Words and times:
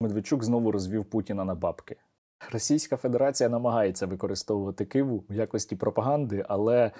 Медведчук 0.00 0.44
знову 0.44 0.72
розвів 0.72 1.04
Путіна 1.04 1.44
на 1.44 1.54
бабки. 1.54 1.96
Російська 2.52 2.96
Федерація 2.96 3.48
намагається 3.48 4.06
використовувати 4.06 4.84
Киву 4.84 5.24
в 5.30 5.34
якості 5.34 5.76
пропаганди, 5.76 6.44
але 6.48 6.90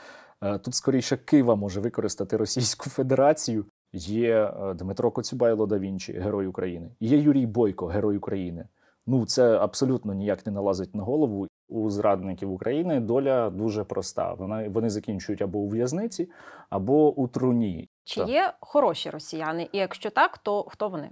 е, 0.43 0.59
тут 0.59 0.75
скоріше 0.75 1.17
Кива 1.17 1.55
може 1.55 1.81
використати 1.81 2.37
Російську 2.37 2.91
Федерацію. 2.91 3.65
Є 3.93 4.35
е, 4.45 4.75
Дмитро 4.75 5.11
Коцюбайло 5.11 5.67
да 5.67 5.79
Вінчі, 5.79 6.13
герой 6.13 6.47
України. 6.47 6.91
Є 7.01 7.19
Юрій 7.19 7.47
Бойко, 7.47 7.87
герой 7.87 8.17
України. 8.17 8.69
Ну 9.07 9.27
це 9.27 9.59
абсолютно 9.59 10.15
ніяк 10.15 10.47
не 10.47 10.53
налазить 10.53 10.95
на 10.95 11.03
голову. 11.03 11.47
У 11.69 11.91
зрадників 11.91 12.53
України 12.53 13.01
доля 13.01 13.51
дуже 13.51 13.85
проста. 13.85 14.35
Вона 14.35 14.69
вони 14.69 14.91
закінчують 14.91 15.43
або 15.43 15.59
у 15.59 15.69
в'язниці, 15.69 16.31
або 16.71 17.15
у 17.15 17.29
труні. 17.29 17.89
Чи 18.05 18.21
Так. 18.21 18.29
є 18.29 18.53
хороші 18.61 19.11
росіяни? 19.11 19.69
І 19.73 19.79
якщо 19.79 20.11
так, 20.11 20.39
то 20.39 20.63
хто 20.63 20.89
вони? 20.89 21.11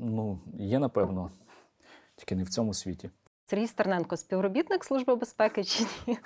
Ну 0.00 0.38
є 0.54 0.78
напевно, 0.78 1.30
тільки 2.16 2.34
не 2.34 2.42
в 2.42 2.48
цьому 2.48 2.74
світі. 2.74 3.10
Сергій 3.46 3.66
Стерненко, 3.66 4.16
співробітник 4.16 4.84
Служби 4.84 5.14
безпеки 5.16 5.64
чи 5.64 5.86
ні? 6.06 6.18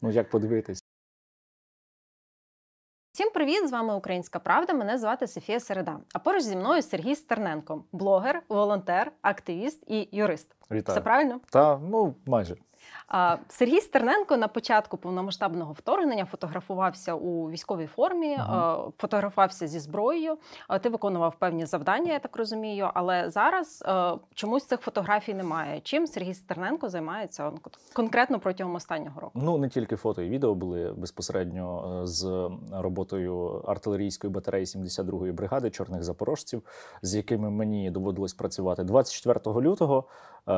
Ну 0.00 0.10
як 0.10 0.30
подивитись? 0.30 0.80
Всім 3.12 3.30
привіт! 3.30 3.68
З 3.68 3.72
вами 3.72 3.94
Українська 3.94 4.38
Правда. 4.38 4.72
Мене 4.72 4.98
звати 4.98 5.26
Софія 5.26 5.60
Середа. 5.60 6.00
А 6.14 6.18
поруч 6.18 6.42
зі 6.42 6.56
мною 6.56 6.82
Сергій 6.82 7.14
Стерненко, 7.14 7.84
блогер, 7.92 8.42
волонтер, 8.48 9.12
активіст 9.22 9.84
і 9.86 10.08
юрист. 10.12 10.56
Вітаю. 10.70 10.96
Все 10.96 11.00
правильно? 11.00 11.40
Та 11.50 11.78
ну 11.78 12.14
майже. 12.26 12.56
Сергій 13.48 13.80
Стерненко 13.80 14.36
на 14.36 14.48
початку 14.48 14.96
повномасштабного 14.96 15.72
вторгнення 15.72 16.24
фотографувався 16.24 17.14
у 17.14 17.50
військовій 17.50 17.86
формі, 17.86 18.36
Мгм. 18.36 18.40
а, 18.50 18.78
фотографувався 18.98 19.66
зі 19.66 19.78
зброєю. 19.78 20.38
Ти 20.80 20.88
виконував 20.88 21.34
певні 21.38 21.66
завдання, 21.66 22.12
я 22.12 22.18
так 22.18 22.36
розумію. 22.36 22.90
Але 22.94 23.30
зараз 23.30 23.84
чомусь 24.34 24.64
цих 24.66 24.80
фотографій 24.80 25.34
немає. 25.34 25.80
Чим 25.80 26.06
Сергій 26.06 26.34
Стерненко 26.34 26.88
займається 26.88 27.48
он, 27.48 27.58
конкретно 27.92 28.40
протягом 28.40 28.74
останнього 28.74 29.20
року? 29.20 29.32
Ну 29.34 29.58
не 29.58 29.68
тільки 29.68 29.96
фото 29.96 30.22
і 30.22 30.28
відео 30.28 30.54
були 30.54 30.92
безпосередньо 30.96 32.00
е, 32.02 32.06
з 32.06 32.50
роботою 32.72 33.64
артилерійської 33.66 34.32
батареї 34.32 34.64
72-ї 34.64 35.32
бригади 35.32 35.70
чорних 35.70 36.02
запорожців, 36.02 36.62
з 37.02 37.14
якими 37.14 37.50
мені 37.50 37.90
доводилось 37.90 38.34
працювати 38.34 38.84
24 38.84 39.60
лютого 39.60 40.04
е, 40.48 40.52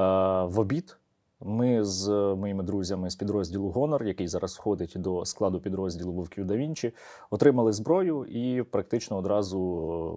в 0.45 0.58
обід. 0.58 0.97
Ми 1.45 1.85
з 1.85 2.09
моїми 2.39 2.62
друзями 2.62 3.11
з 3.11 3.17
підрозділу 3.17 3.69
Гонор, 3.69 4.05
який 4.05 4.29
зараз 4.29 4.57
входить 4.57 4.93
до 4.97 5.25
складу 5.25 5.61
підрозділу 5.61 6.12
Вовків 6.12 6.45
да 6.45 6.57
Вінчі, 6.57 6.95
отримали 7.31 7.73
зброю 7.73 8.25
і 8.25 8.62
практично 8.62 9.17
одразу 9.17 9.59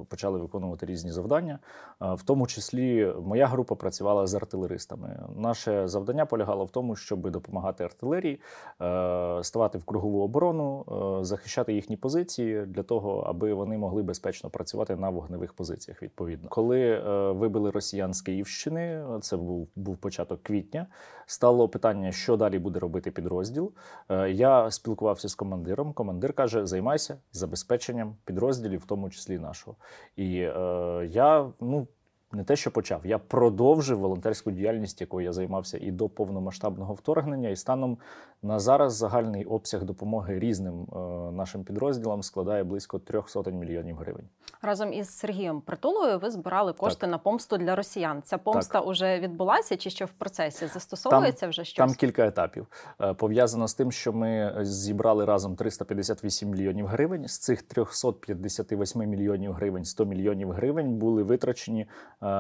е, 0.02 0.06
почали 0.10 0.40
виконувати 0.40 0.86
різні 0.86 1.12
завдання. 1.12 1.60
Е, 2.02 2.14
В 2.14 2.24
тому 2.24 2.48
числі 2.48 3.14
моя 3.22 3.48
група 3.48 3.76
працювала 3.76 4.28
з 4.28 4.36
артилеристами. 4.36 5.20
Наше 5.36 5.88
завдання 5.88 6.26
полягало 6.26 6.66
в 6.66 6.70
тому, 6.70 6.96
щоб 6.96 7.30
допомагати 7.30 7.84
артилерії, 7.84 8.42
е, 8.82 9.40
ставати 9.44 9.78
в 9.78 9.84
кругову 9.84 10.24
оборону, 10.24 10.86
захищати 11.22 11.74
їхні 11.74 11.98
позиції 11.98 12.66
для 12.66 12.84
того, 12.84 13.20
аби 13.20 13.54
вони 13.54 13.78
могли 13.78 14.04
безпечно 14.04 14.50
працювати 14.50 14.96
на 14.96 15.10
вогневих 15.10 15.54
позиціях. 15.54 16.04
Відповідно, 16.04 16.50
коли 16.50 17.00
вибили 17.32 17.70
росіян 17.70 18.14
з 18.14 18.22
Київщини, 18.22 19.06
це 19.22 19.38
був, 19.38 19.68
був 19.76 19.98
початок 19.98 20.44
квітня. 20.44 20.88
Стало 21.26 21.70
питання, 21.70 22.12
що 22.12 22.38
далі 22.38 22.60
буде 22.60 22.80
робити 22.80 23.12
підрозділ. 23.12 23.72
Е, 24.10 24.32
Я 24.32 24.72
спілкувався 24.72 25.30
з 25.30 25.36
командиром. 25.36 25.94
Командир 25.94 26.34
каже: 26.34 26.66
займайся 26.66 27.18
забезпеченням 27.32 28.16
підрозділів, 28.26 28.80
в 28.80 28.86
тому 28.86 29.10
числі 29.10 29.40
нашого. 29.40 29.78
І 30.16 30.38
е, 30.38 31.10
я 31.12 31.52
ну. 31.60 31.88
Не 32.36 32.44
те, 32.44 32.56
що 32.56 32.72
почав, 32.72 33.02
я 33.06 33.18
продовжив 33.18 34.00
волонтерську 34.00 34.52
діяльність, 34.52 35.02
якою 35.02 35.26
я 35.26 35.34
займався 35.34 35.78
і 35.82 35.92
до 35.92 36.10
повномасштабного 36.10 36.94
вторгнення. 36.94 37.50
І 37.50 37.56
станом 37.56 37.98
на 38.44 38.60
зараз 38.60 38.94
загальний 38.96 39.46
обсяг 39.46 39.84
допомоги 39.84 40.40
різним 40.40 40.88
е, 40.94 40.98
нашим 41.32 41.64
підрозділам 41.64 42.24
складає 42.24 42.64
близько 42.64 43.00
трьох 43.00 43.30
сотень 43.30 43.60
мільйонів 43.60 43.98
гривень. 43.98 44.26
Разом 44.62 44.94
із 44.94 45.10
Сергієм 45.10 45.62
Притулою 45.62 46.20
ви 46.20 46.32
збирали 46.32 46.74
кошти 46.74 47.08
на 47.08 47.18
помсту 47.18 47.58
для 47.58 47.76
росіян. 47.76 48.22
Ця 48.26 48.38
помста 48.38 48.82
вже 48.82 49.20
відбулася 49.20 49.78
чи 49.78 49.90
ще 49.90 50.06
в 50.06 50.12
процесі? 50.12 50.68
Застосовується 50.68 51.48
вже 51.48 51.64
щось? 51.66 51.78
Там 51.78 51.94
кілька 51.94 52.28
етапів. 52.28 52.68
Е, 53.02 53.14
Пов'язано 53.14 53.68
з 53.68 53.74
тим, 53.74 53.92
що 53.92 54.14
ми 54.14 54.56
зібрали 54.62 55.26
разом 55.26 55.56
358 55.56 56.50
мільйонів 56.50 56.88
гривень. 56.88 57.28
З 57.28 57.40
цих 57.40 57.62
358 57.62 59.10
мільйонів 59.10 59.52
гривень 59.54 59.86
100 59.86 60.06
мільйонів 60.06 60.52
гривень 60.52 60.96
були 60.96 61.24
витрачені 61.24 61.82
е, 61.82 61.88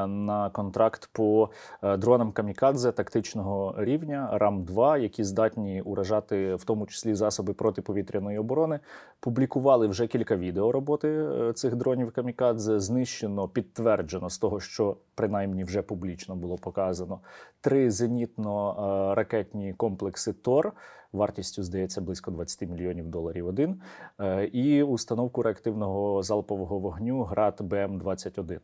на 0.07 0.49
контракт 0.49 1.09
по 1.11 1.49
е, 1.83 1.97
дронам 1.97 2.31
камікадзе 2.31 2.91
тактичного 2.91 3.75
рівня 3.77 4.29
РАМ-2, 4.33 4.97
які 4.97 5.23
здатні 5.23 5.81
уражати 5.81 6.55
в 6.55 6.63
тому 6.63 6.85
числі 6.85 7.13
засоби 7.13 7.53
протиповітряної 7.53 8.37
оборони. 8.37 8.79
Публікували 9.19 9.87
вже 9.87 10.07
кілька 10.07 10.35
відео 10.35 10.71
роботи 10.71 11.09
е, 11.09 11.53
цих 11.53 11.75
дронів 11.75 12.11
камікадзе. 12.11 12.79
Знищено, 12.79 13.47
підтверджено 13.47 14.29
з 14.29 14.37
того, 14.37 14.59
що 14.59 14.97
принаймні 15.15 15.63
вже 15.63 15.81
публічно 15.81 16.35
було 16.35 16.55
показано 16.57 17.19
три 17.61 17.89
зенітно-ракетні 17.89 19.73
комплекси 19.73 20.33
ТОР. 20.33 20.73
Вартістю 21.15 21.63
здається 21.63 22.01
близько 22.01 22.31
20 22.31 22.69
мільйонів 22.69 23.07
доларів 23.07 23.47
один, 23.47 23.81
е, 24.19 24.45
і 24.45 24.83
установку 24.83 25.41
реактивного 25.41 26.23
залпового 26.23 26.79
вогню 26.79 27.23
ГРАД 27.23 27.61
БМ-21. 27.61 28.53
Е, 28.53 28.59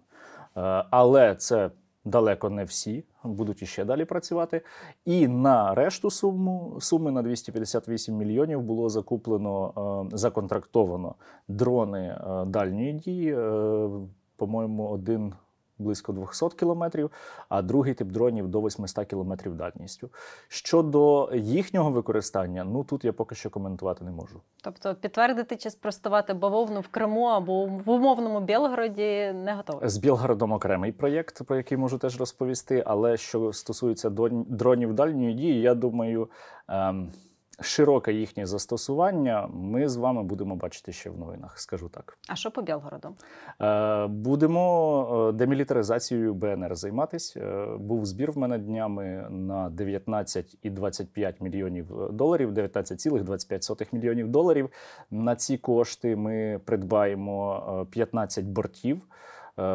Але 0.90 1.36
це 1.36 1.72
далеко 2.06 2.50
не 2.50 2.64
всі, 2.64 3.04
будуть 3.24 3.62
іще 3.62 3.86
далі 3.86 4.06
працювати. 4.06 4.62
І 5.06 5.28
на 5.28 5.76
решту 5.76 6.12
суму 6.12 6.78
суми 6.80 7.12
на 7.12 7.22
258 7.22 8.16
мільйонів 8.18 8.62
було 8.62 8.90
закуплено, 8.90 9.74
е, 10.14 10.18
законтрактовано 10.18 11.16
дрони 11.48 12.00
е, 12.00 12.46
дальньої 12.46 12.94
дії. 12.94 13.36
е, 13.38 13.90
По-моєму, 14.36 14.88
один 14.88 15.34
близько 15.82 16.14
200 16.14 16.50
кілометрів, 16.50 17.12
а 17.50 17.62
другий 17.62 17.94
тип 17.94 18.08
дронів 18.08 18.48
до 18.48 18.62
800 18.62 19.08
кілометрів 19.08 19.56
дальністю. 19.56 20.10
Щодо 20.48 21.30
їхнього 21.34 21.92
використання, 21.92 22.64
ну 22.64 22.84
тут 22.84 23.06
я 23.06 23.14
поки 23.14 23.36
що 23.36 23.50
коментувати 23.50 24.06
не 24.06 24.12
можу. 24.12 24.42
Тобто 24.64 24.96
підтвердити 24.96 25.56
чи 25.56 25.70
спростувати 25.70 26.34
бавовну 26.34 26.80
в 26.80 26.88
Криму 26.88 27.26
або 27.26 27.66
в 27.66 27.90
умовному 27.90 28.40
Білгороді 28.40 29.32
не 29.34 29.54
готові. 29.58 29.90
З 29.90 29.98
Білгородом 29.98 30.52
окремий 30.52 30.92
проєкт, 30.92 31.44
про 31.44 31.58
який 31.58 31.78
можу 31.78 31.98
теж 31.98 32.20
розповісти. 32.20 32.84
Але 32.86 33.18
що 33.18 33.54
стосується 33.54 34.10
дронів 34.10 34.94
дальньої 34.94 35.34
дії, 35.34 35.62
я 35.62 35.76
думаю, 35.76 36.30
ем, 36.68 37.12
широке 37.62 38.14
їхнє 38.14 38.46
застосування 38.46 39.48
ми 39.54 39.90
з 39.90 39.96
вами 39.96 40.24
будемо 40.24 40.56
бачити 40.56 40.92
ще 40.92 41.10
в 41.10 41.18
новинах, 41.18 41.60
скажу 41.60 41.90
так. 41.90 42.18
А 42.28 42.36
що 42.36 42.52
по 42.52 42.62
Білгороду? 42.62 43.16
Е, 43.62 44.08
Будемо 44.08 45.28
е, 45.30 45.32
демілітаризацією 45.32 46.34
БНР 46.34 46.76
займатись. 46.76 47.38
Е, 47.38 47.66
Був 47.80 48.06
збір 48.06 48.32
в 48.32 48.38
мене 48.38 48.58
днями 48.58 49.28
на 49.30 49.70
19,25 49.70 51.44
мільйонів 51.44 51.92
доларів, 52.12 52.52
19,25 52.52 53.88
мільйонів 53.92 54.28
доларів. 54.28 54.70
На 55.12 55.36
ці 55.36 55.58
кошти 55.58 56.16
ми 56.16 56.60
придбаємо 56.66 57.64
е, 57.82 57.92
15 57.92 58.46
бортів. 58.46 59.02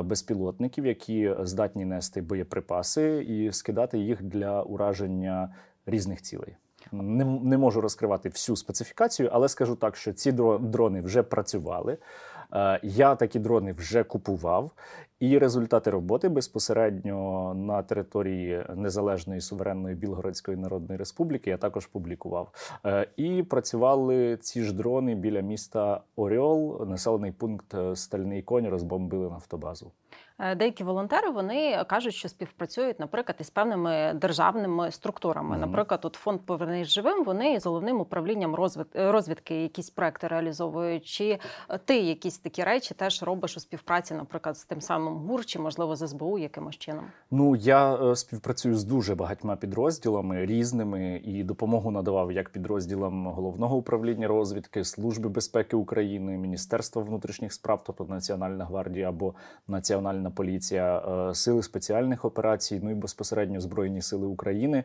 Безпілотників, 0.05 0.87
які 0.87 1.35
здатні 1.41 1.85
нести 1.85 2.23
боєприпаси 2.23 3.25
і 3.29 3.53
скидати 3.53 3.99
їх 3.99 4.23
для 4.23 4.63
ураження 4.63 5.55
різних 5.87 6.23
цілей. 6.23 6.57
Не, 6.93 7.25
не 7.25 7.59
можу 7.59 7.81
розкривати 7.81 8.29
всю 8.29 8.57
специфікацію, 8.57 9.29
але 9.33 9.49
скажу 9.49 9.77
так, 9.77 9.97
що 9.97 10.13
ці 10.13 10.33
дро- 10.33 10.59
дрони 10.61 11.01
вже 11.01 11.23
працювали. 11.23 11.99
Е, 12.53 12.81
Я 12.83 13.15
такі 13.15 13.39
дрони 13.39 13.73
вже 13.73 14.05
купував, 14.05 14.71
і 15.21 15.39
результати 15.39 15.91
роботи 15.91 16.29
безпосередньо 16.29 17.55
на 17.55 17.83
території 17.83 18.65
незалежної 18.75 19.41
суверенної 19.41 19.95
Білгородської 19.95 20.57
Народної 20.57 20.99
Республіки 20.99 21.51
я 21.51 21.57
також 21.57 21.87
публікував. 21.87 22.49
Е, 22.87 23.07
І 23.17 23.43
працювали 23.43 24.37
ці 24.37 24.63
ж 24.63 24.75
дрони 24.75 25.15
біля 25.15 25.41
міста 25.41 26.01
Оріол, 26.17 26.87
населений 26.87 27.33
пункт 27.33 27.75
е, 27.75 27.97
Стальний 27.97 28.43
Конь, 28.43 28.69
розбомбили 28.69 29.31
нафтобазу. 29.31 29.91
Е, 30.39 30.55
Деякі 30.55 30.85
волонтери 30.85 31.31
вони 31.31 31.85
кажуть, 31.89 32.15
що 32.15 32.29
співпрацюють, 32.29 33.01
наприклад, 33.01 33.37
із 33.41 33.51
певними 33.51 34.13
державними 34.15 34.91
структурами. 34.91 35.51
Мгм. 35.51 35.61
Наприклад, 35.61 36.01
тут 36.01 36.15
фонд 36.15 36.41
«Повернись 36.41 36.89
живим. 36.89 37.25
Вони 37.25 37.61
з 37.61 37.67
головним 37.67 38.01
управлінням 38.01 38.55
розвит... 38.55 38.87
е, 38.97 39.13
розвідки 39.13 39.63
якісь 39.63 39.91
проекти 39.91 40.29
реалізовують. 40.29 41.07
Чи 41.07 41.39
е, 41.69 41.79
ти 41.85 41.99
якісь 41.99 42.39
такі 42.39 42.65
речі 42.65 42.95
теж 42.95 43.23
робиш 43.23 43.57
у 43.57 43.61
співпраці, 43.61 44.15
наприклад, 44.15 44.59
з 44.59 44.65
тим 44.65 44.81
самим 44.81 45.15
ГУР, 45.15 45.45
чи 45.45 45.59
можливо 45.59 45.97
з 45.97 46.09
СБУ 46.09 46.39
якимось 46.39 46.77
чином? 46.77 47.05
Ну 47.31 47.57
я 47.57 48.15
співпрацюю 48.15 48.75
з 48.75 48.85
дуже 48.85 49.15
багатьма 49.15 49.57
підрозділами 49.57 50.47
різними 50.47 51.21
і 51.25 51.45
допомогу 51.45 51.91
надавав 51.91 52.33
як 52.33 52.51
підрозділам 52.51 53.27
головного 53.27 53.77
управління 53.77 54.29
розвідки, 54.29 54.85
Служби 54.85 55.29
безпеки 55.29 55.77
України, 55.77 56.39
Міністерства 56.39 57.03
внутрішніх 57.03 57.53
справ, 57.53 57.83
тобто 57.87 58.05
Національна 58.05 58.65
гвардія 58.65 59.09
або 59.09 59.35
Національна 59.69 60.26
Національна 60.27 60.31
поліція, 60.31 60.99
е, 60.99 61.35
сили 61.35 61.63
спеціальних 61.63 62.25
операцій, 62.25 62.81
ну 62.83 62.91
і 62.91 62.95
безпосередньо 62.95 63.61
Збройні 63.61 64.03
Сили 64.03 64.27
України. 64.27 64.85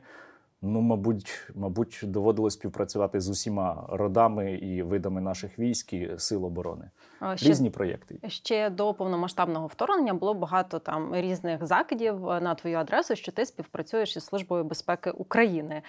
Ну, 0.62 0.82
мабуть, 0.82 1.52
мабуть, 1.56 2.00
доводилось 2.04 2.54
співпрацювати 2.54 3.20
з 3.20 3.30
усіма 3.30 3.88
родами 3.90 4.54
і 4.54 4.84
видами 4.84 5.22
наших 5.22 5.60
військ 5.60 5.94
і 5.94 6.10
сил 6.18 6.46
оборони. 6.46 6.90
Ще, 7.36 7.50
Різні 7.50 7.70
проєкти. 7.70 8.20
Ще 8.28 8.70
до 8.70 8.94
повномасштабного 8.94 9.68
вторгнення 9.68 10.14
було 10.14 10.34
багато 10.34 10.80
там 10.80 11.16
різних 11.16 11.66
закидів 11.66 12.22
на 12.22 12.56
твою 12.56 12.78
адресу, 12.78 13.16
що 13.16 13.32
ти 13.32 13.46
співпрацюєш 13.46 14.18
із 14.18 14.26
службою 14.26 14.64
безпеки 14.64 15.12
України. 15.12 15.82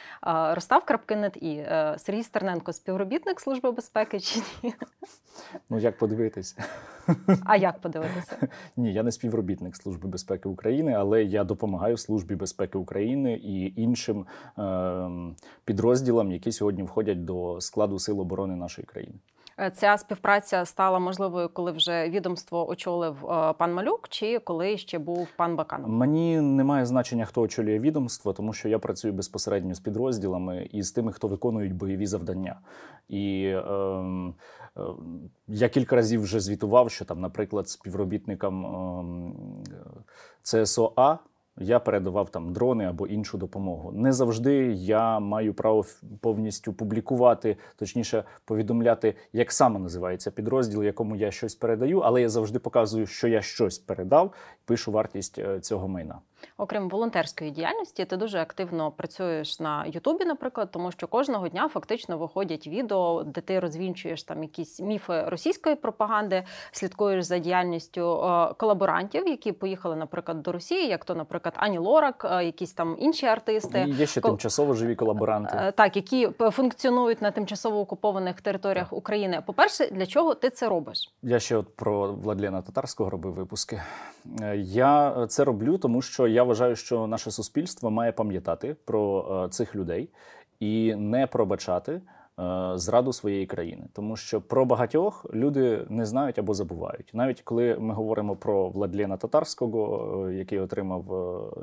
Ростав 0.50 0.84
Крапкинет 0.84 1.36
і 1.40 1.54
е, 1.54 1.94
Сергій 1.98 2.22
Стерненко 2.22 2.72
співробітник 2.72 3.40
служби 3.40 3.72
безпеки 3.72 4.20
чи 4.20 4.40
ні? 4.62 4.74
Ну 5.70 5.78
як 5.78 5.98
подивитися? 5.98 6.64
А 7.44 7.56
як 7.56 7.80
подивитися? 7.80 8.48
Ні, 8.76 8.92
я 8.92 9.02
не 9.02 9.12
співробітник 9.12 9.76
Служби 9.76 10.08
безпеки 10.08 10.48
України, 10.48 10.92
але 10.92 11.24
я 11.24 11.44
допомагаю 11.44 11.96
Службі 11.96 12.34
безпеки 12.34 12.78
України 12.78 13.34
і 13.34 13.82
іншим 13.82 14.26
е, 14.58 15.10
підрозділам, 15.64 16.32
які 16.32 16.52
сьогодні 16.52 16.82
входять 16.82 17.24
до 17.24 17.60
складу 17.60 17.98
сил 17.98 18.20
оборони 18.20 18.56
нашої 18.56 18.86
країни. 18.86 19.14
Е, 19.62 19.70
ця 19.70 19.98
співпраця 19.98 20.64
стала 20.64 20.98
можливою, 20.98 21.48
коли 21.48 21.72
вже 21.72 22.08
відомство 22.08 22.68
очолив 22.68 23.26
е, 23.26 23.52
пан 23.52 23.74
Малюк, 23.74 24.08
чи 24.08 24.38
коли 24.38 24.78
ще 24.78 24.98
був 24.98 25.28
пан 25.36 25.56
Баканов? 25.56 25.90
Мені 25.90 26.40
немає 26.40 26.86
значення, 26.86 27.24
хто 27.24 27.40
очолює 27.40 27.78
відомство, 27.78 28.32
тому 28.32 28.52
що 28.52 28.68
я 28.68 28.78
працюю 28.78 29.14
безпосередньо 29.14 29.74
з 29.74 29.80
підрозділами 29.80 30.68
і 30.72 30.82
з 30.82 30.92
тими, 30.92 31.12
хто 31.12 31.28
виконують 31.28 31.74
бойові 31.74 32.06
завдання. 32.06 32.60
І 33.08 33.42
е, 33.44 33.58
е, 34.76 34.82
я 35.48 35.68
кілька 35.68 35.96
разів 35.96 36.22
вже 36.22 36.40
звітував, 36.40 36.90
що 36.90 37.04
там, 37.04 37.20
наприклад, 37.20 37.68
співробітникам 37.68 38.66
е, 38.66 39.92
ЦСОА 40.42 41.18
я 41.58 41.78
передавав 41.78 42.30
там 42.30 42.52
дрони 42.52 42.84
або 42.84 43.06
іншу 43.06 43.38
допомогу. 43.38 43.92
Не 43.92 44.12
завжди 44.12 44.54
я 44.72 45.20
маю 45.20 45.54
право 45.54 45.84
повністю 46.20 46.72
публікувати, 46.72 47.56
точніше 47.76 48.24
повідомляти, 48.44 49.14
як 49.32 49.52
саме 49.52 49.80
називається 49.80 50.30
підрозділ, 50.30 50.82
якому 50.82 51.16
я 51.16 51.30
щось 51.30 51.54
передаю, 51.54 52.00
але 52.00 52.22
я 52.22 52.28
завжди 52.28 52.58
показую, 52.58 53.06
що 53.06 53.28
я 53.28 53.42
щось 53.42 53.78
передав, 53.78 54.32
пишу 54.64 54.92
вартість 54.92 55.38
е, 55.38 55.60
цього 55.60 55.88
майна. 55.88 56.18
Окрім 56.56 56.88
волонтерської 56.88 57.50
діяльності, 57.50 58.04
ти 58.04 58.16
дуже 58.16 58.38
активно 58.38 58.90
працюєш 58.90 59.60
на 59.60 59.86
Ютубі, 59.86 60.24
наприклад, 60.24 60.68
тому 60.70 60.92
що 60.92 61.06
кожного 61.06 61.48
дня 61.48 61.68
фактично 61.68 62.18
виходять 62.18 62.66
відео, 62.66 63.22
де 63.22 63.40
ти 63.40 63.60
розвінчуєш 63.60 64.22
там 64.22 64.42
якісь 64.42 64.80
міфи 64.80 65.22
російської 65.22 65.76
пропаганди, 65.76 66.44
слідкуєш 66.72 67.24
за 67.24 67.38
діяльністю 67.38 68.24
е, 68.24 68.54
колаборантів, 68.56 69.28
які 69.28 69.52
поїхали, 69.52 69.96
наприклад, 69.96 70.42
до 70.42 70.52
Росії, 70.52 70.88
як 70.88 71.04
то, 71.04 71.14
наприклад, 71.14 71.54
Ані 71.56 71.78
Лорак, 71.78 72.26
е, 72.30 72.44
якісь 72.44 72.72
там 72.72 72.96
інші 72.98 73.26
артисти. 73.26 73.84
І 73.88 73.90
Є 73.90 74.06
ще 74.06 74.20
тимчасово 74.20 74.74
живі 74.74 74.94
колаборанти, 74.94 75.56
е, 75.56 75.72
так 75.72 75.96
які 75.96 76.28
функціонують 76.50 77.22
на 77.22 77.30
тимчасово 77.30 77.80
окупованих 77.80 78.40
територіях 78.40 78.90
так. 78.90 78.98
України. 78.98 79.42
По 79.46 79.52
перше, 79.52 79.86
для 79.86 80.06
чого 80.06 80.34
ти 80.34 80.50
це 80.50 80.68
робиш? 80.68 81.12
Я 81.22 81.38
ще 81.38 81.56
от 81.56 81.76
про 81.76 82.12
Владлена 82.12 82.62
Татарського 82.62 83.10
робив 83.10 83.32
випуски. 83.32 83.82
Я 84.56 85.26
це 85.28 85.44
роблю, 85.44 85.78
тому 85.78 86.02
що 86.02 86.26
я 86.32 86.42
вважаю, 86.42 86.76
що 86.76 87.06
наше 87.06 87.30
суспільство 87.30 87.90
має 87.90 88.12
пам'ятати 88.12 88.76
про 88.84 89.26
е, 89.44 89.48
цих 89.48 89.76
людей 89.76 90.08
і 90.60 90.94
не 90.94 91.26
пробачати. 91.26 92.00
Е, 92.40 92.72
зраду 92.74 93.12
своєї 93.12 93.46
країни, 93.46 93.84
тому 93.92 94.16
що 94.16 94.40
про 94.40 94.64
багатьох 94.64 95.26
люди 95.34 95.86
не 95.88 96.06
знають 96.06 96.38
або 96.38 96.54
забувають. 96.54 97.10
Навіть 97.12 97.42
коли 97.42 97.76
ми 97.78 97.94
говоримо 97.94 98.36
про 98.36 98.68
Владлена 98.68 99.16
Татарського, 99.16 100.26
е, 100.28 100.34
який 100.34 100.58
отримав 100.58 101.04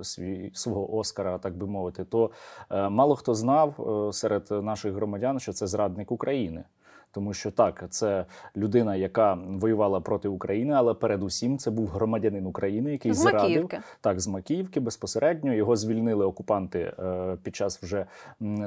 свій 0.02 0.52
свого 0.54 0.98
Оскара, 0.98 1.38
так 1.38 1.58
би 1.58 1.68
мовити, 1.68 2.04
то 2.04 2.32
мало 2.70 3.16
хто 3.16 3.34
знав 3.34 3.74
серед 4.14 4.52
наших 4.52 4.94
громадян, 4.94 5.40
що 5.40 5.54
це 5.54 5.68
зрадник 5.68 6.12
України. 6.12 6.64
Тому 7.12 7.34
що 7.34 7.52
так, 7.52 7.86
це 7.90 8.26
людина, 8.58 8.96
яка 8.96 9.34
воювала 9.34 10.00
проти 10.00 10.28
України, 10.28 10.74
але 10.74 10.94
передусім 10.94 11.58
це 11.58 11.72
був 11.72 11.88
громадянин 11.88 12.46
України, 12.46 12.92
який 12.92 13.14
з 13.14 13.18
зрадив 13.18 13.42
Макіївки. 13.42 13.80
так 14.02 14.20
з 14.20 14.28
Макіївки 14.28 14.80
безпосередньо. 14.80 15.54
Його 15.54 15.76
звільнили 15.76 16.26
окупанти 16.26 16.94
е, 17.00 17.38
під 17.44 17.56
час 17.56 17.84
вже 17.84 18.06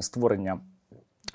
створення 0.01 0.61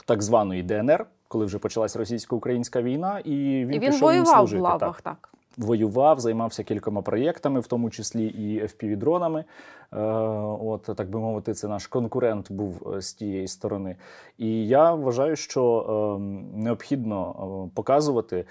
так 0.06 0.24
званої 0.24 0.63
ДНР, 0.63 1.06
коли 1.27 1.45
вже 1.45 1.59
почалась 1.59 1.95
російсько-українська 1.95 2.81
війна, 2.81 3.19
і 3.19 3.31
він 3.65 3.74
і 3.74 3.80
він 3.80 3.92
пішов 3.92 4.01
воював 4.01 4.38
служити, 4.38 4.59
в 4.59 4.63
лавах. 4.63 5.01
Так. 5.01 5.18
так. 5.21 5.33
Воював, 5.57 6.19
займався 6.19 6.63
кількома 6.63 7.01
проєктами, 7.01 7.59
в 7.59 7.68
тому 7.68 7.89
числі 7.89 8.25
і 8.25 8.62
FPV-дронами. 8.62 9.44
Е, 9.94 9.98
от 10.62 10.81
так 10.81 11.09
би 11.09 11.19
мовити, 11.19 11.54
це 11.54 11.68
наш 11.68 11.88
конкурент 11.88 12.51
був 12.51 12.94
е, 12.95 13.01
з 13.01 13.13
тієї 13.13 13.48
сторони. 13.48 13.95
І 14.38 14.68
я 14.68 14.94
вважаю, 14.94 15.36
що 15.36 15.86
ем, 16.18 16.45
необхідно 16.63 17.36
е, 17.68 17.75
показувати, 17.75 18.45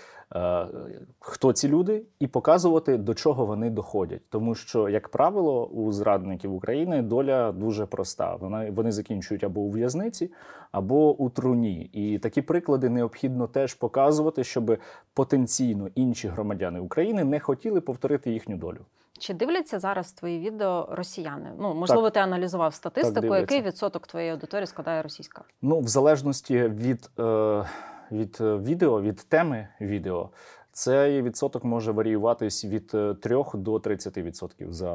хто 1.21 1.53
ці 1.53 1.69
люди, 1.69 2.03
і 2.21 2.27
показувати, 2.27 2.97
до 2.97 3.15
чого 3.15 3.47
вони 3.47 3.71
доходять. 3.71 4.23
Тому 4.31 4.55
що, 4.55 4.89
як 4.89 5.09
правило, 5.09 5.67
у 5.67 5.93
зрадників 5.93 6.55
України 6.55 7.03
доля 7.03 7.53
дуже 7.53 7.87
проста. 7.87 8.37
Вони, 8.37 8.71
вони 8.71 8.93
закінчують 8.93 9.45
або 9.45 9.61
у 9.61 9.71
в'язниці, 9.71 10.31
або 10.77 11.17
у 11.17 11.31
труні. 11.31 11.91
І 11.93 12.19
такі 12.19 12.43
приклади 12.43 12.89
необхідно 12.89 13.47
теж 13.47 13.75
показувати, 13.75 14.45
щоб 14.45 14.79
потенційно 15.15 15.89
інші 15.95 16.29
громадяни 16.29 16.81
України 16.81 17.25
не 17.25 17.41
хотіли 17.41 17.81
повторити 17.81 18.31
їхню 18.31 18.57
долю. 18.57 18.81
Чи 19.19 19.35
дивляться 19.35 19.79
зараз 19.79 20.13
твої 20.13 20.39
відео 20.39 20.89
росіяни? 20.91 21.53
Ну 21.59 21.75
можливо, 21.75 22.03
так. 22.03 22.13
ти 22.13 22.21
аналізував 22.21 22.75
статистику, 22.75 23.29
так, 23.29 23.41
який 23.41 23.63
відсоток 23.63 24.07
твоєї 24.07 24.33
аудиторії 24.33 24.67
складає 24.67 25.03
російська? 25.03 25.43
Ну, 25.63 25.81
в 25.81 25.89
залежності 25.89 26.63
від, 26.63 27.11
е, 27.19 27.65
від 28.13 28.39
е, 28.41 28.57
відео, 28.57 29.03
від 29.03 29.17
теми 29.29 29.69
відео, 29.81 30.31
цей 30.77 31.23
відсоток 31.23 31.65
може 31.65 31.93
варіюватись 31.93 32.65
від 32.65 32.87
3 32.87 33.11
е, 33.25 33.45
до 33.55 33.77
30% 33.77 34.71
за 34.73 34.91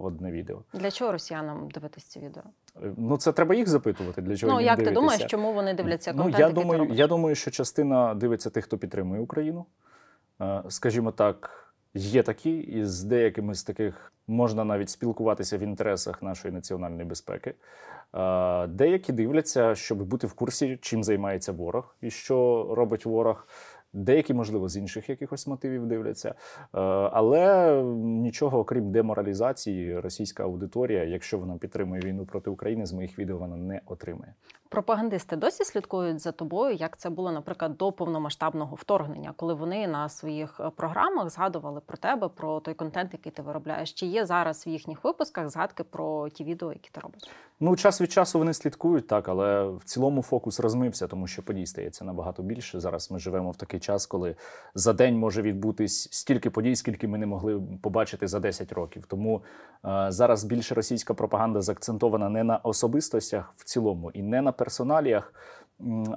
одне 0.00 0.30
відео. 0.30 0.62
Для 0.72 0.90
чого 0.90 1.12
росіянам 1.12 1.68
дивитися 1.70 2.06
ці 2.08 2.20
відео? 2.20 2.42
Ну 2.96 3.16
це 3.16 3.32
треба 3.32 3.54
їх 3.54 3.68
запитувати. 3.68 4.22
Для 4.22 4.36
чого 4.36 4.52
ну 4.52 4.60
їм 4.60 4.66
як 4.66 4.78
дивитися. 4.78 4.94
ти 4.94 5.00
думаєш, 5.00 5.30
чому 5.30 5.52
вони 5.52 5.74
дивляться 5.74 6.12
контент? 6.12 6.34
Ну 6.34 6.40
я 6.40 6.50
думаю, 6.50 6.88
я 6.92 7.06
думаю, 7.06 7.34
що 7.34 7.50
частина 7.50 8.14
дивиться 8.14 8.50
тих, 8.50 8.64
хто 8.64 8.78
підтримує 8.78 9.20
Україну, 9.20 9.66
скажімо 10.68 11.10
так. 11.10 11.60
Є 11.96 12.22
такі, 12.22 12.58
і 12.58 12.84
з 12.84 13.02
деякими 13.02 13.54
з 13.54 13.62
таких 13.62 14.12
можна 14.26 14.64
навіть 14.64 14.90
спілкуватися 14.90 15.58
в 15.58 15.60
інтересах 15.60 16.22
нашої 16.22 16.54
національної 16.54 17.04
безпеки. 17.04 17.54
Деякі 18.68 19.12
дивляться, 19.12 19.74
щоб 19.74 20.02
бути 20.02 20.26
в 20.26 20.32
курсі, 20.32 20.78
чим 20.82 21.04
займається 21.04 21.52
ворог 21.52 21.96
і 22.00 22.10
що 22.10 22.68
робить 22.76 23.06
ворог. 23.06 23.46
Деякі, 23.94 24.34
можливо, 24.34 24.68
з 24.68 24.76
інших 24.76 25.08
якихось 25.08 25.46
мотивів 25.46 25.86
дивляться, 25.86 26.28
е, 26.28 26.34
але 27.12 27.82
нічого, 27.96 28.58
окрім 28.58 28.92
деморалізації, 28.92 29.98
російська 30.00 30.42
аудиторія, 30.42 31.04
якщо 31.04 31.38
вона 31.38 31.56
підтримує 31.56 32.02
війну 32.02 32.26
проти 32.26 32.50
України, 32.50 32.86
з 32.86 32.92
моїх 32.92 33.18
відео 33.18 33.38
вона 33.38 33.56
не 33.56 33.80
отримує. 33.86 34.34
Пропагандисти 34.74 35.36
досі 35.36 35.64
слідкують 35.64 36.20
за 36.20 36.32
тобою, 36.32 36.74
як 36.74 36.96
це 36.96 37.10
було, 37.10 37.32
наприклад, 37.32 37.76
до 37.76 37.92
повномасштабного 37.92 38.76
вторгнення, 38.76 39.32
коли 39.36 39.54
вони 39.54 39.86
на 39.86 40.08
своїх 40.08 40.60
е, 40.60 40.70
програмах 40.76 41.30
згадували 41.30 41.80
про 41.86 41.96
тебе, 41.96 42.28
про 42.28 42.60
той 42.60 42.74
контент, 42.74 43.12
який 43.12 43.32
ти 43.32 43.42
виробляєш. 43.42 43.92
Чи 43.92 44.06
є 44.06 44.26
зараз 44.26 44.66
в 44.66 44.68
їхніх 44.68 45.04
випусках 45.04 45.50
згадки 45.50 45.84
про 45.84 46.28
ті 46.28 46.44
відео, 46.44 46.72
які 46.72 46.90
ти 46.92 47.00
робиш? 47.00 47.22
Ну, 47.60 47.76
час 47.76 48.00
від 48.00 48.12
часу 48.12 48.38
вони 48.38 48.54
слідкують 48.54 49.06
так, 49.06 49.28
але 49.28 49.68
в 49.68 49.84
цілому 49.84 50.22
фокус 50.22 50.60
розмився, 50.60 51.06
тому 51.06 51.26
що 51.26 51.42
подій 51.42 51.66
стається 51.66 52.04
набагато 52.04 52.42
більше. 52.42 52.80
Зараз 52.80 53.10
ми 53.10 53.18
живемо 53.18 53.50
в 53.50 53.56
такий 53.56 53.80
час, 53.80 54.06
коли 54.06 54.36
за 54.74 54.92
день 54.92 55.18
може 55.18 55.42
відбутись 55.42 56.08
стільки 56.12 56.50
подій, 56.50 56.76
скільки 56.76 57.08
ми 57.08 57.18
не 57.18 57.26
могли 57.26 57.62
побачити 57.82 58.28
за 58.28 58.40
10 58.40 58.72
років. 58.72 59.06
Тому 59.06 59.42
е, 59.84 60.06
зараз 60.08 60.44
більше 60.44 60.74
російська 60.74 61.14
пропаганда 61.14 61.60
заакцентована 61.60 62.28
не 62.28 62.44
на 62.44 62.56
особистостях 62.56 63.52
в 63.56 63.64
цілому 63.64 64.10
і 64.10 64.22
не 64.22 64.42
на 64.42 64.52
персоналіях. 64.64 65.34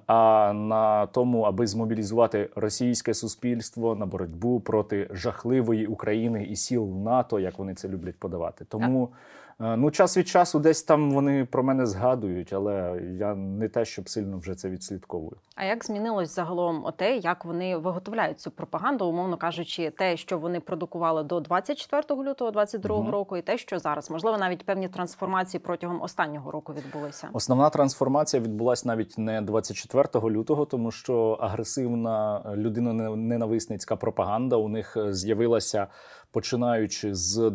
А 0.08 0.54
на 0.54 1.06
тому, 1.06 1.42
аби 1.42 1.68
змобілізувати 1.68 2.50
російське 2.56 3.14
суспільство 3.14 3.96
на 3.96 4.06
боротьбу 4.06 4.60
проти 4.60 5.10
жахливої 5.12 5.88
України 5.88 6.44
і 6.44 6.56
сіл 6.56 6.86
НАТО, 7.06 7.40
як 7.40 7.60
вони 7.60 7.74
це 7.74 7.88
люблять 7.88 8.20
подавати, 8.20 8.66
тому 8.66 9.10
Е, 9.10 9.47
ну, 9.60 9.92
час 9.92 10.18
від 10.18 10.28
часу 10.28 10.60
десь 10.60 10.84
там 10.84 11.12
вони 11.12 11.46
про 11.46 11.64
мене 11.64 11.86
згадують, 11.86 12.54
але 12.54 13.02
я 13.20 13.36
не 13.36 13.70
те, 13.70 13.86
щоб 13.86 14.10
сильно 14.10 14.38
вже 14.38 14.56
це 14.56 14.70
відслідковую. 14.70 15.38
А 15.56 15.66
як 15.66 15.86
змінилось 15.86 16.36
загалом 16.36 16.86
те, 16.98 17.18
як 17.18 17.46
вони 17.46 17.78
виготовляють 17.78 18.40
цю 18.40 18.52
пропаганду, 18.52 19.06
умовно 19.06 19.38
кажучи, 19.38 19.90
те, 19.98 20.18
що 20.18 20.38
вони 20.38 20.60
продукували 20.60 21.24
до 21.24 21.40
24 21.40 22.22
лютого 22.24 22.52
22 22.52 22.96
угу. 22.96 23.12
року, 23.12 23.38
і 23.38 23.42
те, 23.42 23.58
що 23.58 23.80
зараз 23.80 24.12
можливо 24.12 24.38
навіть 24.38 24.66
певні 24.66 24.88
трансформації 24.88 25.62
протягом 25.62 26.02
останнього 26.02 26.52
року 26.52 26.74
відбулися? 26.74 27.30
Основна 27.34 27.70
трансформація 27.70 28.44
відбулася 28.44 28.88
навіть 28.88 29.18
не 29.18 29.42
24 29.42 30.30
лютого, 30.30 30.66
тому 30.66 30.92
що 30.92 31.38
агресивна 31.42 32.42
людиноненависницька 32.56 33.96
пропаганда 33.96 34.56
у 34.56 34.70
них 34.70 34.98
з'явилася 35.10 35.88
починаючи 36.32 37.16
з 37.16 37.50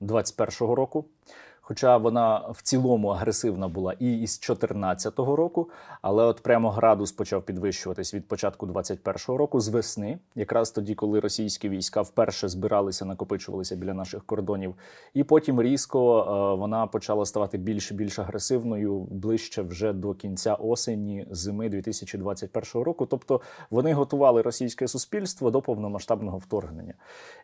2021 0.00 0.74
року 0.74 1.04
хоча 1.68 1.96
вона 1.96 2.38
в 2.50 2.62
цілому 2.62 3.08
агресивна 3.08 3.68
була 3.68 3.92
і 3.92 4.12
із 4.12 4.38
2014 4.38 5.18
року, 5.18 5.70
але 6.02 6.24
от 6.24 6.40
прямо 6.40 6.70
градус 6.70 7.12
почав 7.12 7.42
підвищуватись 7.42 8.14
від 8.14 8.28
початку 8.28 8.66
2021 8.66 9.38
року 9.38 9.60
з 9.60 9.68
весни, 9.68 10.18
якраз 10.34 10.70
тоді, 10.70 10.94
коли 10.94 11.20
російські 11.20 11.68
війська 11.68 12.02
вперше 12.02 12.48
збиралися, 12.48 13.04
накопичувалися 13.04 13.76
біля 13.76 13.94
наших 13.94 14.24
кордонів, 14.24 14.74
і 15.14 15.24
потім 15.24 15.62
різко 15.62 16.20
е, 16.20 16.58
вона 16.58 16.86
почала 16.86 17.26
ставати 17.26 17.58
більш 17.58 17.90
і 17.90 17.94
більш 17.94 18.18
агресивною 18.18 18.98
ближче 19.10 19.62
вже 19.62 19.92
до 19.92 20.14
кінця 20.14 20.54
осені 20.54 21.26
зими 21.30 21.68
2021 21.68 22.82
року. 22.82 23.06
Тобто 23.06 23.40
вони 23.70 23.92
готували 23.92 24.42
російське 24.42 24.88
суспільство 24.88 25.50
до 25.50 25.62
повномасштабного 25.62 26.38
вторгнення. 26.38 26.94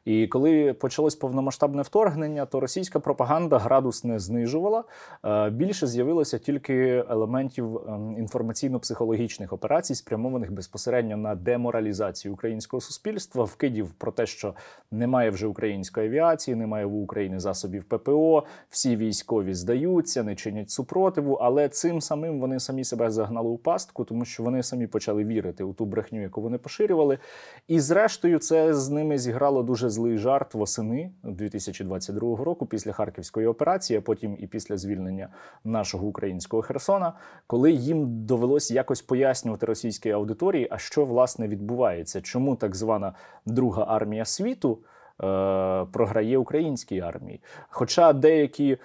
І 0.04 0.26
коли 0.26 0.72
почалось 0.72 1.14
повномасштабне 1.14 1.82
вторгнення, 1.82 2.46
то 2.46 2.60
російська 2.60 3.00
пропаганда 3.00 3.58
градус 3.58 4.04
не 4.04 4.11
не 4.12 4.18
знижувала. 4.18 4.84
Е, 5.24 5.50
більше 5.50 5.86
з'явилося 5.86 6.38
тільки 6.38 7.04
елементів 7.10 7.76
ем, 7.76 8.16
інформаційно-психологічних 8.18 9.54
операцій, 9.54 9.94
спрямованих 9.94 10.52
безпосередньо 10.52 11.16
на 11.16 11.34
деморалізацію 11.34 12.34
українського 12.34 12.80
суспільства, 12.80 13.44
вкидів 13.44 13.90
про 13.90 14.12
те, 14.12 14.26
що 14.26 14.54
немає 14.90 15.30
вже 15.30 15.46
української 15.46 16.08
авіації, 16.08 16.54
немає 16.54 16.86
в 16.86 16.94
Україні 16.94 17.38
засобів 17.38 17.84
ППО, 17.84 18.44
всі 18.70 18.96
військові 18.96 19.54
здаються, 19.54 20.22
не 20.22 20.34
чинять 20.34 20.70
супротиву, 20.70 21.34
але 21.34 21.68
цим 21.68 22.00
самим 22.00 22.40
вони 22.40 22.60
самі 22.60 22.84
себе 22.84 23.10
загнали 23.10 23.48
у 23.48 23.58
пастку, 23.58 24.04
тому 24.04 24.24
що 24.24 24.42
вони 24.42 24.62
самі 24.62 24.86
почали 24.86 25.24
вірити 25.24 25.64
у 25.64 25.72
ту 25.72 25.84
брехню, 25.84 26.22
яку 26.22 26.40
вони 26.40 26.58
поширювали. 26.58 27.18
І 27.68 27.80
зрештою, 27.80 28.38
це 28.38 28.74
з 28.74 28.90
ними 28.90 29.18
зіграло 29.18 29.62
дуже 29.62 29.90
злий 29.90 30.18
жарт 30.18 30.54
восени 30.54 31.10
2022 31.22 32.36
року 32.44 32.66
після 32.66 32.92
харківської 32.92 33.46
операції 33.46 33.96
потім 34.02 34.36
і 34.40 34.46
після 34.46 34.76
звільнення 34.76 35.28
нашого 35.64 36.06
українського 36.06 36.62
Херсона, 36.62 37.12
коли 37.46 37.72
їм 37.72 38.26
довелося 38.26 38.74
якось 38.74 39.02
пояснювати 39.02 39.66
російській 39.66 40.10
аудиторії, 40.10 40.68
а 40.70 40.78
що 40.78 41.04
власне 41.04 41.48
відбувається, 41.48 42.20
чому 42.20 42.56
так 42.56 42.76
звана 42.76 43.14
Друга 43.46 43.84
армія 43.88 44.24
світу. 44.24 44.78
Е, 45.22 45.86
програє 45.92 46.38
українській 46.38 47.00
армії, 47.00 47.40
хоча 47.68 48.12
деякі 48.12 48.78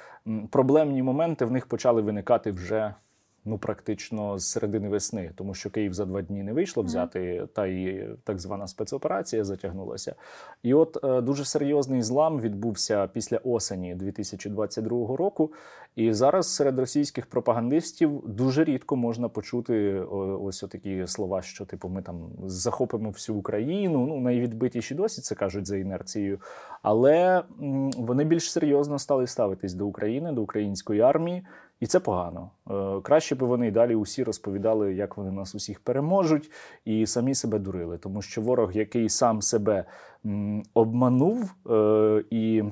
проблемні 0.52 1.04
моменти 1.04 1.46
в 1.46 1.52
них 1.52 1.66
почали 1.66 2.02
виникати 2.02 2.52
вже 2.52 2.94
ну 3.48 3.58
практично 3.58 4.40
з 4.40 4.46
середини 4.46 4.90
весни, 4.90 5.32
тому 5.36 5.54
що 5.54 5.70
Київ 5.70 5.94
за 5.94 6.06
два 6.06 6.22
дні 6.22 6.44
не 6.44 6.54
вийшло 6.54 6.84
взяти, 6.84 7.48
та 7.54 7.66
й 7.66 8.08
так 8.24 8.40
звана 8.40 8.68
спецоперація 8.68 9.44
затягнулася. 9.44 10.16
І 10.64 10.74
от 10.74 10.98
е, 11.04 11.22
дуже 11.22 11.46
серйозний 11.46 12.02
злам 12.02 12.40
відбувся 12.40 13.08
після 13.08 13.38
осені 13.38 13.96
2022 13.96 15.16
року. 15.18 15.52
І 15.96 16.14
зараз 16.14 16.56
серед 16.56 16.80
російських 16.80 17.26
пропагандистів 17.26 18.24
дуже 18.26 18.64
рідко 18.64 18.96
можна 18.96 19.30
почути 19.30 20.00
ось 20.42 20.60
такі 20.60 21.08
слова, 21.08 21.42
що 21.42 21.66
типу 21.66 21.90
ми 21.90 22.02
там 22.02 22.30
захопимо 22.46 23.10
всю 23.10 23.38
Україну. 23.38 24.06
Ну 24.08 24.20
найвідбитіші 24.20 24.96
досі 24.96 25.22
це 25.22 25.36
кажуть 25.36 25.68
за 25.68 25.78
інерцією, 25.78 26.40
але 26.82 27.44
м, 27.62 27.92
вони 27.92 28.24
більш 28.24 28.52
серйозно 28.52 29.00
стали 29.00 29.28
ставитись 29.28 29.74
до 29.74 29.88
України, 29.88 30.32
до 30.32 30.42
української 30.42 31.02
армії. 31.02 31.44
І 31.80 31.88
це 31.88 32.00
погано. 32.00 32.52
Е, 32.70 33.02
краще 33.02 33.36
би 33.36 33.48
вони 33.48 33.72
далі 33.72 33.96
усі 33.96 34.24
розповідали, 34.24 34.94
як 34.94 35.18
вони 35.18 35.32
нас 35.32 35.56
усіх 35.56 35.80
переможуть, 35.80 36.52
і 36.86 37.06
самі 37.06 37.36
себе 37.36 37.60
дурили. 37.60 37.98
Тому 37.98 38.22
що 38.22 38.42
ворог, 38.42 38.72
який 38.72 39.10
сам 39.10 39.42
себе 39.42 39.86
обманув 40.74 41.54
е, 41.70 42.24
і 42.30 42.64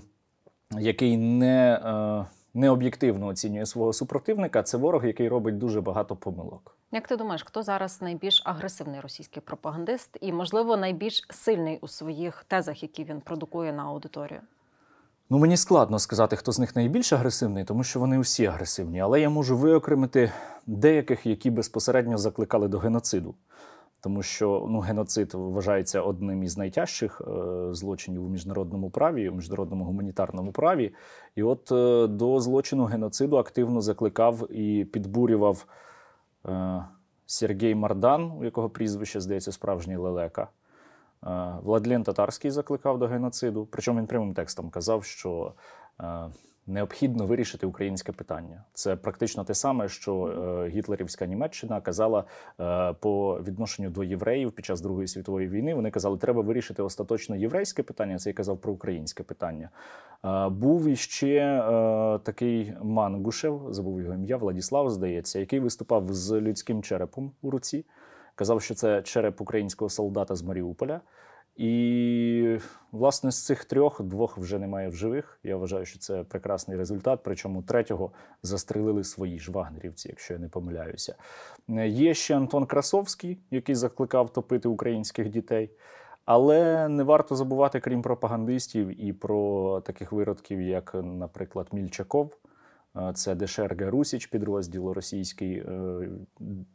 який 0.80 1.18
не 1.18 1.82
е, 2.56 2.70
об'єктивно 2.70 3.28
оцінює 3.28 3.66
свого 3.66 3.94
супротивника, 3.94 4.64
це 4.64 4.78
ворог, 4.78 5.06
який 5.06 5.28
робить 5.28 5.58
дуже 5.58 5.82
багато 5.82 6.16
помилок. 6.16 6.78
Як 6.92 7.08
ти 7.08 7.16
думаєш, 7.16 7.44
хто 7.44 7.64
зараз 7.64 8.02
найбільш 8.02 8.42
агресивний 8.46 9.00
російський 9.00 9.42
пропагандист 9.42 10.18
і, 10.22 10.34
можливо, 10.34 10.78
найбільш 10.78 11.26
сильний 11.30 11.80
у 11.82 11.88
своїх 11.88 12.44
тезах, 12.48 12.84
які 12.84 13.04
він 13.04 13.22
продукує 13.22 13.74
на 13.74 13.84
аудиторію? 13.84 14.42
Ну, 15.30 15.38
мені 15.38 15.58
складно 15.58 16.00
сказати, 16.00 16.36
хто 16.36 16.52
з 16.52 16.60
них 16.60 16.76
найбільш 16.76 17.14
агресивний, 17.14 17.64
тому 17.64 17.84
що 17.84 18.00
вони 18.00 18.18
усі 18.18 18.46
агресивні. 18.46 19.00
Але 19.00 19.22
я 19.22 19.30
можу 19.30 19.58
виокремити 19.58 20.32
деяких, 20.68 21.26
які 21.26 21.52
безпосередньо 21.52 22.18
закликали 22.18 22.68
до 22.68 22.80
геноциду. 22.80 23.36
Тому 24.02 24.24
що 24.24 24.68
ну, 24.70 24.80
геноцид 24.80 25.34
вважається 25.34 26.02
одним 26.02 26.44
із 26.44 26.58
найтяжчих 26.58 27.22
е, 27.22 27.74
злочинів 27.74 28.26
у 28.26 28.30
міжнародному 28.30 28.90
праві, 28.90 29.30
у 29.30 29.36
міжнародному 29.36 29.86
гуманітарному 29.86 30.52
праві. 30.52 30.94
І 31.36 31.44
от 31.44 31.72
е, 31.72 32.08
до 32.08 32.40
злочину 32.40 32.84
геноциду 32.86 33.38
активно 33.38 33.82
закликав 33.82 34.52
і 34.52 34.86
підбурював 34.86 35.66
е, 36.46 36.86
Сергій 37.26 37.76
Мардан, 37.76 38.32
у 38.40 38.44
якого 38.44 38.70
прізвище 38.70 39.22
здається 39.22 39.52
справжній 39.52 39.96
лелека. 39.96 40.48
Е, 41.26 41.54
Владлен 41.64 42.04
Татарський 42.04 42.52
закликав 42.52 43.00
до 43.00 43.08
геноциду. 43.08 43.68
Причому 43.72 44.00
він 44.00 44.08
прямим 44.08 44.34
текстом 44.34 44.70
казав, 44.70 45.04
що 45.04 45.54
е, 46.02 46.06
необхідно 46.68 47.26
вирішити 47.26 47.68
українське 47.68 48.12
питання. 48.12 48.64
Це 48.74 48.96
практично 48.96 49.44
те 49.44 49.54
саме, 49.54 49.90
що 49.90 50.28
е, 50.28 50.70
гітлерівська 50.70 51.26
Німеччина 51.26 51.82
казала 51.82 52.24
по 53.00 53.42
відношенню 53.44 53.90
до 53.90 54.04
євреїв 54.04 54.52
під 54.52 54.66
час 54.66 54.82
Другої 54.82 55.08
світової 55.08 55.48
війни. 55.48 55.76
Вони 55.76 55.92
казали, 55.92 56.18
треба 56.18 56.42
вирішити 56.42 56.84
остаточно 56.84 57.36
єврейське 57.36 57.84
питання. 57.84 58.18
Це 58.18 58.30
я 58.30 58.34
казав 58.34 58.58
про 58.58 58.74
українське 58.74 59.24
питання. 59.24 59.70
Був 60.50 60.88
іще 60.88 61.64
такий 62.24 62.74
Мангушев, 62.82 63.68
забув 63.70 64.02
його 64.02 64.14
ім'я, 64.14 64.38
Владіслав, 64.38 64.90
здається, 64.90 65.40
який 65.40 65.60
виступав 65.60 66.14
з 66.14 66.42
людським 66.42 66.84
черепом 66.84 67.32
у 67.42 67.52
руці. 67.52 67.86
Казав, 68.36 68.62
що 68.62 68.76
це 68.76 69.02
череп 69.02 69.42
українського 69.42 69.90
солдата 69.90 70.36
з 70.36 70.42
Маріуполя. 70.42 71.02
І, 71.56 72.58
власне, 72.92 73.32
з 73.32 73.46
цих 73.46 73.66
трьох 73.66 74.02
двох 74.02 74.38
вже 74.38 74.60
немає 74.60 74.90
в 74.90 74.96
живих. 74.96 75.40
Я 75.44 75.58
вважаю, 75.58 75.86
що 75.86 76.00
це 76.00 76.24
прекрасний 76.24 76.78
результат. 76.78 77.20
Причому 77.24 77.64
третього 77.64 78.12
застрелили 78.44 79.04
свої 79.04 79.40
ж 79.40 79.52
вагнерівці, 79.52 80.10
якщо 80.10 80.34
я 80.34 80.40
не 80.40 80.50
помиляюся. 80.50 81.16
Є 81.86 82.14
ще 82.14 82.36
Антон 82.36 82.66
Красовський, 82.66 83.40
який 83.52 83.76
закликав 83.76 84.34
топити 84.34 84.68
українських 84.68 85.30
дітей. 85.30 85.70
Але 86.26 86.88
не 86.90 87.04
варто 87.04 87.36
забувати, 87.36 87.80
крім 87.80 88.02
пропагандистів, 88.02 89.06
і 89.06 89.14
про 89.14 89.82
таких 89.82 90.12
виродків, 90.12 90.62
як, 90.62 90.96
наприклад, 91.04 91.68
Мільчаков. 91.72 92.34
Це 93.14 93.36
Дешерге 93.36 93.90
Русіч, 93.90 94.26
підрозділ 94.26 94.92
російський. 94.92 95.54
Е, 95.58 96.10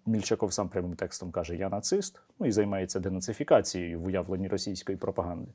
Мільчаков 0.06 0.52
сам 0.52 0.68
прямим 0.68 0.94
текстом 0.94 1.30
каже: 1.30 1.56
Я 1.56 1.68
нацист, 1.68 2.20
ну 2.40 2.46
і 2.46 2.52
займається 2.52 3.00
денацифікацією 3.00 4.00
в 4.00 4.06
уявленні 4.06 4.48
російської 4.48 4.98
пропаганди. 4.98 5.50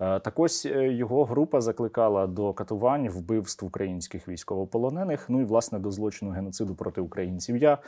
Е, 0.00 0.20
так 0.20 0.38
ось 0.38 0.66
е, 0.66 0.92
його 0.92 1.24
група 1.24 1.60
закликала 1.60 2.26
до 2.26 2.52
катувань, 2.52 3.08
вбивств 3.08 3.64
українських 3.64 4.28
військовополонених, 4.28 5.30
ну 5.30 5.40
і 5.40 5.44
власне 5.44 5.78
до 5.78 5.90
злочину 5.90 6.30
геноциду 6.30 6.74
проти 6.74 7.00
українців. 7.00 7.56
Я 7.56 7.78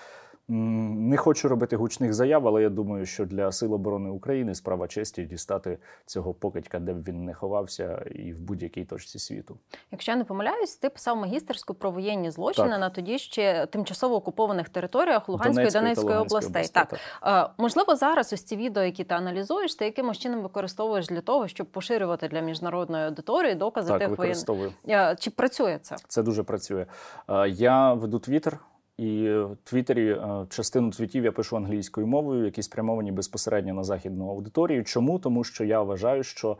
не 0.48 1.16
хочу 1.16 1.48
робити 1.48 1.76
гучних 1.76 2.14
заяв, 2.14 2.48
але 2.48 2.62
я 2.62 2.68
думаю, 2.68 3.06
що 3.06 3.24
для 3.24 3.52
Сил 3.52 3.74
оборони 3.74 4.10
України 4.10 4.54
справа 4.54 4.88
честі 4.88 5.24
дістати 5.24 5.78
цього 6.06 6.34
покидька, 6.34 6.78
де 6.78 6.92
б 6.92 7.02
він 7.02 7.24
не 7.24 7.34
ховався, 7.34 8.04
і 8.14 8.32
в 8.32 8.40
будь-якій 8.40 8.84
точці 8.84 9.18
світу. 9.18 9.58
Якщо 9.90 10.12
я 10.12 10.18
не 10.18 10.24
помиляюсь, 10.24 10.76
ти 10.76 10.90
писав 10.90 11.16
магістерську 11.16 11.74
про 11.74 11.90
воєнні 11.90 12.30
злочини 12.30 12.68
так. 12.68 12.80
на 12.80 12.90
тоді 12.90 13.18
ще 13.18 13.66
тимчасово 13.66 14.14
окупованих 14.14 14.68
територіях 14.68 15.28
Луганської 15.28 15.68
і 15.68 15.70
Донецької 15.70 16.16
областей. 16.16 16.62
областей. 16.62 16.70
Так. 16.74 17.00
так 17.22 17.50
можливо, 17.58 17.96
зараз 17.96 18.32
ось 18.32 18.42
ці 18.42 18.56
відео, 18.56 18.82
які 18.82 19.04
ти 19.04 19.14
аналізуєш, 19.14 19.74
ти 19.74 19.84
якимось 19.84 20.18
чином 20.18 20.42
використовуєш 20.42 21.06
для 21.06 21.20
того, 21.20 21.48
щоб 21.48 21.66
поширювати 21.66 22.28
для 22.28 22.40
міжнародної 22.40 23.04
аудиторії 23.04 23.54
докази 23.54 23.88
так, 23.88 23.98
тих 23.98 24.18
воєнних. 24.18 25.18
Чи 25.18 25.30
працює 25.30 25.78
це? 25.82 25.96
Це 26.08 26.22
дуже 26.22 26.42
працює. 26.42 26.86
Я 27.48 27.92
веду 27.92 28.18
твіттер. 28.18 28.58
І 28.98 29.30
в 29.30 29.56
Твіттері 29.64 30.10
е, 30.10 30.46
частину 30.48 30.90
твітів 30.90 31.24
я 31.24 31.32
пишу 31.32 31.56
англійською 31.56 32.06
мовою, 32.06 32.44
які 32.44 32.62
спрямовані 32.62 33.12
безпосередньо 33.12 33.74
на 33.74 33.84
західну 33.84 34.28
аудиторію. 34.28 34.84
Чому? 34.84 35.18
Тому 35.18 35.44
що 35.44 35.64
я 35.64 35.82
вважаю, 35.82 36.22
що 36.22 36.56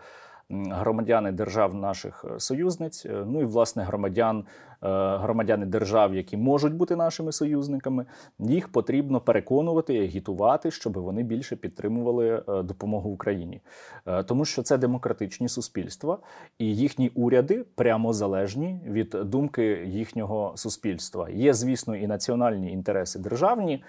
громадяни 0.51 1.33
держав 1.33 1.75
наших 1.75 2.25
союзниць, 2.39 3.07
ну 3.27 3.41
і 3.41 3.45
власне 3.45 3.83
громадян 3.83 4.45
Е, 4.83 5.17
громадяни 5.17 5.67
держав, 5.67 6.15
які 6.15 6.37
можуть 6.37 6.75
бути 6.75 6.97
нашими 6.97 7.33
союзниками, 7.33 8.05
їх 8.39 8.69
потрібно 8.69 9.21
переконувати 9.21 9.95
і 9.95 10.03
агітувати, 10.03 10.71
щоб 10.71 10.99
вони 10.99 11.23
більше 11.23 11.57
підтримували 11.57 12.43
е, 12.49 12.63
допомогу 12.63 13.11
Україні, 13.11 13.61
е, 14.07 14.23
тому 14.23 14.45
що 14.45 14.63
це 14.63 14.79
демократичні 14.79 15.49
суспільства, 15.49 16.19
і 16.59 16.77
їхні 16.77 17.09
уряди 17.15 17.65
прямо 17.75 18.13
залежні 18.13 18.81
від 18.87 19.17
думки 19.25 19.83
їхнього 19.87 20.53
суспільства. 20.55 21.29
Є, 21.31 21.55
звісно, 21.55 21.97
і 21.97 22.07
національні 22.07 22.73
інтереси 22.73 23.19
державні, 23.19 23.85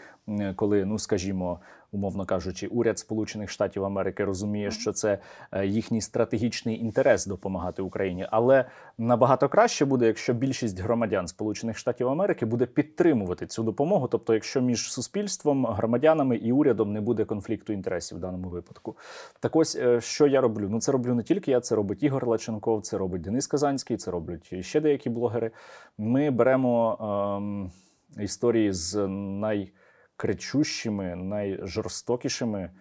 коли, 0.55 0.85
ну 0.85 0.99
скажімо 0.99 1.59
умовно 1.91 2.25
кажучи, 2.25 2.67
уряд 2.67 2.99
Сполучених 2.99 3.49
Штатів 3.49 3.85
Америки 3.85 4.25
розуміє, 4.25 4.71
що 4.71 4.91
це 4.91 5.17
е, 5.51 5.65
їхній 5.65 6.01
стратегічний 6.01 6.81
інтерес 6.81 7.25
допомагати 7.25 7.81
Україні, 7.81 8.27
але 8.31 8.65
набагато 8.97 9.49
краще 9.49 9.85
буде, 9.85 10.07
якщо 10.07 10.33
більшість 10.33 10.79
громадян 10.79 11.27
Сполучених 11.27 11.77
Штатів 11.77 12.07
Америки 12.07 12.45
буде 12.45 12.65
підтримувати 12.65 13.47
цю 13.47 13.63
допомогу. 13.63 14.07
Тобто, 14.07 14.33
якщо 14.33 14.61
між 14.61 14.91
суспільством, 14.91 15.65
громадянами 15.65 16.35
і 16.35 16.51
урядом 16.51 16.93
не 16.93 17.01
буде 17.01 17.25
конфлікту 17.25 17.73
інтересів 17.73 18.17
в 18.17 18.21
даному 18.21 18.49
випадку. 18.49 18.95
Так 19.39 19.55
ось 19.55 19.75
е, 19.75 20.01
що 20.01 20.27
я 20.27 20.41
роблю? 20.41 20.67
Ну 20.69 20.79
це 20.79 20.91
роблю 20.91 21.15
не 21.15 21.23
тільки 21.23 21.51
я, 21.51 21.59
це 21.59 21.75
робить 21.75 22.03
Ігор 22.03 22.27
Лаченков, 22.27 22.81
це 22.81 22.97
робить 22.97 23.21
Денис 23.21 23.47
Казанський, 23.47 23.97
це 23.97 24.11
роблять 24.11 24.65
ще 24.65 24.81
деякі 24.81 25.09
блогери. 25.09 25.51
Ми 25.97 26.31
беремо 26.31 26.97
ем, 27.37 27.71
історії 28.23 28.73
з 28.73 29.07
най 29.07 29.71
кричущими, 30.19 31.15
найжорстокішими 31.15 32.71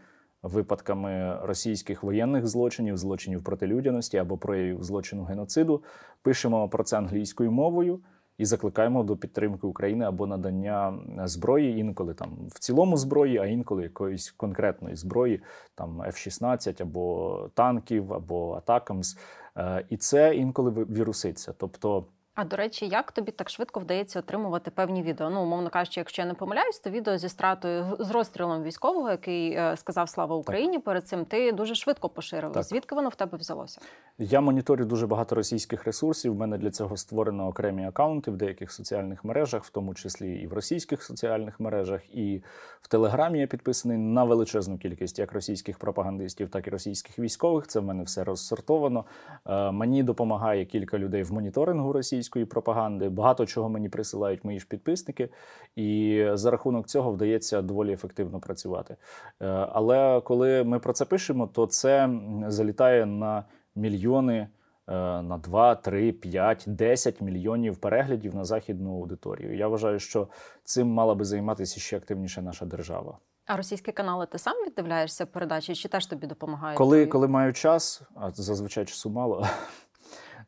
випадками 0.43 1.39
російських 1.43 2.03
воєнних 2.03 2.47
злочинів, 2.47 2.97
злочинів 2.97 3.45
проти 3.45 3.67
людяності 3.67 4.19
або 4.19 4.37
проявів 4.37 4.83
злочину 4.83 5.25
геноциду. 5.25 5.83
Пишемо 6.23 6.69
про 6.69 6.85
це 6.85 6.99
англійською 6.99 7.53
мовою. 7.53 8.01
І 8.39 8.45
закликаємо 8.45 9.03
до 9.03 9.17
підтримки 9.17 9.67
України 9.67 10.05
або 10.05 10.27
надання 10.27 10.99
зброї, 11.25 11.79
інколи 11.79 12.15
там 12.15 12.39
в 12.49 12.59
цілому 12.59 12.97
зброї, 12.97 13.39
а 13.39 13.47
інколи 13.47 13.83
якоїсь 13.83 14.31
конкретної 14.31 14.97
зброї, 14.97 15.41
там 15.75 16.03
F-16 16.03 16.83
або 16.83 17.51
танків, 17.55 18.13
або 18.13 18.53
Атакамс. 18.53 19.19
Е, 19.57 19.85
і 19.91 19.97
це 19.97 20.37
інколи 20.37 20.71
віруситься. 20.71 21.55
Тобто 21.59 22.07
а 22.39 22.45
до 22.45 22.57
речі, 22.57 22.87
як 22.87 23.13
тобі 23.13 23.33
так 23.33 23.51
швидко 23.51 23.81
вдається 23.81 24.19
отримувати 24.19 24.71
певні 24.71 25.03
відео? 25.03 25.31
Ну, 25.31 25.43
умовно 25.43 25.71
кажучи, 25.71 26.01
якщо 26.01 26.23
я 26.23 26.29
не 26.29 26.35
помиляюсь, 26.35 26.79
то 26.79 26.91
відео 26.91 27.19
зі 27.19 27.29
стратою 27.29 27.97
з 27.99 28.11
розстрілом 28.11 28.63
військового, 28.63 29.11
який 29.11 29.53
е, 29.53 29.77
сказав 29.77 30.09
Слава 30.09 30.37
Україні. 30.37 30.77
Так. 30.77 30.85
Перед 30.85 31.09
цим 31.09 31.25
ти 31.25 31.53
дуже 31.53 31.75
швидко 31.75 32.09
поширив. 32.09 32.53
Так. 32.53 32.63
Звідки 32.63 32.95
воно 32.95 33.09
в 33.09 33.15
тебе 33.15 33.39
взялося? 33.39 33.81
Я 34.19 34.41
моніторю 34.41 34.85
дуже 34.85 35.07
багато 35.07 35.35
російських 35.35 35.85
ресурсів. 35.85 36.33
У 36.33 36.35
мене 36.35 36.59
для 36.59 36.71
цього 36.71 36.97
створено 36.97 37.47
окремі 37.47 37.87
акаунти 37.87 38.31
в 38.31 38.37
деяких 38.37 38.73
соціальних 38.73 39.25
мережах, 39.25 39.65
в 39.65 39.71
тому 39.71 39.95
числі 39.95 40.35
і 40.35 40.47
в 40.47 40.53
російських 40.53 41.03
соціальних 41.03 41.61
мережах, 41.61 42.15
і 42.17 42.43
в 42.81 42.89
Телеграмі 42.89 43.41
я 43.41 43.47
підписаний 43.47 43.99
на 43.99 44.25
величезну 44.25 44.79
кількість 44.79 45.19
як 45.19 45.33
російських 45.33 45.79
пропагандистів, 45.79 46.49
так 46.49 46.67
і 46.67 46.71
російських 46.71 47.19
військових. 47.19 47.67
Це 47.67 47.81
в 47.81 47.85
мене 47.85 48.03
все 48.03 48.25
розсортовано. 48.25 49.05
Е, 49.47 49.71
мені 49.71 50.03
допомагає 50.03 50.65
кілька 50.65 50.99
людей 50.99 51.23
в 51.23 51.33
моніторингу 51.33 51.93
російських 51.93 52.28
російської 52.29 52.45
пропаганди. 52.45 53.09
Багато 53.09 53.47
чого 53.47 53.69
мені 53.69 53.89
присилають 53.89 54.45
мої 54.45 54.61
ж 54.61 54.67
підписники, 54.69 55.29
і 55.77 56.25
за 56.33 56.51
рахунок 56.51 56.87
цього 56.87 57.11
вдається 57.13 57.63
доволі 57.63 57.93
ефективно 57.93 58.41
працювати. 58.41 58.97
Е, 59.41 59.47
але 59.73 60.21
коли 60.21 60.65
ми 60.65 60.79
про 60.79 60.93
це 60.93 61.05
пишемо, 61.05 61.47
то 61.47 61.67
це 61.67 62.11
залітає 62.49 63.07
на 63.07 63.45
мільйони. 63.75 64.49
Е, 64.89 65.23
на 65.23 65.39
2, 65.39 65.75
3, 65.75 66.13
5, 66.13 66.65
10 66.67 67.21
мільйонів 67.21 67.77
переглядів 67.77 68.35
на 68.35 68.45
західну 68.45 68.95
аудиторію. 68.95 69.57
Я 69.57 69.69
вважаю, 69.69 69.99
що 69.99 70.29
цим 70.65 70.89
мала 70.89 71.15
би 71.15 71.25
займатися 71.25 71.81
ще 71.81 71.97
активніше 71.97 72.43
наша 72.43 72.65
держава. 72.65 73.19
А 73.47 73.57
російські 73.57 73.93
канали 73.93 74.27
ти 74.27 74.39
сам 74.39 74.55
віддивляєшся 74.67 75.27
передачі? 75.27 75.75
Чи 75.75 75.89
теж 75.89 76.07
тобі 76.07 76.27
допомагають? 76.27 76.79
Коли 76.79 77.07
коли 77.07 77.29
маю 77.29 77.53
час, 77.53 78.03
а 78.15 78.31
зазвичай 78.31 78.85
часу 78.85 79.11
мало. 79.11 79.47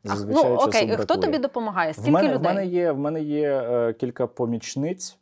Зазвичай 0.03 0.49
ну, 0.49 0.55
окей, 0.55 0.97
хто 0.97 1.17
тобі 1.17 1.37
допомагає? 1.37 1.93
Скільки 1.93 2.09
в 2.09 2.13
мене, 2.13 2.27
людей? 2.27 2.39
В 2.39 2.43
мене 2.43 2.65
є 2.65 2.91
в 2.91 2.99
мене 2.99 3.21
є 3.21 3.51
е, 3.51 3.93
кілька 3.93 4.27
помічниць, 4.27 5.17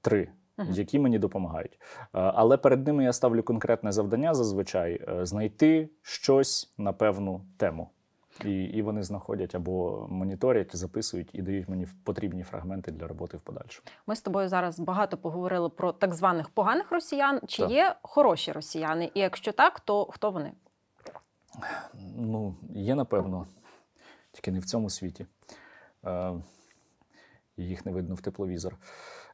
три, 0.00 0.28
uh-huh. 0.58 0.72
які 0.72 0.98
мені 0.98 1.18
допомагають. 1.18 1.80
Е, 2.00 2.06
але 2.12 2.56
перед 2.56 2.86
ними 2.86 3.04
я 3.04 3.12
ставлю 3.12 3.42
конкретне 3.42 3.92
завдання 3.92 4.34
зазвичай 4.34 5.00
е, 5.08 5.26
знайти 5.26 5.88
щось 6.02 6.72
на 6.78 6.92
певну 6.92 7.40
тему. 7.56 7.90
І 8.44 8.64
і 8.64 8.82
вони 8.82 9.02
знаходять 9.02 9.54
або 9.54 10.06
моніторять, 10.10 10.76
записують 10.76 11.30
і 11.32 11.42
дають 11.42 11.68
мені 11.68 11.86
потрібні 12.04 12.42
фрагменти 12.42 12.92
для 12.92 13.06
роботи 13.06 13.36
в 13.36 13.40
подальшому. 13.40 13.88
Ми 14.06 14.16
з 14.16 14.20
тобою 14.20 14.48
зараз 14.48 14.80
багато 14.80 15.16
поговорили 15.16 15.68
про 15.68 15.92
так 15.92 16.14
званих 16.14 16.48
поганих 16.48 16.92
росіян. 16.92 17.40
Чи 17.46 17.62
так. 17.62 17.70
є 17.70 17.94
хороші 18.02 18.52
росіяни? 18.52 19.10
І 19.14 19.20
якщо 19.20 19.52
так, 19.52 19.80
то 19.80 20.04
хто 20.04 20.30
вони? 20.30 20.52
Ну, 22.16 22.54
є 22.74 22.94
напевно 22.94 23.46
тільки 24.36 24.50
не 24.52 24.58
в 24.58 24.64
цьому 24.64 24.90
світі. 24.90 25.26
Е, 26.06 26.32
їх 27.56 27.86
не 27.86 27.92
видно 27.92 28.14
в 28.14 28.20
тепловізор. 28.20 28.76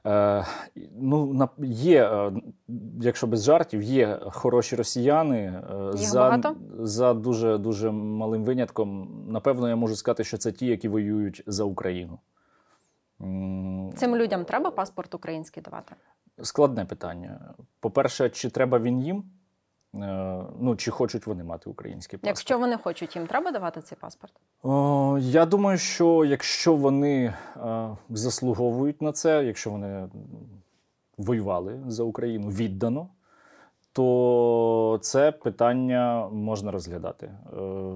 Е, 0.06 0.46
ну, 1.00 1.48
Є, 1.64 2.04
е, 2.04 2.32
якщо 3.00 3.26
без 3.26 3.44
жартів, 3.44 3.82
є 3.82 4.20
хороші 4.30 4.76
росіяни 4.76 5.62
Їх 5.94 6.08
за 6.08 6.20
багато? 6.20 6.56
за 6.78 7.14
дуже 7.14 7.58
дуже 7.58 7.90
малим 7.90 8.44
винятком. 8.44 9.08
Напевно, 9.28 9.68
я 9.68 9.76
можу 9.76 9.96
сказати, 9.96 10.24
що 10.24 10.38
це 10.38 10.52
ті, 10.52 10.66
які 10.66 10.88
воюють 10.88 11.42
за 11.46 11.64
Україну. 11.64 12.18
Цим 13.96 14.16
людям 14.16 14.44
треба 14.44 14.70
паспорт 14.70 15.14
український 15.14 15.62
давати? 15.62 15.94
Складне 16.42 16.84
питання. 16.84 17.54
По-перше, 17.80 18.30
чи 18.30 18.50
треба 18.50 18.78
він 18.78 19.00
їм? 19.00 19.24
Е, 19.94 20.44
ну, 20.60 20.76
чи 20.76 20.90
хочуть 20.90 21.26
вони 21.26 21.44
мати 21.44 21.70
український 21.70 22.18
паспорт. 22.18 22.38
Якщо 22.38 22.58
вони 22.58 22.76
хочуть, 22.76 23.16
їм 23.16 23.26
треба 23.26 23.50
давати 23.52 23.82
цей 23.82 23.98
паспорт? 24.00 24.32
О, 24.62 25.18
Я 25.20 25.46
думаю, 25.46 25.78
що 25.78 26.24
якщо 26.24 26.74
вони 26.76 27.34
е, 27.56 27.96
заслуговують 28.08 29.02
на 29.02 29.12
це, 29.12 29.44
якщо 29.44 29.70
вони 29.70 30.08
воювали 31.18 31.80
за 31.86 32.02
Україну 32.02 32.48
віддано, 32.48 33.08
то 33.92 34.98
це 35.02 35.32
питання 35.32 36.28
можна 36.28 36.70
розглядати. 36.70 37.26
Е, 37.26 37.92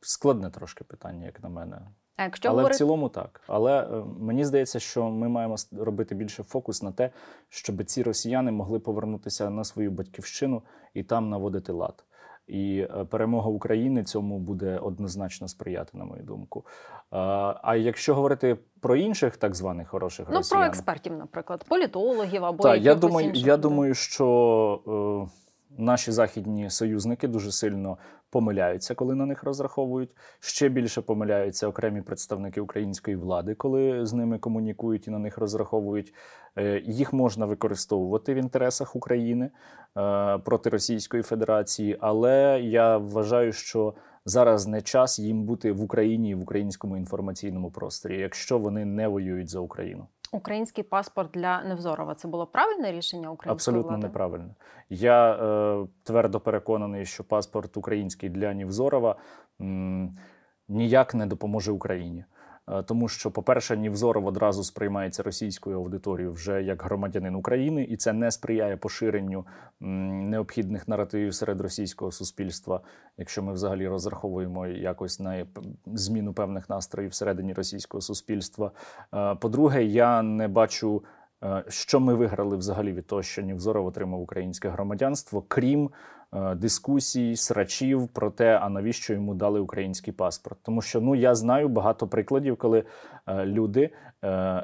складне 0.00 0.50
трошки 0.50 0.84
питання, 0.84 1.26
як 1.26 1.42
на 1.42 1.48
мене. 1.48 1.80
А 2.22 2.24
якщо 2.24 2.48
Але 2.48 2.56
говорити... 2.56 2.74
в 2.74 2.78
цілому 2.78 3.08
так. 3.08 3.40
Але 3.46 3.82
е, 3.82 4.04
мені 4.20 4.44
здається, 4.44 4.80
що 4.80 5.04
ми 5.10 5.28
маємо 5.28 5.56
робити 5.72 6.14
більше 6.14 6.42
фокус 6.42 6.82
на 6.82 6.92
те, 6.92 7.10
щоб 7.48 7.84
ці 7.84 8.02
росіяни 8.02 8.52
могли 8.52 8.78
повернутися 8.78 9.50
на 9.50 9.64
свою 9.64 9.90
батьківщину 9.90 10.62
і 10.94 11.02
там 11.02 11.30
наводити 11.30 11.72
лад. 11.72 12.04
І 12.46 12.78
е, 12.78 13.04
перемога 13.04 13.50
України 13.50 14.04
цьому 14.04 14.38
буде 14.38 14.78
однозначно 14.78 15.48
сприяти, 15.48 15.98
на 15.98 16.04
мою 16.04 16.22
думку. 16.22 16.64
А 17.10 17.76
якщо 17.76 18.14
говорити 18.14 18.58
про 18.80 18.96
інших 18.96 19.36
так 19.36 19.54
званих 19.54 19.88
хороших 19.88 20.26
ну, 20.30 20.36
росіян... 20.36 20.60
про 20.60 20.68
експертів, 20.68 21.12
наприклад, 21.16 21.64
політологів 21.68 22.44
або 22.44 22.62
так, 22.62 22.82
я 22.82 22.94
думаю, 22.94 23.28
інших 23.28 23.46
я 23.46 23.56
думаю, 23.56 23.94
що. 23.94 25.38
Наші 25.78 26.12
західні 26.12 26.70
союзники 26.70 27.28
дуже 27.28 27.52
сильно 27.52 27.98
помиляються, 28.30 28.94
коли 28.94 29.14
на 29.14 29.26
них 29.26 29.42
розраховують. 29.44 30.10
Ще 30.40 30.68
більше 30.68 31.02
помиляються 31.02 31.68
окремі 31.68 32.02
представники 32.02 32.60
української 32.60 33.16
влади, 33.16 33.54
коли 33.54 34.06
з 34.06 34.12
ними 34.12 34.38
комунікують 34.38 35.08
і 35.08 35.10
на 35.10 35.18
них 35.18 35.38
розраховують. 35.38 36.14
Е, 36.56 36.82
їх 36.84 37.12
можна 37.12 37.46
використовувати 37.46 38.34
в 38.34 38.36
інтересах 38.36 38.96
України 38.96 39.50
е, 39.96 40.38
проти 40.38 40.70
Російської 40.70 41.22
Федерації, 41.22 41.98
але 42.00 42.60
я 42.62 42.96
вважаю, 42.96 43.52
що 43.52 43.94
зараз 44.24 44.66
не 44.66 44.82
час 44.82 45.18
їм 45.18 45.44
бути 45.44 45.72
в 45.72 45.82
Україні 45.82 46.30
і 46.30 46.34
в 46.34 46.42
українському 46.42 46.96
інформаційному 46.96 47.70
просторі, 47.70 48.20
якщо 48.20 48.58
вони 48.58 48.84
не 48.84 49.08
воюють 49.08 49.48
за 49.48 49.60
Україну. 49.60 50.06
Український 50.42 50.84
паспорт 50.84 51.30
для 51.34 51.62
Невзорова 51.62 52.14
це 52.14 52.28
було 52.28 52.46
правильне 52.46 52.92
рішення 52.92 53.30
української 53.30 53.52
Абсолютно 53.54 53.88
влади? 53.88 54.02
неправильно. 54.06 54.54
Я 54.88 55.32
е, 55.32 55.86
твердо 56.02 56.40
переконаний, 56.40 57.06
що 57.06 57.24
паспорт 57.24 57.76
український 57.76 58.28
для 58.28 58.54
Невзорова 58.54 59.16
м, 59.60 60.16
ніяк 60.68 61.14
не 61.14 61.26
допоможе 61.26 61.72
Україні. 61.72 62.24
Е, 62.68 62.82
тому 62.82 63.08
що, 63.08 63.30
по-перше, 63.30 63.76
Нівзоров 63.76 64.26
одразу 64.26 64.64
сприймається 64.64 65.22
російською 65.22 65.76
аудиторією 65.76 66.32
вже 66.32 66.62
як 66.62 66.82
громадянин 66.82 67.34
України, 67.34 67.84
і 67.84 67.96
це 67.96 68.12
не 68.12 68.30
сприяє 68.30 68.76
поширенню 68.76 69.46
необхідних 69.80 70.88
наративів 70.88 71.34
серед 71.34 71.60
російського 71.60 72.12
суспільства, 72.12 72.80
якщо 73.18 73.42
ми 73.42 73.52
взагалі 73.52 73.88
розраховуємо 73.88 74.66
якось 74.66 75.20
на 75.20 75.46
зміну 75.86 76.32
певних 76.32 76.70
настроїв 76.70 77.10
всередині 77.10 77.52
російського 77.52 78.00
суспільства. 78.00 78.70
Е, 79.14 79.34
по-друге, 79.34 79.84
я 79.84 80.22
не 80.22 80.48
бачу 80.48 81.02
Е, 81.44 81.64
що 81.68 82.00
ми 82.00 82.14
виграли 82.14 82.56
взагалі 82.56 82.92
від 82.92 83.06
того, 83.06 83.22
що 83.22 83.42
Нівзоров 83.42 83.86
отримав 83.86 84.20
українське 84.20 84.68
громадянство, 84.68 85.44
крім 85.48 85.90
дискусій, 86.56 87.36
срачів 87.36 88.08
про 88.08 88.30
те, 88.30 88.58
а 88.62 88.68
навіщо 88.68 89.12
йому 89.12 89.34
дали 89.34 89.60
український 89.60 90.12
паспорт? 90.12 90.58
Тому 90.62 90.82
що 90.82 91.00
ну 91.00 91.14
я 91.14 91.34
знаю 91.34 91.68
багато 91.68 92.08
прикладів, 92.08 92.56
коли 92.56 92.84
е, 93.26 93.46
люди, 93.46 93.90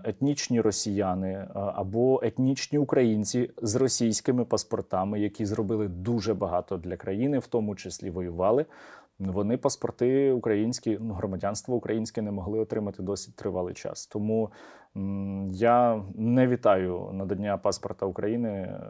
етнічні 0.04 0.60
росіяни 0.60 1.48
або 1.54 2.20
етнічні 2.22 2.78
українці 2.78 3.50
з 3.62 3.76
російськими 3.76 4.44
паспортами, 4.44 5.20
які 5.20 5.46
зробили 5.46 5.88
дуже 5.88 6.34
багато 6.34 6.76
для 6.76 6.96
країни, 6.96 7.38
в 7.38 7.46
тому 7.46 7.74
числі 7.74 8.10
воювали. 8.10 8.66
Вони 9.18 9.56
паспорти 9.56 10.32
українські, 10.32 10.98
ну, 11.00 11.14
громадянство 11.14 11.76
українське 11.76 12.22
не 12.22 12.30
могли 12.30 12.58
отримати 12.58 13.02
досить 13.02 13.36
тривалий 13.36 13.74
час. 13.74 14.06
Тому 14.06 14.50
я 15.50 16.02
не 16.14 16.46
вітаю 16.46 17.10
надання 17.12 17.56
паспорта 17.56 18.06
України 18.06 18.50
е, 18.50 18.80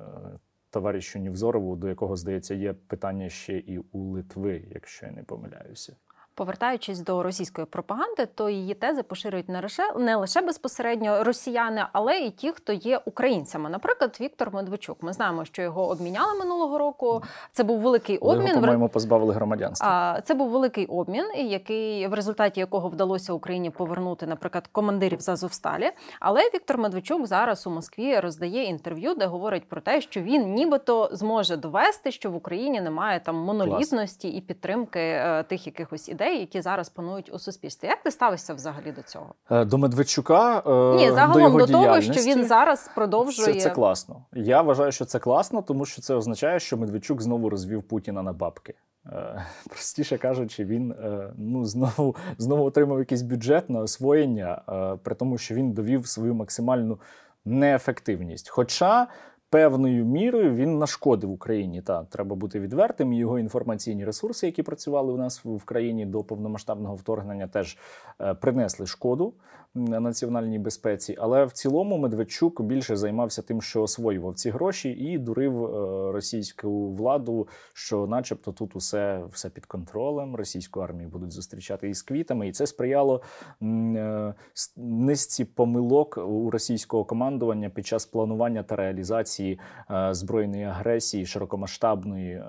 товаришу 0.70 1.18
Нівзорову, 1.18 1.76
до 1.76 1.88
якого 1.88 2.16
здається 2.16 2.54
є 2.54 2.72
питання 2.72 3.28
ще 3.28 3.59
і 3.59 3.78
у 3.78 3.98
Литви, 3.98 4.64
якщо 4.70 5.07
я 5.07 5.12
не 5.12 5.22
помиляюся. 5.22 5.96
Повертаючись 6.38 7.01
до 7.01 7.22
російської 7.22 7.66
пропаганди, 7.66 8.27
то 8.35 8.48
її 8.48 8.74
тези 8.74 9.03
поширюють 9.03 9.48
не 9.48 9.61
лише 9.61 9.92
не 9.96 10.16
лише 10.16 10.40
безпосередньо 10.40 11.24
росіяни, 11.24 11.85
але 11.92 12.18
і 12.18 12.31
ті, 12.31 12.53
хто 12.53 12.72
є 12.72 13.01
українцями. 13.05 13.70
Наприклад, 13.70 14.18
Віктор 14.20 14.55
Медведчук. 14.55 15.03
Ми 15.03 15.12
знаємо, 15.12 15.44
що 15.44 15.62
його 15.62 15.88
обміняли 15.88 16.38
минулого 16.38 16.79
року. 16.79 17.22
Це 17.53 17.64
був 17.64 17.81
великий 17.81 18.18
обмін. 18.18 18.48
Його, 18.48 18.61
по-моєму, 18.61 18.88
позбавили 18.88 19.35
громадянства. 19.35 20.20
Це 20.24 20.35
був 20.35 20.51
великий 20.51 20.87
обмін, 20.87 21.24
який 21.35 22.07
в 22.07 22.14
результаті 22.14 22.61
якого 22.61 22.88
вдалося 22.88 23.33
Україні 23.33 23.70
повернути, 23.70 24.27
наприклад, 24.27 24.68
командирів 24.72 25.20
з 25.20 25.29
Азовсталі. 25.29 25.90
Але 26.20 26.40
Віктор 26.55 26.79
Медведчук 26.79 27.27
зараз 27.27 27.66
у 27.66 27.70
Москві 27.70 28.20
роздає 28.20 28.64
інтерв'ю, 28.64 29.14
де 29.14 29.27
говорить 29.27 29.68
про 29.68 29.81
те, 29.81 30.01
що 30.01 30.20
він 30.20 30.55
нібито 30.55 31.11
зможе 31.12 31.57
довести, 31.57 32.12
що 32.12 32.31
в 32.31 32.37
Україні 32.37 32.81
немає 32.81 33.20
там 33.20 33.37
монолітності 33.37 34.29
Клас. 34.29 34.38
і 34.38 34.40
підтримки 34.40 35.01
е, 35.01 35.42
тих 35.42 35.66
якихось 35.66 36.09
ідей 36.09 36.27
ідей, 36.28 36.40
які 36.40 36.60
зараз 36.60 36.88
панують 36.88 37.34
у 37.34 37.38
суспільстві. 37.38 37.88
Як 37.88 38.02
ти 38.02 38.10
ставишся 38.10 38.54
взагалі 38.54 38.92
до 38.92 39.02
цього? 39.02 39.34
Е, 39.50 39.64
до 39.64 39.78
Медведчука 39.78 40.62
е, 40.66 40.96
Ні, 40.96 41.10
загалом 41.10 41.32
до, 41.32 41.40
його 41.40 41.58
до 41.58 41.66
того, 41.66 42.00
що 42.00 42.12
він 42.12 42.44
зараз 42.44 42.90
продовжує 42.94 43.54
це, 43.54 43.60
це 43.60 43.70
класно. 43.70 44.24
Я 44.32 44.62
вважаю, 44.62 44.92
що 44.92 45.04
це 45.04 45.18
класно, 45.18 45.62
тому 45.62 45.84
що 45.84 46.02
це 46.02 46.14
означає, 46.14 46.60
що 46.60 46.76
Медведчук 46.76 47.22
знову 47.22 47.50
розвів 47.50 47.82
Путіна 47.82 48.22
на 48.22 48.32
бабки. 48.32 48.74
Е, 49.06 49.46
простіше 49.68 50.18
кажучи, 50.18 50.64
він 50.64 50.94
ну 51.36 51.64
знову 51.64 52.16
знову 52.38 52.64
отримав 52.64 52.98
якийсь 52.98 53.22
бюджет 53.22 53.70
на 53.70 53.80
освоєння, 53.80 54.62
при 55.02 55.14
тому, 55.14 55.38
що 55.38 55.54
він 55.54 55.72
довів 55.72 56.06
свою 56.06 56.34
максимальну 56.34 56.98
неефективність. 57.44 58.48
Хоча 58.48 59.06
певною 59.50 60.04
мірою 60.04 60.54
він 60.54 60.78
нашкодив 60.78 61.30
Україні. 61.30 61.82
Та 61.82 62.04
треба 62.04 62.37
бути 62.37 62.61
відвертим. 62.61 63.12
Його 63.12 63.38
інформаційні 63.38 64.04
ресурси, 64.04 64.46
які 64.46 64.62
працювали 64.62 65.12
у 65.12 65.16
нас 65.16 65.44
в 65.44 65.64
країні 65.64 66.06
до 66.06 66.24
повномасштабного 66.24 66.94
вторгнення, 66.94 67.46
теж 67.46 67.78
е, 68.20 68.34
принесли 68.34 68.87
шкоду 68.87 69.34
національній 69.74 70.59
безпеці. 70.59 71.16
Але 71.18 71.44
в 71.44 71.52
цілому 71.52 71.98
Медведчук 71.98 72.62
більше 72.62 72.96
займався 72.96 73.42
тим, 73.42 73.62
що 73.62 73.83
освоював 73.83 74.35
ці 74.35 74.50
гроші, 74.50 74.90
і 74.90 75.18
дурив 75.18 75.64
е, 75.64 75.68
російську 76.12 76.92
владу, 76.94 77.48
що, 77.72 78.07
начебто, 78.07 78.52
тут 78.52 78.76
усе 78.76 79.22
все 79.33 79.50
під 79.50 79.66
контролем. 79.66 80.37
Російську 80.37 80.81
армію 80.81 81.09
будуть 81.09 81.33
зустрічати 81.33 81.88
із 81.88 82.02
квітами, 82.02 82.48
і 82.48 82.52
це 82.52 82.66
сприяло 82.66 83.22
е, 83.62 84.35
низці 84.76 85.44
помилок 85.44 86.18
у 86.28 86.50
російського 86.50 87.04
командування 87.04 87.70
під 87.70 87.87
час 87.87 88.07
планування 88.07 88.62
та 88.62 88.76
реалізації 88.76 89.61
е, 89.90 90.14
збройної 90.14 90.64
агресії 90.64 91.26
широкомасштабної 91.26 92.42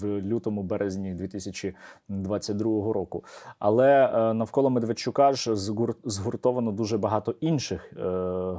в 0.00 0.06
лютому 0.06 0.62
березні 0.62 1.14
2022 1.14 2.92
року. 2.92 3.24
Але 3.58 4.10
навколо 4.34 4.70
Медведчука 4.70 5.32
ж 5.32 5.56
згуртовано 6.04 6.59
зареєстровано 6.60 6.72
дуже 6.72 6.98
багато 6.98 7.34
інших 7.40 7.92
е, 7.92 8.00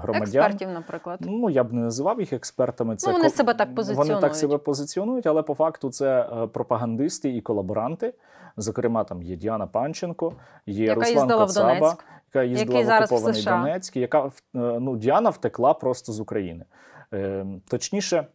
громадян. 0.02 0.22
Експертів, 0.22 0.70
наприклад. 0.70 1.20
Ну 1.22 1.50
я 1.50 1.64
б 1.64 1.74
не 1.74 1.82
називав 1.82 2.20
їх 2.20 2.34
експертами. 2.34 2.96
Це 2.96 3.12
ну, 3.12 3.18
вони 3.18 3.30
себе 3.30 3.54
так 3.54 3.76
позиціонують. 3.76 4.10
Вони 4.10 4.22
так 4.22 4.36
себе 4.36 4.58
позиціонують, 4.58 5.28
але 5.28 5.44
по 5.44 5.54
факту 5.54 5.90
це 5.90 6.22
е, 6.22 6.48
пропагандисти 6.48 7.30
і 7.30 7.42
колаборанти. 7.42 8.14
Зокрема, 8.58 9.04
там 9.04 9.24
є 9.24 9.36
Діана 9.36 9.68
Панченко, 9.68 10.34
є 10.66 10.86
яка 10.86 11.00
Руслан 11.00 11.28
Кацаба, 11.28 11.90
в 11.90 11.98
яка 12.34 12.44
їздила 12.44 12.80
Який 12.80 12.94
в 12.94 13.04
окупований 13.04 13.44
Донецьк, 13.44 13.98
яка 13.98 14.26
е, 14.26 14.30
ну 14.54 14.98
Діана 14.98 15.30
втекла 15.30 15.74
просто 15.74 16.12
з 16.12 16.20
України. 16.20 16.66
Е, 17.14 17.46
Точніше. 17.68 18.28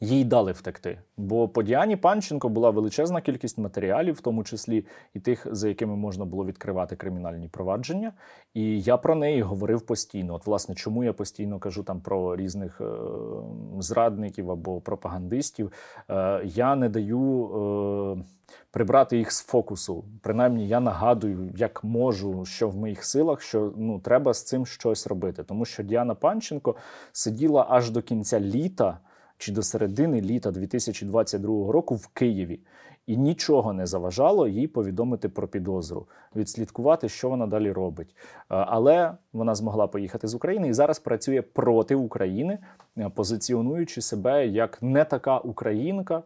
Їй 0.00 0.24
дали 0.24 0.52
втекти, 0.52 0.98
бо 1.16 1.48
по 1.48 1.62
Діані 1.62 1.96
Панченко 1.96 2.48
була 2.48 2.70
величезна 2.70 3.20
кількість 3.20 3.58
матеріалів, 3.58 4.14
в 4.14 4.20
тому 4.20 4.44
числі 4.44 4.86
і 5.14 5.20
тих, 5.20 5.46
за 5.50 5.68
якими 5.68 5.96
можна 5.96 6.24
було 6.24 6.46
відкривати 6.46 6.96
кримінальні 6.96 7.48
провадження. 7.48 8.12
І 8.54 8.80
я 8.80 8.96
про 8.96 9.14
неї 9.14 9.42
говорив 9.42 9.80
постійно. 9.80 10.34
От, 10.34 10.46
власне, 10.46 10.74
чому 10.74 11.04
я 11.04 11.12
постійно 11.12 11.58
кажу 11.58 11.82
там 11.82 12.00
про 12.00 12.36
різних 12.36 12.80
е- 12.80 12.84
зрадників 13.78 14.50
або 14.50 14.80
пропагандистів. 14.80 15.72
Е- 16.10 16.40
Я 16.44 16.76
не 16.76 16.88
даю 16.88 17.50
е- 18.18 18.24
прибрати 18.70 19.18
їх 19.18 19.32
з 19.32 19.44
фокусу. 19.44 20.04
Принаймні, 20.22 20.68
я 20.68 20.80
нагадую, 20.80 21.52
як 21.56 21.84
можу, 21.84 22.44
що 22.44 22.68
в 22.68 22.76
моїх 22.76 23.04
силах, 23.04 23.40
що 23.40 23.72
ну 23.76 24.00
треба 24.00 24.34
з 24.34 24.44
цим 24.44 24.66
щось 24.66 25.06
робити, 25.06 25.44
тому 25.44 25.64
що 25.64 25.82
Діана 25.82 26.14
Панченко 26.14 26.74
сиділа 27.12 27.66
аж 27.68 27.90
до 27.90 28.02
кінця 28.02 28.40
літа 28.40 28.98
чи 29.38 29.52
до 29.52 29.62
середини 29.62 30.20
літа 30.20 30.50
2022 30.50 31.72
року 31.72 31.94
в 31.94 32.06
Києві, 32.06 32.60
і 33.06 33.16
нічого 33.16 33.72
не 33.72 33.86
заважало 33.86 34.48
їй 34.48 34.66
повідомити 34.66 35.28
про 35.28 35.48
підозру, 35.48 36.06
відслідкувати, 36.36 37.08
що 37.08 37.28
вона 37.28 37.46
далі 37.46 37.72
робить. 37.72 38.16
Але 38.48 39.12
вона 39.36 39.54
змогла 39.54 39.86
поїхати 39.86 40.28
з 40.28 40.34
України 40.34 40.68
і 40.68 40.72
зараз 40.72 40.98
працює 40.98 41.42
проти 41.42 41.94
України, 41.94 42.58
позиціонуючи 43.14 44.02
себе 44.02 44.46
як 44.46 44.82
не 44.82 45.04
така 45.04 45.38
українка, 45.38 46.22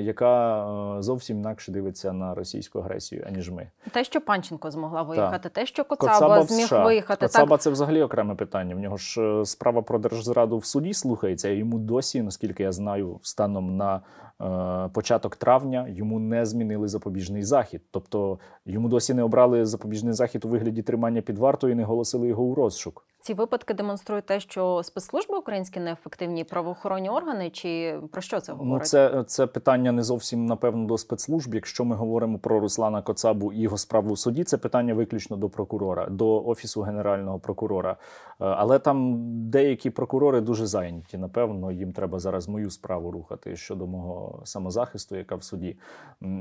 яка 0.00 0.66
зовсім 1.00 1.38
інакше 1.38 1.72
дивиться 1.72 2.12
на 2.12 2.34
російську 2.34 2.78
агресію, 2.78 3.24
аніж 3.28 3.50
ми. 3.50 3.70
Те, 3.92 4.04
що 4.04 4.20
Панченко 4.20 4.70
змогла 4.70 5.02
виїхати, 5.02 5.42
так. 5.42 5.52
те, 5.52 5.66
що 5.66 5.84
Коцаба, 5.84 6.12
Коцаба 6.12 6.42
зміг 6.42 6.66
США. 6.66 6.84
виїхати. 6.84 7.26
Коцаба 7.26 7.56
так. 7.56 7.60
це 7.60 7.70
взагалі 7.70 8.02
окреме 8.02 8.34
питання. 8.34 8.74
В 8.74 8.78
нього 8.78 8.96
ж 8.96 9.22
е, 9.22 9.44
справа 9.44 9.82
про 9.82 9.98
держзраду 9.98 10.58
в 10.58 10.64
суді 10.64 10.94
слухається. 10.94 11.48
Йому 11.48 11.78
досі, 11.78 12.22
наскільки 12.22 12.62
я 12.62 12.72
знаю, 12.72 13.18
станом 13.22 13.76
на 13.76 14.00
Е, 14.42 14.88
початок 14.92 15.36
травня 15.36 15.86
йому 15.88 16.18
не 16.20 16.46
змінили 16.46 16.88
запобіжний 16.88 17.42
захід, 17.42 17.82
тобто 17.90 18.38
йому 18.66 18.88
досі 18.88 19.14
не 19.14 19.22
обрали 19.22 19.66
запобіжний 19.66 20.12
захід 20.12 20.44
у 20.44 20.48
вигляді 20.48 20.82
тримання 20.82 21.20
під 21.20 21.38
вартою 21.38 21.72
і 21.72 21.76
не 21.76 21.84
голосили 21.84 22.27
його 22.28 22.42
у 22.42 22.54
розшук. 22.54 23.04
Ці 23.28 23.34
випадки 23.34 23.74
демонструють 23.74 24.26
те, 24.26 24.40
що 24.40 24.82
спецслужби 24.84 25.38
українські 25.38 25.80
неефективні 25.80 26.44
правоохоронні 26.44 27.08
органи, 27.10 27.50
чи 27.50 28.00
про 28.12 28.22
що 28.22 28.40
це 28.40 28.52
ну, 28.52 28.58
говорить? 28.58 28.82
Ну, 28.82 28.86
це 28.86 29.24
це 29.26 29.46
питання 29.46 29.92
не 29.92 30.02
зовсім 30.02 30.46
напевно 30.46 30.86
до 30.86 30.98
спецслужб. 30.98 31.54
Якщо 31.54 31.84
ми 31.84 31.96
говоримо 31.96 32.38
про 32.38 32.60
Руслана 32.60 33.02
Коцабу 33.02 33.52
і 33.52 33.60
його 33.60 33.78
справу 33.78 34.12
в 34.12 34.18
суді, 34.18 34.44
це 34.44 34.58
питання 34.58 34.94
виключно 34.94 35.36
до 35.36 35.48
прокурора, 35.48 36.06
до 36.06 36.44
офісу 36.44 36.82
генерального 36.82 37.38
прокурора. 37.38 37.90
Е, 37.90 37.96
але 38.38 38.78
там 38.78 39.16
деякі 39.50 39.90
прокурори 39.90 40.40
дуже 40.40 40.66
зайняті. 40.66 41.18
Напевно, 41.18 41.72
їм 41.72 41.92
треба 41.92 42.18
зараз 42.18 42.48
мою 42.48 42.70
справу 42.70 43.10
рухати 43.10 43.56
щодо 43.56 43.86
мого 43.86 44.42
самозахисту, 44.44 45.16
яка 45.16 45.36
в 45.36 45.42
суді, 45.42 45.76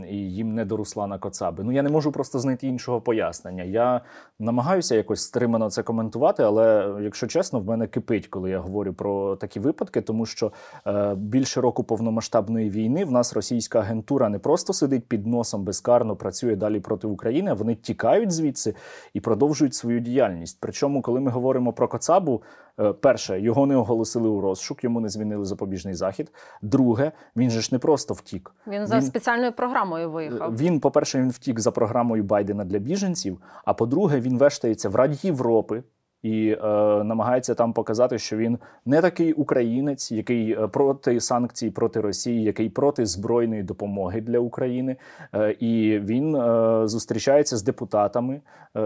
і 0.10 0.15
їм 0.15 0.54
не 0.54 0.65
до 0.65 0.78
Руслана 0.78 1.19
Коцаби. 1.19 1.63
Ну 1.63 1.71
я 1.71 1.84
не 1.84 1.89
можу 1.89 2.12
просто 2.12 2.39
знайти 2.39 2.67
іншого 2.67 3.02
пояснення. 3.02 3.63
Я 3.63 4.02
намагаюся 4.39 4.95
якось 4.95 5.21
стримано 5.21 5.69
це 5.69 5.84
коментувати, 5.84 6.43
але 6.43 6.76
якщо 7.01 7.27
чесно, 7.27 7.59
в 7.59 7.65
мене 7.65 7.87
кипить, 7.87 8.27
коли 8.27 8.49
я 8.49 8.59
говорю 8.59 8.93
про 8.93 9.35
такі 9.35 9.59
випадки, 9.59 10.01
тому 10.01 10.25
що 10.25 10.51
е, 10.87 11.15
більше 11.15 11.61
року 11.61 11.83
повномасштабної 11.83 12.69
війни 12.69 13.05
в 13.05 13.11
нас 13.11 13.33
російська 13.33 13.79
агентура 13.79 14.29
не 14.29 14.39
просто 14.39 14.73
сидить 14.73 15.05
під 15.07 15.27
носом 15.27 15.63
безкарно, 15.63 16.15
працює 16.15 16.55
далі 16.55 16.79
проти 16.79 17.07
України. 17.07 17.51
а 17.51 17.53
Вони 17.53 17.75
тікають 17.75 18.31
звідси 18.31 18.75
і 19.13 19.19
продовжують 19.19 19.73
свою 19.73 19.99
діяльність. 19.99 20.57
Причому, 20.59 21.01
коли 21.01 21.19
ми 21.19 21.31
говоримо 21.31 21.73
про 21.73 21.87
Коцабу, 21.87 22.41
е, 22.79 22.93
перше 22.93 23.41
його 23.41 23.65
не 23.65 23.75
оголосили 23.75 24.29
у 24.29 24.41
розшук, 24.41 24.83
йому 24.83 24.99
не 24.99 25.09
змінили 25.09 25.45
запобіжний 25.45 25.93
захід. 25.93 26.31
Друге, 26.61 27.11
він 27.35 27.49
же 27.49 27.61
ж 27.61 27.69
не 27.71 27.79
просто 27.79 28.13
втік. 28.13 28.51
Він 28.67 28.87
за 28.87 28.95
він, 28.95 29.01
спеціальною 29.01 29.51
програмою 29.51 30.11
виїхав. 30.11 30.57
Він, 30.57 30.79
по 30.79 30.91
перше, 30.91 31.21
він 31.21 31.29
втік 31.29 31.59
за 31.59 31.71
програмою 31.71 32.23
Байдена 32.23 32.65
для 32.65 32.79
біженців. 32.79 33.41
А 33.65 33.73
по-друге, 33.73 34.19
він 34.19 34.37
вештається 34.37 34.89
в 34.89 34.95
Раді 34.95 35.27
Європи 35.27 35.83
і 36.23 36.49
е, 36.49 36.58
намагається 37.03 37.56
там 37.56 37.73
показати, 37.73 38.19
що 38.19 38.38
він 38.38 38.58
не 38.86 39.01
такий 39.01 39.34
українець, 39.34 40.12
який 40.12 40.51
е, 40.51 40.67
проти 40.67 41.19
санкцій 41.19 41.71
проти 41.71 42.01
Росії, 42.01 42.43
який 42.43 42.69
проти 42.69 43.06
збройної 43.06 43.63
допомоги 43.63 44.21
для 44.21 44.39
України. 44.39 44.95
Е, 45.36 45.51
і 45.51 45.99
він 45.99 46.36
е, 46.36 46.82
зустрічається 46.88 47.58
з 47.58 47.63
депутатами 47.63 48.34
е, 48.36 48.41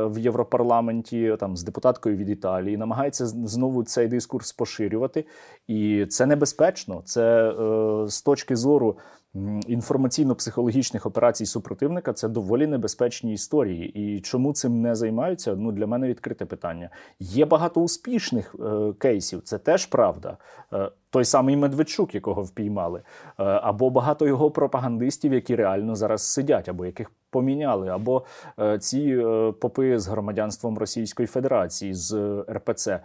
в 0.06 0.20
Європарламенті, 0.20 1.36
там 1.40 1.58
з 1.58 1.64
депутаткою 1.64 2.16
від 2.16 2.30
Італії, 2.30 2.78
намагається 2.78 3.26
знову 3.28 3.84
цей 3.84 4.08
дискурс 4.08 4.54
поширювати, 4.54 5.26
і 5.68 6.06
це 6.06 6.26
небезпечно. 6.26 7.02
Це 7.06 7.50
е, 7.50 8.08
з 8.08 8.22
точки 8.22 8.56
зору 8.56 8.98
інформаційно-психологічних 9.36 11.08
операцій 11.08 11.46
супротивника 11.46 12.14
це 12.14 12.28
доволі 12.28 12.68
небезпечні 12.68 13.34
історії. 13.34 14.00
І 14.00 14.22
чому 14.22 14.54
цим 14.54 14.82
не 14.82 14.96
займаються? 14.96 15.56
Ну 15.56 15.72
для 15.72 15.88
мене 15.88 16.08
відкрите 16.08 16.46
питання. 16.46 16.90
Є 17.20 17.46
багато 17.46 17.82
успішних 17.82 18.56
е, 18.60 18.94
кейсів, 18.94 19.42
це 19.42 19.58
теж 19.58 19.86
правда. 19.86 20.38
Е, 20.74 20.92
той 21.10 21.26
самий 21.26 21.58
Медведчук, 21.58 22.16
якого 22.16 22.44
впіймали, 22.44 23.00
е, 23.00 23.04
або 23.44 23.90
багато 23.90 24.28
його 24.28 24.52
пропагандистів, 24.52 25.34
які 25.34 25.56
реально 25.56 25.96
зараз 25.96 26.24
сидять, 26.24 26.70
або 26.70 26.86
яких 26.86 27.12
поміняли, 27.32 27.88
або 27.88 28.24
е, 28.60 28.80
ці 28.80 29.02
е, 29.02 29.52
попи 29.52 30.00
з 30.00 30.08
громадянством 30.08 30.78
Російської 30.78 31.28
Федерації 31.28 31.94
з 31.94 32.44
РПЦ. 32.52 33.00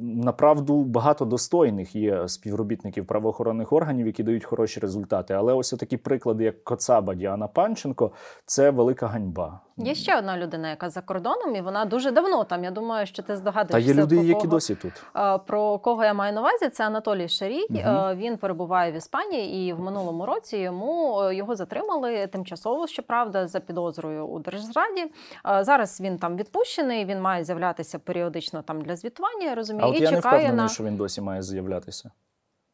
Направду 0.00 0.84
багато 0.84 1.24
достойних 1.24 1.96
є 1.96 2.28
співробітників 2.28 3.06
правоохоронних 3.06 3.72
органів, 3.72 4.06
які 4.06 4.22
дають 4.22 4.44
хороші 4.44 4.80
результати. 4.80 5.34
Але 5.34 5.52
ось 5.52 5.70
такі 5.70 5.96
приклади, 5.96 6.44
як 6.44 6.64
Коцаба 6.64 7.14
Діана 7.14 7.48
Панченко, 7.48 8.10
це 8.46 8.70
велика 8.70 9.06
ганьба. 9.06 9.60
Є 9.76 9.94
ще 9.94 10.18
одна 10.18 10.38
людина, 10.38 10.70
яка 10.70 10.90
за 10.90 11.00
кордоном, 11.00 11.56
і 11.56 11.60
вона 11.60 11.84
дуже 11.84 12.10
давно 12.10 12.44
там. 12.44 12.64
Я 12.64 12.70
думаю, 12.70 13.06
що 13.06 13.22
ти 13.22 13.36
здогадуєшся. 13.36 13.92
Та 13.92 13.98
є 13.98 14.02
люди, 14.02 14.16
про 14.16 14.24
які 14.24 14.40
кого, 14.40 14.50
досі 14.50 14.74
тут. 14.74 14.92
Про 15.46 15.78
кого 15.78 16.04
я 16.04 16.14
маю 16.14 16.32
на 16.32 16.40
увазі? 16.40 16.68
Це 16.68 16.86
Анатолій 16.86 17.28
Шарій. 17.28 17.66
Угу. 17.70 18.14
Він 18.14 18.36
перебуває 18.36 18.92
в 18.92 18.94
Іспанії, 18.94 19.68
і 19.68 19.72
в 19.72 19.80
минулому 19.80 20.26
році 20.26 20.56
йому 20.56 21.20
е, 21.22 21.34
його 21.34 21.56
затримали 21.56 22.26
тимчасово, 22.26 22.86
щоправда, 22.86 23.43
за 23.48 23.60
підозрою 23.60 24.26
у 24.26 24.38
держзраді. 24.38 25.12
Зараз 25.60 26.00
він 26.00 26.18
там 26.18 26.36
відпущений. 26.36 27.04
Він 27.04 27.20
має 27.20 27.44
з'являтися 27.44 27.98
періодично 27.98 28.62
там 28.62 28.82
для 28.82 28.96
звітування. 28.96 29.46
Я 29.46 29.54
розумію, 29.54 29.86
а 29.86 29.88
от 29.88 29.96
і 29.96 30.02
я 30.02 30.10
чекає 30.10 30.14
не 30.14 30.20
впевнений, 30.20 30.56
на... 30.56 30.68
що 30.68 30.84
він 30.84 30.96
досі 30.96 31.20
має 31.20 31.42
з'являтися. 31.42 32.10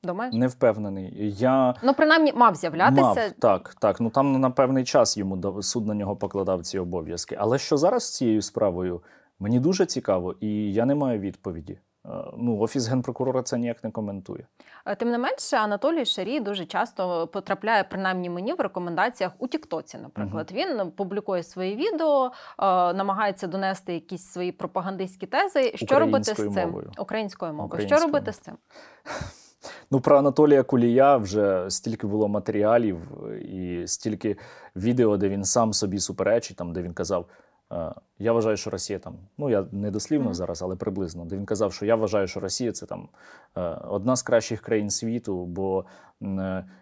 Думаєш? 0.02 0.34
Не 0.34 0.46
впевнений. 0.46 1.34
Я 1.38 1.74
ну 1.82 1.94
принаймні 1.94 2.32
мав 2.32 2.54
з'являтися. 2.54 3.02
Мав, 3.02 3.32
Так, 3.38 3.74
так. 3.80 4.00
Ну 4.00 4.10
там 4.10 4.40
на 4.40 4.50
певний 4.50 4.84
час 4.84 5.16
йому 5.16 5.62
суд 5.62 5.86
на 5.86 5.94
нього 5.94 6.16
покладав 6.16 6.62
ці 6.62 6.78
обов'язки. 6.78 7.36
Але 7.40 7.58
що 7.58 7.76
зараз 7.76 8.04
з 8.04 8.16
цією 8.16 8.42
справою 8.42 9.02
мені 9.38 9.60
дуже 9.60 9.86
цікаво, 9.86 10.34
і 10.40 10.72
я 10.72 10.84
не 10.84 10.94
маю 10.94 11.20
відповіді. 11.20 11.78
Е, 12.06 12.08
ну, 12.38 12.58
офіс 12.58 12.88
генпрокурора 12.88 13.42
це 13.42 13.58
ніяк 13.58 13.84
не 13.84 13.90
коментує. 13.90 14.46
Е, 14.86 14.94
тим 14.94 15.10
не 15.10 15.18
менше, 15.18 15.56
Анатолій 15.56 16.04
Шарій 16.04 16.40
дуже 16.40 16.66
часто 16.66 17.26
потрапляє, 17.26 17.84
принаймні 17.84 18.30
мені 18.30 18.52
в 18.52 18.60
рекомендаціях 18.60 19.32
у 19.38 19.48
Тіктоці. 19.48 19.98
Наприклад, 19.98 20.50
угу. 20.52 20.60
він 20.60 20.90
публікує 20.90 21.42
свої 21.42 21.76
відео, 21.76 22.26
е, 22.26 22.32
намагається 22.92 23.46
донести 23.46 23.94
якісь 23.94 24.26
свої 24.26 24.52
пропагандистські 24.52 25.26
тези. 25.26 25.72
Що 25.74 25.98
робити 25.98 26.34
з 26.34 26.36
цим 26.36 26.66
мовою. 26.68 26.90
українською 26.98 27.52
мовою? 27.52 27.66
Українською. 27.66 27.98
Що 27.98 28.06
робити 28.06 28.32
з 28.32 28.38
цим? 28.38 28.54
Ну, 29.90 30.00
про 30.00 30.18
Анатолія 30.18 30.62
Кулія 30.62 31.16
вже 31.16 31.70
стільки 31.70 32.06
було 32.06 32.28
матеріалів 32.28 32.98
і 33.42 33.86
стільки 33.86 34.36
відео, 34.76 35.16
де 35.16 35.28
він 35.28 35.44
сам 35.44 35.72
собі 35.72 35.98
суперечить, 35.98 36.56
там 36.56 36.72
де 36.72 36.82
він 36.82 36.94
казав. 36.94 37.26
Е, 37.72 37.92
я 38.18 38.32
вважаю, 38.32 38.56
що 38.56 38.70
Росія 38.70 38.98
там, 38.98 39.14
ну 39.38 39.50
я 39.50 39.66
не 39.72 39.90
дослівно 39.90 40.34
зараз, 40.34 40.62
але 40.62 40.76
приблизно, 40.76 41.24
де 41.24 41.36
він 41.36 41.46
казав, 41.46 41.72
що 41.72 41.86
я 41.86 41.96
вважаю, 41.96 42.26
що 42.26 42.40
Росія 42.40 42.72
це 42.72 42.86
там 42.86 43.08
е, 43.56 43.60
одна 43.88 44.16
з 44.16 44.22
кращих 44.22 44.60
країн 44.60 44.90
світу. 44.90 45.46
Бо 45.46 45.84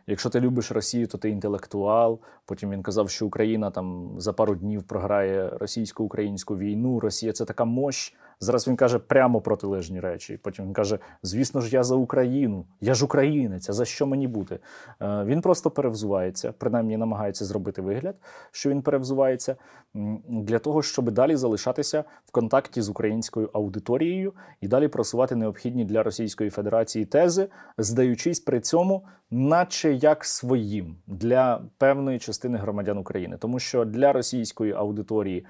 якщо 0.06 0.30
ти 0.30 0.40
любиш 0.40 0.72
Росію, 0.72 1.06
то 1.06 1.18
ти 1.18 1.30
інтелектуал. 1.30 2.18
Потім 2.44 2.70
він 2.70 2.82
казав, 2.82 3.10
що 3.10 3.26
Україна 3.26 3.70
там 3.70 4.14
за 4.18 4.32
пару 4.32 4.54
днів 4.54 4.82
програє 4.82 5.48
російсько-українську 5.48 6.56
війну. 6.56 7.00
Росія 7.00 7.32
це 7.32 7.44
така 7.44 7.64
мощь. 7.64 8.16
Зараз 8.40 8.68
він 8.68 8.76
каже 8.76 8.98
прямо 8.98 9.40
протилежні 9.40 10.00
речі. 10.00 10.36
Потім 10.42 10.64
він 10.64 10.72
каже: 10.72 10.98
Звісно 11.22 11.60
ж, 11.60 11.74
я 11.74 11.82
за 11.82 11.94
Україну, 11.94 12.66
я 12.80 12.94
ж 12.94 13.04
українець, 13.04 13.68
а 13.68 13.72
за 13.72 13.84
що 13.84 14.06
мені 14.06 14.28
бути? 14.28 14.58
Е, 15.02 15.24
він 15.24 15.40
просто 15.40 15.70
перевзувається, 15.70 16.54
принаймні 16.58 16.96
намагається 16.96 17.44
зробити 17.44 17.82
вигляд, 17.82 18.16
що 18.50 18.70
він 18.70 18.82
перевзувається 18.82 19.56
для 20.28 20.58
того, 20.58 20.82
щоб 20.82 21.10
далі 21.10 21.36
залишатися 21.36 22.04
в 22.26 22.30
контакті 22.30 22.82
з 22.82 22.88
українською 22.88 23.50
аудиторією 23.52 24.32
і 24.60 24.68
далі 24.68 24.88
просувати 24.88 25.36
необхідні 25.36 25.84
для 25.84 26.02
Російської 26.02 26.50
Федерації 26.50 27.04
тези, 27.04 27.48
здаючись 27.78 28.40
при 28.40 28.60
цьому, 28.60 29.06
наче 29.30 29.92
як 29.92 30.24
своїм 30.24 30.96
для 31.06 31.62
певної 31.78 32.18
частини 32.18 32.58
громадян 32.58 32.98
України, 32.98 33.36
тому 33.36 33.58
що 33.58 33.84
для 33.84 34.12
російської 34.12 34.72
аудиторії 34.72 35.46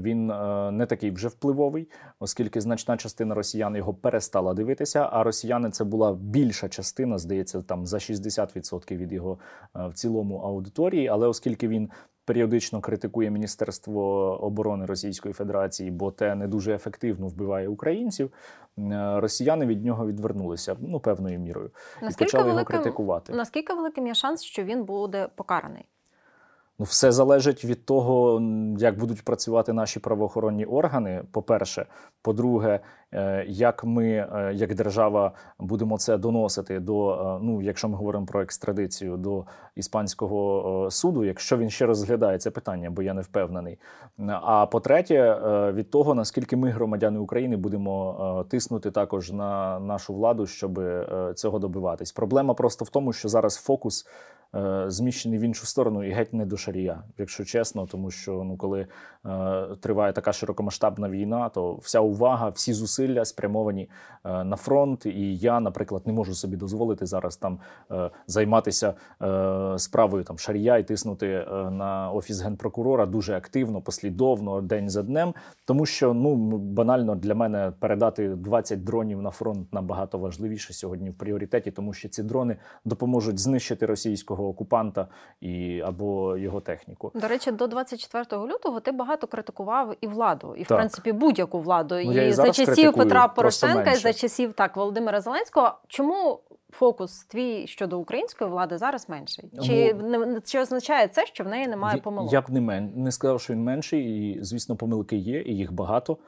він 0.00 0.30
е, 0.30 0.70
не 0.70 0.86
такий 0.86 1.10
вже 1.10 1.28
впливовий, 1.28 1.88
оскільки 2.18 2.60
значна 2.60 2.96
частина 2.96 3.34
росіян 3.34 3.76
його 3.76 3.94
перестала 3.94 4.54
дивитися. 4.54 5.08
А 5.12 5.22
росіяни 5.22 5.70
це 5.70 5.84
була 5.84 6.12
більша 6.12 6.68
частина, 6.68 7.18
здається, 7.18 7.62
там 7.62 7.86
за 7.86 7.96
60% 7.96 8.96
від 8.96 9.12
його 9.12 9.38
е, 9.76 9.86
в 9.88 9.94
цілому 9.94 10.36
аудиторії. 10.36 11.08
Але 11.08 11.26
оскільки 11.26 11.68
він 11.68 11.90
періодично 12.30 12.80
критикує 12.80 13.30
Міністерство 13.30 14.02
оборони 14.44 14.86
Російської 14.86 15.34
Федерації, 15.34 15.90
бо 15.90 16.10
те 16.10 16.34
не 16.34 16.48
дуже 16.48 16.74
ефективно 16.74 17.26
вбиває 17.26 17.68
українців. 17.68 18.30
Е, 18.78 19.20
росіяни 19.20 19.66
від 19.66 19.84
нього 19.84 20.06
відвернулися 20.06 20.76
ну 20.80 21.00
певною 21.00 21.38
мірою 21.38 21.70
наскільки 22.02 22.24
і 22.24 22.26
почали 22.26 22.44
великим, 22.44 22.72
його 22.72 22.82
критикувати. 22.82 23.32
Наскільки 23.32 23.74
великим 23.74 24.06
є 24.06 24.14
шанс, 24.14 24.42
що 24.42 24.64
він 24.64 24.84
буде 24.84 25.28
покараний? 25.34 25.84
Ну, 26.78 26.84
все 26.84 27.12
залежить 27.12 27.64
від 27.64 27.84
того, 27.84 28.42
як 28.78 28.98
будуть 28.98 29.22
працювати 29.22 29.72
наші 29.72 30.00
правоохоронні 30.00 30.64
органи. 30.64 31.22
По-перше, 31.32 31.86
по-друге, 32.22 32.70
е, 32.70 32.80
як 33.46 33.84
ми, 33.84 34.06
е, 34.06 34.52
як 34.54 34.74
держава, 34.74 35.32
будемо 35.58 35.98
це 35.98 36.18
доносити 36.18 36.80
до 36.80 37.12
е, 37.12 37.38
ну, 37.42 37.62
якщо 37.62 37.88
ми 37.88 37.96
говоримо 37.96 38.26
про 38.26 38.42
екстрадицію 38.42 39.16
до 39.16 39.44
іспанського 39.76 40.88
суду, 40.90 41.24
якщо 41.24 41.56
він 41.58 41.70
ще 41.70 41.86
розглядає 41.86 42.38
це 42.38 42.50
питання, 42.50 42.90
бо 42.90 43.02
я 43.02 43.14
не 43.14 43.22
впевнений. 43.22 43.78
А 44.28 44.66
по-третє, 44.66 45.40
від 45.74 45.90
того 45.90 46.14
наскільки 46.14 46.56
ми, 46.56 46.70
громадяни 46.70 47.18
України, 47.18 47.56
будемо 47.56 48.46
тиснути 48.50 48.90
також 48.90 49.32
на 49.32 49.80
нашу 49.80 50.14
владу, 50.14 50.46
щоб 50.46 50.80
цього 51.34 51.58
добиватись. 51.58 52.12
Проблема 52.12 52.54
просто 52.54 52.84
в 52.84 52.88
тому, 52.88 53.12
що 53.12 53.28
зараз 53.28 53.56
фокус. 53.56 54.06
Зміщений 54.86 55.38
в 55.38 55.42
іншу 55.42 55.66
сторону 55.66 56.04
і 56.04 56.10
геть 56.10 56.34
не 56.34 56.46
до 56.46 56.56
шарія, 56.56 57.02
якщо 57.18 57.44
чесно, 57.44 57.86
тому 57.86 58.10
що 58.10 58.32
ну 58.32 58.56
коли 58.56 58.86
е, 59.26 59.66
триває 59.80 60.12
така 60.12 60.32
широкомасштабна 60.32 61.08
війна, 61.08 61.48
то 61.48 61.74
вся 61.74 62.00
увага, 62.00 62.48
всі 62.48 62.72
зусилля 62.72 62.99
спрямовані 63.24 63.88
е, 64.24 64.44
на 64.44 64.56
фронт. 64.56 65.06
І 65.06 65.36
я, 65.36 65.60
наприклад, 65.60 66.02
не 66.06 66.12
можу 66.12 66.34
собі 66.34 66.56
дозволити 66.56 67.06
зараз 67.06 67.36
там 67.36 67.58
е, 67.90 68.10
займатися 68.26 68.94
е, 69.22 69.78
справою 69.78 70.24
там 70.24 70.38
шарія 70.38 70.76
і 70.76 70.86
тиснути 70.86 71.46
на 71.70 72.10
офіс 72.10 72.40
генпрокурора 72.40 73.06
дуже 73.06 73.36
активно, 73.36 73.80
послідовно, 73.80 74.60
день 74.60 74.90
за 74.90 75.02
днем, 75.02 75.34
тому 75.64 75.86
що 75.86 76.14
ну 76.14 76.34
банально 76.58 77.14
для 77.14 77.34
мене 77.34 77.72
передати 77.78 78.28
20 78.28 78.84
дронів 78.84 79.22
на 79.22 79.30
фронт 79.30 79.72
набагато 79.72 80.18
важливіше 80.18 80.72
сьогодні 80.72 81.10
в 81.10 81.14
пріоритеті, 81.14 81.70
тому 81.70 81.92
що 81.92 82.08
ці 82.08 82.22
дрони 82.22 82.56
допоможуть 82.84 83.38
знищити 83.38 83.86
російського 83.86 84.48
окупанта 84.48 85.08
і 85.40 85.80
або 85.80 86.36
його 86.36 86.60
техніку. 86.60 87.12
До 87.14 87.28
речі, 87.28 87.52
до 87.52 87.66
24 87.66 88.42
лютого 88.46 88.80
ти 88.80 88.92
багато 88.92 89.26
критикував 89.26 89.96
і 90.00 90.06
владу, 90.06 90.54
і 90.56 90.62
в 90.62 90.66
так. 90.66 90.78
принципі 90.78 91.12
будь-яку 91.12 91.60
владу. 91.60 91.94
Ну, 91.94 92.00
і, 92.00 92.28
і 92.28 92.32
за 92.32 92.50
часів 92.50 92.89
критикую, 92.92 93.08
Петра 93.08 93.28
Порошенка, 93.28 93.90
і 93.90 93.96
за 93.96 94.12
часів 94.12 94.52
так 94.52 94.76
Володимира 94.76 95.20
Зеленського. 95.20 95.72
Чому 95.88 96.40
фокус 96.72 97.24
твій 97.24 97.66
щодо 97.66 97.98
української 97.98 98.50
влади 98.50 98.78
зараз 98.78 99.08
менший? 99.08 99.50
Чи 99.62 99.94
ну, 99.94 100.40
чи 100.44 100.60
означає 100.60 101.08
це, 101.08 101.26
що 101.26 101.44
в 101.44 101.48
неї 101.48 101.68
немає 101.68 102.00
помилок? 102.00 102.32
Я 102.32 102.40
б 102.40 102.50
не 102.50 102.60
мен 102.60 102.92
не 102.96 103.12
сказав, 103.12 103.40
що 103.40 103.52
він 103.52 103.64
менший, 103.64 104.30
і 104.30 104.44
звісно, 104.44 104.76
помилки 104.76 105.16
є, 105.16 105.42
і 105.42 105.56
їх 105.56 105.72
багато. 105.72 106.18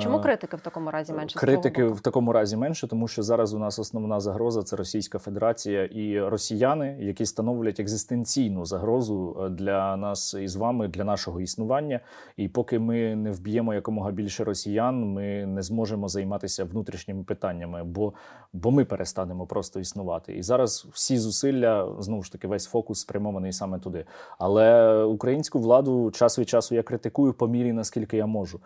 Чому 0.00 0.20
критики 0.20 0.56
в 0.56 0.60
такому 0.60 0.90
разі 0.90 1.12
менше? 1.12 1.38
Критики 1.38 1.84
в 1.84 2.00
такому 2.00 2.32
разі 2.32 2.56
менше, 2.56 2.88
тому 2.88 3.08
що 3.08 3.22
зараз 3.22 3.54
у 3.54 3.58
нас 3.58 3.78
основна 3.78 4.20
загроза 4.20 4.62
це 4.62 4.76
Російська 4.76 5.18
Федерація 5.18 5.84
і 5.84 6.20
росіяни, 6.20 6.96
які 7.00 7.26
становлять 7.26 7.80
екзистенційну 7.80 8.64
загрозу 8.64 9.36
е, 9.40 9.48
для 9.48 9.96
нас 9.96 10.34
і 10.34 10.48
з 10.48 10.56
вами, 10.56 10.88
для 10.88 11.04
нашого 11.04 11.40
існування. 11.40 12.00
І 12.36 12.48
поки 12.48 12.78
ми 12.78 13.16
не 13.16 13.30
вб'ємо 13.30 13.74
якомога 13.74 14.10
більше 14.10 14.44
росіян, 14.44 15.12
ми 15.12 15.46
не 15.46 15.62
зможемо 15.62 16.08
займатися 16.08 16.64
внутрішніми 16.64 17.24
питаннями, 17.24 17.84
бо 17.84 18.12
бо 18.52 18.70
ми 18.70 18.84
перестанемо 18.84 19.46
просто 19.46 19.63
існувати. 19.80 20.32
І 20.32 20.42
зараз 20.42 20.86
всі 20.92 21.18
зусилля 21.18 21.88
знову 21.98 22.22
ж 22.22 22.32
таки 22.32 22.48
весь 22.48 22.66
фокус 22.66 23.00
спрямований 23.00 23.52
саме 23.52 23.78
туди. 23.78 24.04
Але 24.38 24.94
українську 25.04 25.58
владу 25.58 26.10
час 26.10 26.38
від 26.38 26.48
часу 26.48 26.74
я 26.74 26.82
критикую 26.82 27.32
по 27.32 27.48
мірі 27.48 27.72
наскільки 27.72 28.16
я 28.16 28.26
можу. 28.26 28.60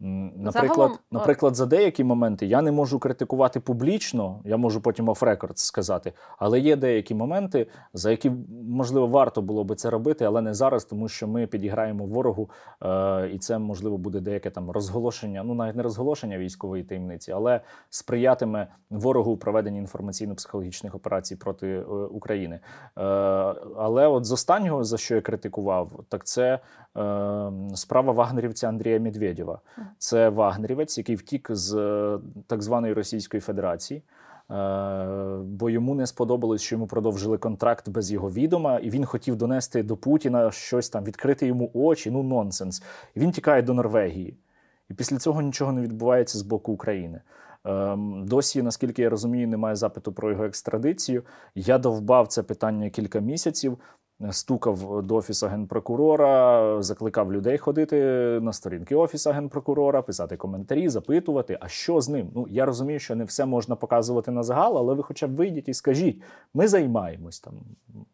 Наприклад, 0.00 0.76
Загалом... 0.76 0.98
наприклад, 1.10 1.56
за 1.56 1.66
деякі 1.66 2.04
моменти 2.04 2.46
я 2.46 2.62
не 2.62 2.72
можу 2.72 2.98
критикувати 2.98 3.60
публічно, 3.60 4.40
я 4.44 4.56
можу 4.56 4.80
потім 4.80 5.08
оф-рекорд 5.08 5.58
сказати, 5.58 6.12
але 6.38 6.60
є 6.60 6.76
деякі 6.76 7.14
моменти, 7.14 7.66
за 7.94 8.10
які 8.10 8.32
можливо 8.68 9.06
варто 9.06 9.42
було 9.42 9.64
би 9.64 9.74
це 9.74 9.90
робити, 9.90 10.24
але 10.24 10.42
не 10.42 10.54
зараз, 10.54 10.84
тому 10.84 11.08
що 11.08 11.28
ми 11.28 11.46
підіграємо 11.46 12.06
ворогу, 12.06 12.50
е- 12.82 13.30
і 13.32 13.38
це 13.38 13.58
можливо 13.58 13.98
буде 13.98 14.20
деяке 14.20 14.50
там 14.50 14.70
розголошення, 14.70 15.42
ну 15.44 15.54
навіть 15.54 15.76
не 15.76 15.82
розголошення 15.82 16.38
військової 16.38 16.82
таємниці, 16.82 17.32
але 17.32 17.60
сприятиме 17.90 18.66
ворогу 18.90 19.32
у 19.32 19.36
проведенні 19.36 19.82
інформаційно-психологічних 19.82 20.96
операцій 20.96 21.36
проти 21.36 21.66
е- 21.68 21.82
України. 22.10 22.54
Е- 22.54 23.00
Але 23.76 24.06
от 24.06 24.24
з 24.24 24.32
останнього 24.32 24.84
за 24.84 24.98
що 24.98 25.14
я 25.14 25.20
критикував, 25.20 25.90
так 26.08 26.24
це 26.24 26.58
справа 27.74 28.12
вагнерівця 28.12 28.68
Андрія 28.68 29.00
Медведєва. 29.00 29.60
Це 29.98 30.28
Вагнерівець, 30.28 30.98
який 30.98 31.16
втік 31.16 31.48
з 31.50 31.74
е, 31.74 32.18
так 32.46 32.62
званої 32.62 32.92
Російської 32.92 33.40
Федерації. 33.40 34.02
Е, 34.50 35.38
бо 35.42 35.70
йому 35.70 35.94
не 35.94 36.06
сподобалось, 36.06 36.62
що 36.62 36.74
йому 36.74 36.86
продовжили 36.86 37.38
контракт 37.38 37.88
без 37.88 38.12
його 38.12 38.30
відома, 38.30 38.78
і 38.78 38.90
він 38.90 39.04
хотів 39.04 39.36
донести 39.36 39.82
до 39.82 39.96
Путіна 39.96 40.50
щось 40.50 40.88
там, 40.88 41.04
відкрити 41.04 41.46
йому 41.46 41.70
очі. 41.74 42.10
Ну 42.10 42.22
нонсенс. 42.22 42.82
І 43.14 43.20
він 43.20 43.30
тікає 43.30 43.62
до 43.62 43.74
Норвегії. 43.74 44.36
І 44.90 44.94
після 44.94 45.18
цього 45.18 45.42
нічого 45.42 45.72
не 45.72 45.80
відбувається 45.80 46.38
з 46.38 46.42
боку 46.42 46.72
України. 46.72 47.20
Ем, 47.64 48.24
досі, 48.26 48.62
наскільки 48.62 49.02
я 49.02 49.10
розумію, 49.10 49.48
немає 49.48 49.76
запиту 49.76 50.12
про 50.12 50.30
його 50.30 50.44
екстрадицію. 50.44 51.22
Я 51.54 51.78
довбав 51.78 52.28
це 52.28 52.42
питання 52.42 52.90
кілька 52.90 53.20
місяців 53.20 53.78
стукав 54.30 55.02
до 55.02 55.16
офісу 55.16 55.46
генпрокурора, 55.46 56.82
закликав 56.82 57.32
людей 57.32 57.58
ходити 57.58 57.96
на 58.42 58.52
сторінки 58.52 58.94
офісу 58.94 59.30
генпрокурора, 59.30 60.02
писати 60.02 60.36
коментарі, 60.36 60.88
запитувати, 60.88 61.58
а 61.60 61.68
що 61.68 62.00
з 62.00 62.08
ним. 62.08 62.30
Ну 62.34 62.46
я 62.50 62.64
розумію, 62.64 62.98
що 62.98 63.16
не 63.16 63.24
все 63.24 63.46
можна 63.46 63.76
показувати 63.76 64.30
на 64.30 64.42
загал, 64.42 64.78
але 64.78 64.94
ви, 64.94 65.02
хоча 65.02 65.26
б 65.26 65.34
вийдіть 65.34 65.68
і 65.68 65.74
скажіть, 65.74 66.22
ми 66.54 66.68
займаємось 66.68 67.40
там, 67.40 67.54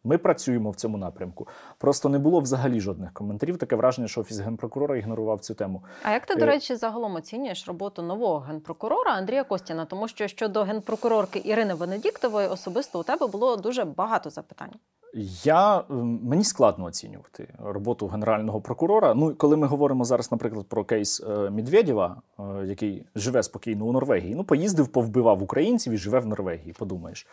ми 0.04 0.18
працюємо 0.18 0.70
в 0.70 0.76
цьому 0.76 0.98
напрямку. 0.98 1.48
Просто 1.78 2.08
не 2.08 2.18
було 2.18 2.40
взагалі 2.40 2.80
жодних 2.80 3.12
коментарів. 3.12 3.58
Таке 3.58 3.76
враження, 3.76 4.08
що 4.08 4.20
офіс 4.20 4.38
генпрокурора 4.38 4.96
ігнорував 4.96 5.40
цю 5.40 5.54
тему. 5.54 5.82
А 6.02 6.12
як 6.12 6.26
ти, 6.26 6.34
до 6.34 6.44
е, 6.44 6.46
речі, 6.46 6.76
загалом 6.76 7.14
оцінюєш 7.14 7.68
роботу 7.68 8.02
нового 8.02 8.38
генпрокурора 8.38 9.12
Андрія 9.12 9.44
Костіна? 9.44 9.84
Тому 9.84 10.08
що 10.08 10.28
щодо 10.28 10.62
генпрокурорки 10.62 11.42
Ірини 11.44 11.74
Венедіктової 11.74 12.48
особисто 12.48 13.00
у 13.00 13.02
тебе 13.02 13.26
було 13.26 13.56
дуже 13.56 13.84
багато 13.84 14.30
запитань. 14.30 14.70
Я 15.44 15.85
ем, 15.90 16.20
мені 16.22 16.44
складно 16.44 16.85
оцінювати 16.85 17.48
роботу 17.64 18.07
генерального 18.07 18.61
прокурора. 18.61 19.14
Ну 19.14 19.35
коли 19.35 19.57
ми 19.57 19.66
говоримо 19.66 20.05
зараз, 20.05 20.33
наприклад, 20.33 20.66
про 20.68 20.85
кейс 20.85 21.20
е, 21.20 21.50
Медведєва, 21.50 22.22
е, 22.38 22.42
який 22.66 23.05
живе 23.14 23.42
спокійно 23.42 23.85
у 23.85 23.92
Норвегії, 23.92 24.35
ну 24.35 24.44
поїздив, 24.44 24.88
повбивав 24.88 25.42
українців 25.42 25.92
і 25.92 25.96
живе 25.96 26.18
в 26.18 26.27
Норвегії. 26.27 26.74
Подумаєш 26.79 27.27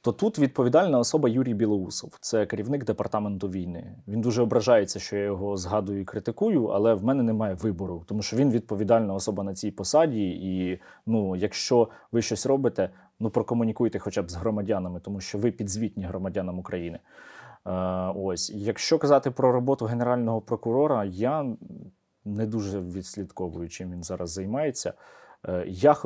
то 0.00 0.12
тут 0.12 0.38
відповідальна 0.38 0.98
особа 0.98 1.28
Юрій 1.28 1.54
Білоусов, 1.54 2.16
це 2.20 2.46
керівник 2.46 2.84
департаменту 2.84 3.48
війни. 3.48 3.96
Він 4.08 4.20
дуже 4.20 4.42
ображається, 4.42 4.98
що 5.00 5.16
я 5.16 5.24
його 5.24 5.56
згадую 5.56 6.00
і 6.00 6.04
критикую, 6.04 6.64
але 6.66 6.94
в 6.94 7.04
мене 7.04 7.22
немає 7.22 7.54
вибору, 7.54 8.02
тому 8.06 8.22
що 8.22 8.36
він 8.36 8.50
відповідальна 8.50 9.14
особа 9.14 9.44
на 9.44 9.54
цій 9.54 9.70
посаді. 9.70 10.28
І 10.28 10.80
ну, 11.06 11.36
якщо 11.36 11.88
ви 12.12 12.22
щось 12.22 12.46
робите, 12.46 12.90
ну 13.20 13.30
прокомунікуйте 13.30 13.98
хоча 13.98 14.22
б 14.22 14.30
з 14.30 14.34
громадянами, 14.34 15.00
тому 15.00 15.20
що 15.20 15.38
ви 15.38 15.50
підзвітні 15.50 16.04
громадянам 16.04 16.58
України. 16.58 16.98
Е, 17.66 17.70
ось, 18.16 18.50
якщо 18.50 18.98
казати 18.98 19.30
про 19.30 19.52
роботу 19.52 19.84
генерального 19.84 20.40
прокурора, 20.40 21.04
я 21.04 21.46
не 22.24 22.46
дуже 22.46 22.80
відслідковую, 22.80 23.68
чим 23.68 23.92
він 23.92 24.02
зараз 24.02 24.30
займається. 24.30 24.92
Е, 25.48 25.64
я 25.66 25.96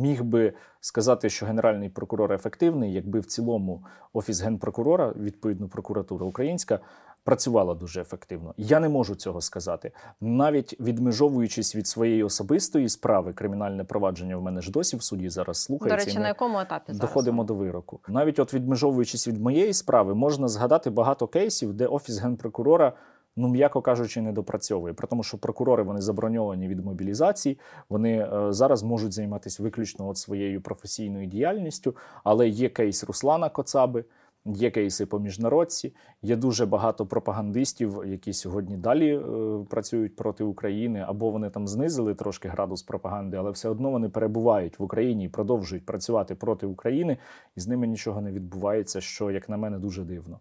міг 0.00 0.24
би 0.24 0.52
сказати, 0.80 1.30
що 1.30 1.46
генеральний 1.46 1.88
прокурор 1.88 2.32
ефективний, 2.32 2.92
якби 2.92 3.20
в 3.20 3.26
цілому 3.26 3.84
офіс 4.12 4.42
генпрокурора, 4.42 5.12
відповідно 5.16 5.68
прокуратура 5.68 6.26
українська, 6.26 6.80
працювала 7.24 7.74
дуже 7.74 8.00
ефективно. 8.00 8.54
Я 8.56 8.80
не 8.80 8.88
можу 8.88 9.14
цього 9.14 9.40
сказати. 9.40 9.92
Навіть 10.20 10.80
відмежовуючись 10.80 11.76
від 11.76 11.86
своєї 11.86 12.22
особистої 12.22 12.88
справи, 12.88 13.32
кримінальне 13.32 13.84
провадження 13.84 14.36
в 14.36 14.42
мене 14.42 14.60
ж 14.60 14.70
досі 14.70 14.96
в 14.96 15.02
суді 15.02 15.28
зараз 15.28 15.62
слухається. 15.62 16.04
До 16.04 16.04
речі, 16.04 16.18
на 16.18 16.28
якому 16.28 16.58
етапі 16.58 16.92
зараз? 16.92 17.00
доходимо 17.00 17.44
до 17.44 17.54
вироку? 17.54 18.00
Навіть 18.08 18.38
от 18.38 18.54
відмежовуючись 18.54 19.28
від 19.28 19.40
моєї 19.40 19.72
справи, 19.72 20.14
можна 20.14 20.48
згадати 20.48 20.90
багато 20.90 21.26
кейсів, 21.26 21.74
де 21.74 21.86
офіс 21.86 22.18
генпрокурора 22.18 22.92
ну 23.40 23.48
м'яко 23.48 23.82
кажучи, 23.82 24.20
не 24.20 24.32
допрацьовує. 24.32 24.94
При 24.94 25.08
тому, 25.08 25.22
що 25.22 25.38
прокурори 25.38 25.82
вони 25.82 26.00
заброньовані 26.00 26.68
від 26.68 26.84
мобілізації, 26.84 27.58
вони 27.88 28.18
е, 28.18 28.52
зараз 28.52 28.82
можуть 28.82 29.12
займатися 29.12 29.62
виключно 29.62 30.08
от 30.08 30.18
своєю 30.18 30.60
професійною 30.60 31.26
діяльністю, 31.26 31.96
але 32.24 32.48
є 32.48 32.68
кейс 32.68 33.04
Руслана 33.04 33.48
Коцаби. 33.48 34.04
Є 34.44 34.70
кейси 34.70 35.06
по 35.06 35.18
міжнародці, 35.18 35.94
є 36.22 36.36
дуже 36.36 36.66
багато 36.66 37.06
пропагандистів, 37.06 38.02
які 38.06 38.32
сьогодні 38.32 38.76
далі 38.76 39.16
е, 39.16 39.22
працюють 39.70 40.16
проти 40.16 40.44
України, 40.44 41.04
або 41.08 41.30
вони 41.30 41.50
там 41.50 41.68
знизили 41.68 42.14
трошки 42.14 42.48
градус 42.48 42.82
пропаганди, 42.82 43.36
але 43.36 43.50
все 43.50 43.68
одно 43.68 43.90
вони 43.90 44.08
перебувають 44.08 44.78
в 44.78 44.82
Україні 44.82 45.24
і 45.24 45.28
продовжують 45.28 45.86
працювати 45.86 46.34
проти 46.34 46.66
України, 46.66 47.16
і 47.56 47.60
з 47.60 47.68
ними 47.68 47.86
нічого 47.86 48.20
не 48.20 48.32
відбувається, 48.32 49.00
що 49.00 49.30
як 49.30 49.48
на 49.48 49.56
мене 49.56 49.78
дуже 49.78 50.04
дивно. 50.04 50.38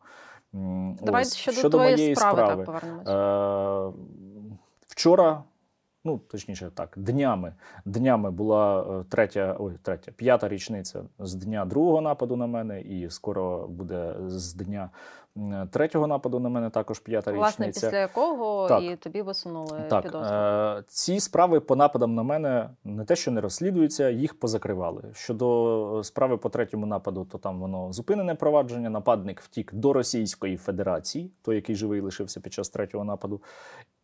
Давай 0.54 1.22
Ось. 1.22 1.36
щодо, 1.36 1.58
щодо 1.58 1.78
твоєї 1.78 1.96
моєї 1.96 2.16
справи, 2.16 2.38
справи 2.38 2.56
так 2.56 2.66
повернемося. 2.66 3.14
Е, 3.88 3.94
Вчора, 4.88 5.44
ну 6.06 6.18
точніше, 6.18 6.72
так, 6.76 6.94
днями 6.98 7.54
днями 7.86 8.32
була 8.32 8.82
е, 8.82 9.04
третя, 9.10 9.56
ой, 9.60 9.74
третя, 9.82 10.12
п'ята 10.12 10.48
річниця 10.48 11.04
з 11.20 11.36
дня 11.36 11.66
другого 11.66 12.02
нападу 12.02 12.36
на 12.36 12.48
мене, 12.48 12.82
і 12.82 13.10
скоро 13.10 13.68
буде 13.68 14.16
з 14.28 14.54
дня 14.54 14.90
Третього 15.72 16.08
нападу 16.08 16.40
на 16.40 16.50
мене 16.50 16.70
також 16.70 17.00
п'ята 17.00 17.32
річниця. 17.32 17.40
Власне, 17.40 17.68
після 17.68 18.00
якого 18.00 18.68
так. 18.68 18.84
і 18.84 18.96
тобі 18.96 19.22
висунули 19.22 19.82
так. 19.90 20.04
підозру. 20.04 20.36
Е, 20.36 20.84
ці 20.88 21.20
справи 21.20 21.60
по 21.60 21.76
нападам 21.76 22.16
на 22.16 22.24
мене 22.24 22.70
не 22.84 23.06
те, 23.06 23.16
що 23.16 23.32
не 23.32 23.42
розслідуються, 23.42 24.10
їх 24.10 24.40
позакривали. 24.40 25.04
Щодо 25.14 26.02
справи 26.04 26.38
по 26.38 26.50
третьому 26.50 26.86
нападу, 26.86 27.28
то 27.32 27.38
там 27.38 27.60
воно 27.60 27.94
зупинене 27.94 28.36
провадження. 28.36 28.90
Нападник 28.90 29.42
втік 29.42 29.74
до 29.74 29.94
Російської 29.94 30.58
Федерації, 30.58 31.32
той, 31.42 31.56
який 31.56 31.76
живий 31.76 32.02
лишився 32.02 32.40
під 32.40 32.54
час 32.54 32.70
третього 32.70 33.04
нападу, 33.04 33.42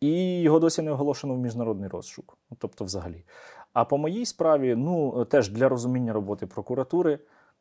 і 0.00 0.40
його 0.40 0.58
досі 0.58 0.82
не 0.82 0.92
оголошено 0.92 1.34
в 1.34 1.38
міжнародний 1.38 1.88
розшук. 1.88 2.38
Тобто, 2.58 2.84
взагалі. 2.84 3.24
А 3.72 3.84
по 3.84 3.98
моїй 3.98 4.26
справі, 4.26 4.74
ну 4.76 5.24
теж 5.24 5.48
для 5.48 5.68
розуміння 5.68 6.12
роботи 6.12 6.46
прокуратури 6.46 7.18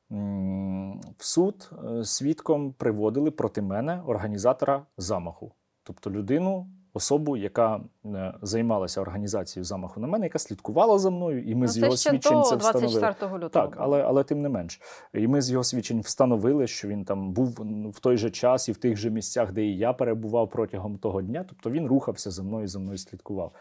в 0.09 1.25
суд 1.25 1.71
е, 1.85 2.03
свідком 2.03 2.73
приводили 2.73 3.31
проти 3.31 3.61
мене 3.61 4.01
організатора 4.05 4.85
замаху, 4.97 5.53
тобто 5.83 6.11
людину, 6.11 6.67
особу, 6.95 7.37
яка 7.37 7.81
е, 8.05 8.33
займалася 8.41 9.01
організацією 9.01 9.65
замаху 9.65 9.99
на 9.99 10.07
мене, 10.07 10.25
яка 10.25 10.39
слідкувала 10.39 10.99
за 10.99 11.09
мною, 11.09 11.43
і 11.43 11.55
ми 11.55 11.61
ну, 11.61 11.67
з 11.67 11.77
його 11.77 11.97
свідчень 11.97 12.43
це 12.43 12.55
встановили. 12.55 13.01
лютого. 13.37 13.49
Так, 13.49 13.77
але 13.79 14.03
але 14.03 14.23
тим 14.23 14.41
не 14.41 14.49
менш. 14.49 14.81
І 15.13 15.27
ми 15.27 15.41
з 15.41 15.51
його 15.51 15.63
свідчень 15.63 16.01
встановили, 16.01 16.67
що 16.67 16.87
він 16.87 17.05
там 17.05 17.31
був 17.31 17.49
в 17.93 17.99
той 17.99 18.17
же 18.17 18.29
час 18.29 18.69
і 18.69 18.71
в 18.71 18.77
тих 18.77 18.97
же 18.97 19.09
місцях, 19.09 19.51
де 19.51 19.63
і 19.63 19.77
я 19.77 19.93
перебував 19.93 20.49
протягом 20.49 20.97
того 20.97 21.21
дня. 21.21 21.45
Тобто 21.49 21.69
він 21.69 21.87
рухався 21.87 22.31
за 22.31 22.43
мною, 22.43 22.67
за 22.67 22.79
мною 22.79 22.97
слідкував. 22.97 23.51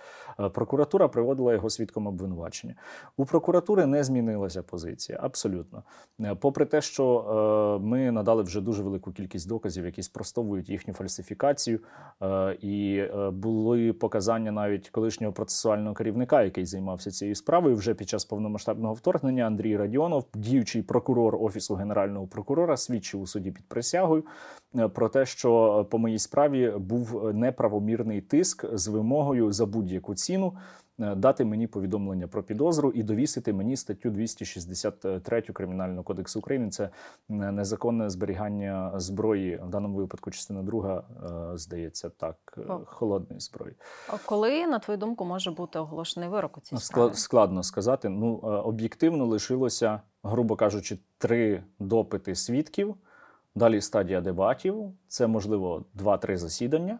Е, 0.41 0.49
прокуратура 0.49 1.09
приводила 1.09 1.53
його 1.53 1.71
свідком 1.71 2.07
обвинувачення. 2.07 2.75
У 3.17 3.25
прокуратури 3.25 3.87
не 3.87 4.05
змінилася 4.05 4.63
позиція. 4.63 5.19
Абсолютно. 5.23 5.83
Е, 6.21 6.35
попри 6.35 6.65
те, 6.65 6.81
що 6.81 7.79
ми 7.83 8.11
надали 8.11 8.43
вже 8.43 8.61
дуже 8.61 8.83
велику 8.83 9.13
кількість 9.13 9.49
доказів, 9.49 9.85
які 9.85 10.03
спростовують 10.03 10.69
їхню 10.69 10.95
фальсифікацію. 10.95 11.81
і 12.61 13.05
були 13.31 13.93
показання 13.93 14.53
навіть 14.53 14.89
колишнього 14.89 15.33
процесуального 15.33 15.95
керівника, 15.95 16.43
який 16.43 16.67
займався 16.67 17.11
цією 17.11 17.35
справою 17.35 17.77
вже 17.77 17.95
під 17.95 18.09
час 18.09 18.25
повномасштабного 18.25 18.95
вторгнення. 18.95 19.45
Андрій 19.45 19.77
Радіонов, 19.77 20.25
діючий 20.35 20.83
прокурор 20.83 21.37
офісу 21.37 21.75
генерального 21.75 22.27
прокурора, 22.27 22.77
свідчив 22.77 23.21
у 23.21 23.27
суді 23.27 23.51
під 23.51 23.69
присягою 23.69 24.25
е, 24.79 24.89
про 24.89 25.09
те, 25.09 25.27
що 25.27 25.87
по 25.91 25.99
моїй 25.99 26.19
справі 26.19 26.73
був 26.79 27.35
неправомірний 27.35 28.21
тиск 28.21 28.67
з 28.73 28.89
вимогою 28.89 29.53
за 29.53 29.67
будь-яку 29.67 30.15
ціну. 30.15 30.53
Е, 31.01 31.15
дати 31.15 31.45
мені 31.45 31.67
повідомлення 31.67 32.29
про 32.29 32.43
підозру 32.43 32.91
і 32.91 33.03
довісити 33.03 33.53
мені 33.53 33.77
статтю 33.77 34.11
263 34.11 35.41
кримінального 35.43 36.03
кодексу 36.03 36.39
України. 36.39 36.71
Це 36.71 36.91
незаконне 37.29 38.11
зберігання 38.11 38.93
зброї 38.97 39.57
в 39.57 39.69
даному 39.69 39.97
випадку. 39.97 40.31
Частина 40.31 40.63
друга 40.63 41.03
е, 41.55 41.59
здається 41.59 42.11
так, 42.11 42.59
е, 42.59 42.63
холодної 42.87 43.41
зброї. 43.41 43.75
А 44.09 44.17
коли 44.27 44.67
на 44.67 44.79
твою 44.79 44.99
думку 44.99 45.25
може 45.25 45.51
бути 45.51 45.79
оголошений 45.79 46.29
вирок 46.29 46.59
у 46.59 46.61
цій 46.61 46.77
справі? 46.77 47.15
складно 47.15 47.63
сказати. 47.63 48.09
Ну 48.09 48.35
об'єктивно 48.43 49.27
лишилося, 49.27 50.01
грубо 50.23 50.57
кажучи, 50.57 50.99
три 51.19 51.63
допити 51.79 52.35
свідків. 52.35 52.95
Далі 53.55 53.81
стадія 53.81 54.21
дебатів. 54.21 54.93
Це 55.09 55.27
можливо 55.27 55.85
два-три 55.95 56.37
засідання. 56.37 56.99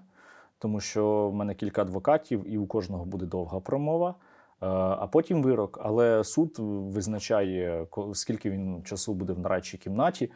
Тому 0.59 0.81
що 0.81 1.29
в 1.31 1.35
мене 1.35 1.55
кілька 1.55 1.83
адвокатів, 1.83 2.53
і 2.53 2.59
у 2.59 2.67
кожного 2.67 3.05
буде 3.05 3.27
довга 3.27 3.61
промова. 3.61 4.15
А 4.61 5.07
потім 5.07 5.43
вирок. 5.43 5.79
Але 5.83 6.25
суд 6.25 6.57
визначає, 6.59 7.87
скільки 8.13 8.51
він 8.51 8.83
часу 8.85 9.15
буде 9.15 9.33
в 9.33 9.39
нарадчій 9.39 9.79
кімнаті. 9.79 10.33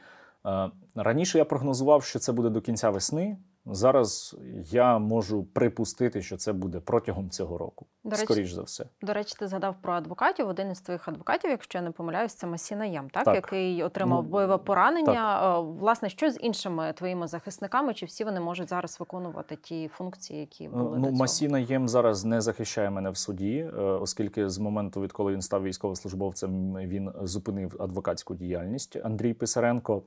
Раніше 0.94 1.38
я 1.38 1.44
прогнозував, 1.44 2.04
що 2.04 2.18
це 2.18 2.32
буде 2.32 2.48
до 2.48 2.60
кінця 2.60 2.90
весни. 2.90 3.36
Зараз 3.70 4.36
я 4.70 4.98
можу 4.98 5.44
припустити, 5.44 6.22
що 6.22 6.36
це 6.36 6.52
буде 6.52 6.80
протягом 6.80 7.30
цього 7.30 7.58
року. 7.58 7.86
До 8.04 8.10
речі, 8.10 8.24
Скоріш 8.24 8.52
за 8.52 8.62
все. 8.62 8.84
До 9.02 9.12
речі, 9.12 9.34
ти 9.38 9.48
згадав 9.48 9.74
про 9.82 9.92
адвокатів. 9.92 10.48
Один 10.48 10.70
із 10.70 10.80
твоїх 10.80 11.08
адвокатів, 11.08 11.50
якщо 11.50 11.78
я 11.78 11.84
не 11.84 11.90
помиляюсь, 11.90 12.34
це 12.34 12.46
Масіна 12.46 12.84
Ям, 12.84 13.10
так? 13.10 13.24
так 13.24 13.34
який 13.34 13.82
отримав 13.82 14.24
ну, 14.24 14.30
бойове 14.30 14.58
поранення. 14.58 15.40
Так. 15.40 15.58
Е, 15.58 15.60
власне, 15.80 16.08
що 16.08 16.30
з 16.30 16.38
іншими 16.40 16.92
твоїми 16.92 17.26
захисниками? 17.26 17.94
Чи 17.94 18.06
всі 18.06 18.24
вони 18.24 18.40
можуть 18.40 18.68
зараз 18.68 19.00
виконувати 19.00 19.56
ті 19.56 19.88
функції, 19.88 20.40
які 20.40 20.64
е, 20.64 20.68
були 20.68 20.84
ну, 20.84 20.96
до 20.96 21.06
цього? 21.06 21.18
Масіна 21.18 21.58
Єм 21.58 21.88
зараз 21.88 22.24
не 22.24 22.40
захищає 22.40 22.90
мене 22.90 23.10
в 23.10 23.16
суді, 23.16 23.70
е, 23.78 23.80
оскільки 23.80 24.48
з 24.48 24.58
моменту, 24.58 25.00
відколи 25.00 25.32
він 25.32 25.42
став 25.42 25.62
військовослужбовцем, 25.62 26.74
він 26.74 27.10
зупинив 27.22 27.76
адвокатську 27.82 28.34
діяльність. 28.34 28.98
Андрій 29.04 29.34
Писаренко. 29.34 30.02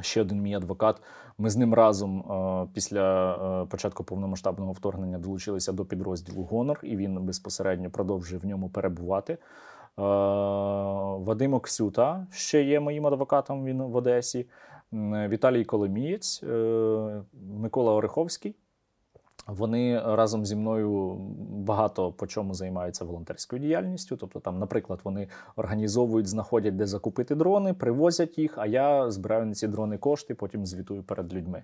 Ще 0.00 0.20
один 0.20 0.42
мій 0.42 0.54
адвокат. 0.54 1.02
Ми 1.38 1.50
з 1.50 1.56
ним 1.56 1.74
разом 1.74 2.20
е, 2.20 2.68
після 2.74 3.34
е, 3.62 3.66
початку 3.66 4.04
повномасштабного 4.04 4.72
вторгнення 4.72 5.18
долучилися 5.18 5.72
до 5.72 5.84
підрозділу 5.84 6.42
Гонор, 6.42 6.80
і 6.82 6.96
він 6.96 7.22
безпосередньо 7.22 7.90
продовжує 7.90 8.40
в 8.40 8.46
ньому 8.46 8.68
перебувати. 8.68 9.32
Е, 9.32 9.38
Вадим 11.24 11.54
Оксюта 11.54 12.26
ще 12.30 12.62
є 12.62 12.80
моїм 12.80 13.06
адвокатом. 13.06 13.64
Він 13.64 13.82
в 13.82 13.96
Одесі. 13.96 14.46
Віталій 15.28 15.64
Коломієць, 15.64 16.42
Микола 17.58 17.92
Ореховський. 17.92 18.56
Вони 19.46 20.02
разом 20.04 20.46
зі 20.46 20.56
мною 20.56 21.14
багато 21.50 22.12
по 22.12 22.26
чому 22.26 22.54
займаються 22.54 23.04
волонтерською 23.04 23.62
діяльністю. 23.62 24.16
Тобто, 24.16 24.40
там, 24.40 24.58
наприклад, 24.58 25.00
вони 25.04 25.28
організовують, 25.56 26.26
знаходять, 26.26 26.76
де 26.76 26.86
закупити 26.86 27.34
дрони, 27.34 27.74
привозять 27.74 28.38
їх. 28.38 28.58
А 28.58 28.66
я 28.66 29.10
збираю 29.10 29.46
на 29.46 29.54
ці 29.54 29.68
дрони 29.68 29.98
кошти, 29.98 30.34
потім 30.34 30.66
звітую 30.66 31.02
перед 31.02 31.34
людьми. 31.34 31.62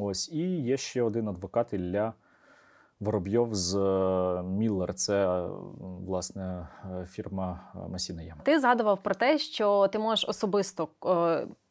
Ось 0.00 0.32
і 0.32 0.62
є 0.62 0.76
ще 0.76 1.02
один 1.02 1.28
адвокат 1.28 1.72
Ілля 1.72 2.12
Воробйов 3.02 3.54
з 3.54 3.76
е, 3.76 4.42
Міллер. 4.42 4.94
Це 4.94 5.26
е, 5.26 5.48
власне 6.06 6.68
е, 7.00 7.06
фірма 7.06 7.60
Масіна 7.88 8.22
Яма. 8.22 8.42
Ти 8.44 8.60
згадував 8.60 9.02
про 9.02 9.14
те, 9.14 9.38
що 9.38 9.88
ти 9.88 9.98
можеш 9.98 10.28
особисто 10.28 10.88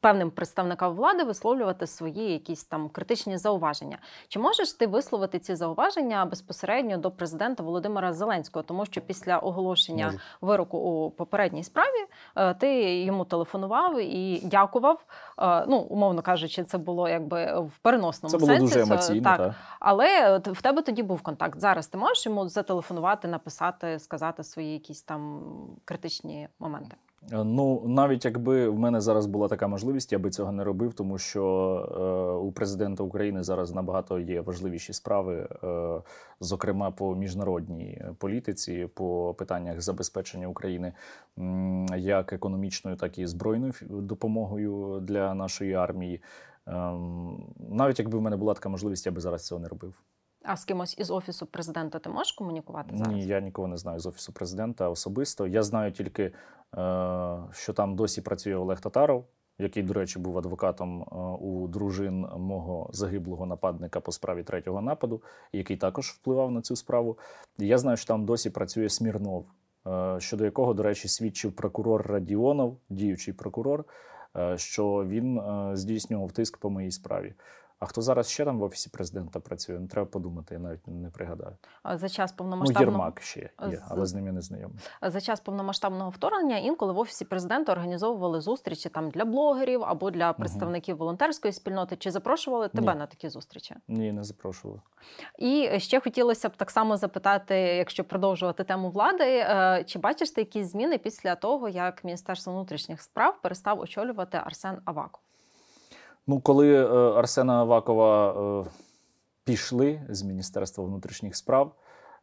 певним 0.02 0.32
представникам 0.32 0.96
влади 0.96 1.24
висловлювати 1.24 1.88
свої 1.88 2.32
якісь 2.32 2.64
там 2.64 2.90
критичні 2.90 3.38
зауваження. 3.38 3.98
Чи 4.28 4.40
можеш 4.40 4.74
ти 4.74 4.88
висловити 4.88 5.40
ці 5.40 5.56
зауваження 5.56 6.26
безпосередньо 6.26 6.98
до 6.98 7.12
президента 7.12 7.64
Володимира 7.64 8.14
Зеленського? 8.14 8.64
Тому 8.64 8.86
що 8.86 9.02
після 9.02 9.38
оголошення 9.38 10.06
Можу. 10.06 10.18
вироку 10.42 10.78
у 10.78 11.12
попередній 11.12 11.64
справі 11.64 12.08
е, 12.36 12.54
ти 12.54 13.00
йому 13.04 13.26
телефонував 13.26 14.00
і 14.00 14.42
дякував. 14.44 15.06
Е, 15.40 15.66
ну, 15.68 15.78
умовно 15.78 16.22
кажучи, 16.22 16.64
це 16.64 16.78
було 16.78 17.10
якби 17.10 17.60
в 17.60 17.78
переносному 17.82 18.32
це 18.32 18.38
було 18.38 18.52
сенсі. 18.52 18.66
дуже 18.66 18.82
емоційно, 18.82 19.24
так. 19.24 19.38
так. 19.38 19.56
Але 19.80 20.38
в 20.38 20.62
тебе 20.62 20.82
тоді 20.82 21.04
був 21.04 21.22
контакт. 21.22 21.60
Зараз 21.60 21.88
ти 21.88 21.98
можеш 21.98 22.26
йому 22.26 22.48
зателефонувати, 22.48 23.28
написати, 23.28 24.00
сказати 24.00 24.44
свої 24.44 24.74
якісь 24.74 25.04
там 25.04 25.42
критичні 25.86 26.48
моменти. 26.60 26.96
Е, 27.32 27.44
ну, 27.44 27.84
навіть 27.88 28.26
якби 28.26 28.70
в 28.70 28.80
мене 28.80 29.02
зараз 29.02 29.26
була 29.26 29.48
така 29.48 29.68
можливість, 29.68 30.12
я 30.12 30.20
би 30.20 30.30
цього 30.30 30.52
не 30.52 30.64
робив, 30.64 30.94
тому 30.94 31.18
що 31.18 31.44
е, 31.98 32.46
у 32.46 32.52
президента 32.52 33.04
України 33.04 33.44
зараз 33.44 33.74
набагато 33.74 34.20
є 34.20 34.42
важливіші 34.42 34.94
справи, 34.94 35.48
е, 35.64 36.02
зокрема 36.40 36.92
по 36.92 37.16
міжнародній 37.16 38.02
політиці, 38.18 38.88
по 38.94 39.36
питаннях 39.38 39.82
забезпечення 39.82 40.48
України 40.48 40.94
як 41.98 42.34
економічною, 42.34 42.98
так 42.98 43.18
і 43.18 43.28
збройною 43.28 43.74
допомогою 43.90 45.00
для 45.02 45.34
нашої 45.34 45.74
армії. 45.74 46.22
Е, 46.68 46.72
навіть 47.70 48.00
якби 48.00 48.18
в 48.18 48.22
мене 48.22 48.38
була 48.38 48.54
така 48.54 48.70
можливість, 48.70 49.06
я 49.06 49.12
би 49.12 49.22
зараз 49.22 49.46
цього 49.46 49.62
не 49.62 49.68
робив. 49.68 49.94
А 50.44 50.58
з 50.58 50.66
кимось 50.66 50.96
із 50.98 51.12
офісу 51.12 51.46
президента 51.46 52.00
ти 52.00 52.10
можеш 52.10 52.32
комунікувати 52.32 52.98
зараз? 52.98 53.14
Ні, 53.14 53.26
я 53.26 53.40
нікого 53.40 53.68
не 53.68 53.78
знаю 53.78 54.00
з 54.00 54.06
офісу 54.06 54.34
президента 54.34 54.90
особисто. 54.90 55.48
Я 55.48 55.64
знаю 55.64 55.92
тільки, 55.92 56.24
е, 56.24 56.34
що 57.52 57.74
там 57.74 57.96
досі 57.96 58.22
працює 58.22 58.56
Олег 58.56 58.80
Татаров, 58.80 59.26
який, 59.60 59.84
до 59.84 59.94
речі, 59.94 60.20
був 60.20 60.38
адвокатом 60.38 61.02
е, 61.02 61.16
у 61.46 61.68
дружин 61.68 62.28
мого 62.38 62.90
загиблого 62.94 63.46
нападника 63.46 64.00
по 64.00 64.12
справі 64.12 64.44
третього 64.44 64.82
нападу, 64.82 65.22
який 65.54 65.78
також 65.78 66.10
впливав 66.10 66.52
на 66.52 66.62
цю 66.62 66.76
справу. 66.76 67.18
Я 67.58 67.78
знаю, 67.78 67.98
що 67.98 68.08
там 68.08 68.26
досі 68.26 68.50
працює 68.50 68.90
Смірнов, 68.90 69.46
е, 69.88 70.16
щодо 70.20 70.46
якого, 70.46 70.74
до 70.74 70.84
речі, 70.84 71.08
свідчив 71.08 71.56
прокурор 71.56 72.08
Радіонов, 72.08 72.78
діючий 72.90 73.34
прокурор, 73.34 73.86
що 74.56 75.06
він 75.08 75.42
здійснював 75.74 76.32
тиск 76.32 76.58
по 76.58 76.70
моїй 76.70 76.92
справі. 76.92 77.34
А 77.82 77.86
хто 77.86 78.02
зараз 78.02 78.30
ще 78.30 78.46
там 78.46 78.60
в 78.60 78.64
офісі 78.64 78.90
президента 78.90 79.40
працює? 79.40 79.80
Не 79.80 79.88
треба 79.88 80.08
подумати, 80.08 80.56
я 80.56 80.60
навіть 80.60 80.88
не 80.88 81.10
пригадаю. 81.10 81.58
За 81.94 82.10
час 82.10 82.32
повномасштабного 82.32 82.92
Ну, 82.92 82.98
Єрмак 82.98 83.22
ще 83.22 83.40
є, 83.40 83.84
але 83.90 84.06
з 84.06 84.14
ним 84.14 84.26
я 84.26 84.32
не 84.32 84.42
знайомий. 84.42 84.78
За 85.02 85.22
час 85.22 85.40
повномасштабного 85.40 86.10
вторгнення 86.10 86.58
інколи 86.58 86.94
в 86.94 86.98
офісі 87.00 87.26
президента 87.26 87.72
організовували 87.72 88.42
зустрічі 88.42 88.90
там 88.90 89.10
для 89.10 89.26
блогерів 89.26 89.84
або 89.84 90.12
для 90.12 90.34
представників 90.34 90.96
угу. 90.96 91.00
волонтерської 91.00 91.54
спільноти. 91.54 91.96
Чи 91.96 92.12
запрошували 92.12 92.68
тебе 92.68 92.94
Ні. 92.94 93.00
на 93.00 93.08
такі 93.08 93.30
зустрічі? 93.30 93.76
Ні, 93.88 94.12
не 94.12 94.24
запрошували. 94.24 94.82
І 95.40 95.80
ще 95.80 96.00
хотілося 96.00 96.50
б 96.50 96.56
так 96.56 96.72
само 96.72 96.98
запитати, 96.98 97.56
якщо 97.56 98.04
продовжувати 98.04 98.64
тему 98.64 98.90
влади, 98.90 99.24
е, 99.24 99.84
чи 99.88 100.00
бачиш 100.00 100.32
ти 100.32 100.42
якісь 100.42 100.72
зміни 100.72 100.98
після 100.98 101.36
того, 101.36 101.70
як 101.70 102.04
Міністерство 102.04 102.54
внутрішніх 102.54 103.02
справ 103.02 103.42
перестав 103.42 103.80
очолювати 103.80 104.42
Арсен 104.46 104.82
Аваков? 104.86 105.22
Ну, 106.28 106.40
коли 106.42 106.74
е, 106.74 106.88
Арсена 106.90 107.54
Авакова 107.54 108.34
е, 108.62 108.70
пішли 109.44 110.02
з 110.10 110.24
Міністерства 110.24 110.84
внутрішніх 110.84 111.36
справ, 111.36 111.76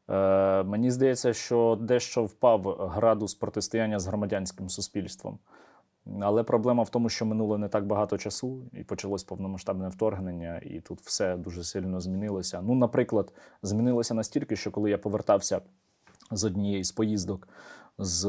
е, 0.09 0.63
мені 0.63 0.91
здається, 0.91 1.33
що 1.33 1.79
дещо 1.81 2.25
впав 2.25 2.63
градус 2.79 3.35
протистояння 3.35 3.99
з 3.99 4.07
громадянським 4.07 4.69
суспільством. 4.69 5.39
Але 6.21 6.43
проблема 6.43 6.83
в 6.83 6.89
тому, 6.89 7.09
що 7.09 7.27
минуло 7.27 7.59
не 7.59 7.69
так 7.69 7.87
багато 7.87 8.19
часу, 8.19 8.63
і 8.73 8.85
почалось 8.85 9.25
повномасштабне 9.25 9.89
вторгнення, 9.89 10.61
і 10.65 10.81
тут 10.81 11.01
все 11.01 11.37
дуже 11.37 11.65
сильно 11.65 12.01
змінилося. 12.01 12.63
Ну, 12.63 12.75
наприклад, 12.75 13.33
змінилося 13.63 14.15
настільки, 14.15 14.57
що 14.57 14.71
коли 14.71 14.91
я 14.91 14.99
повертався 14.99 15.61
з 16.31 16.45
однієї 16.45 16.85
з 16.85 16.93
поїздок 16.93 17.49
з 17.99 18.25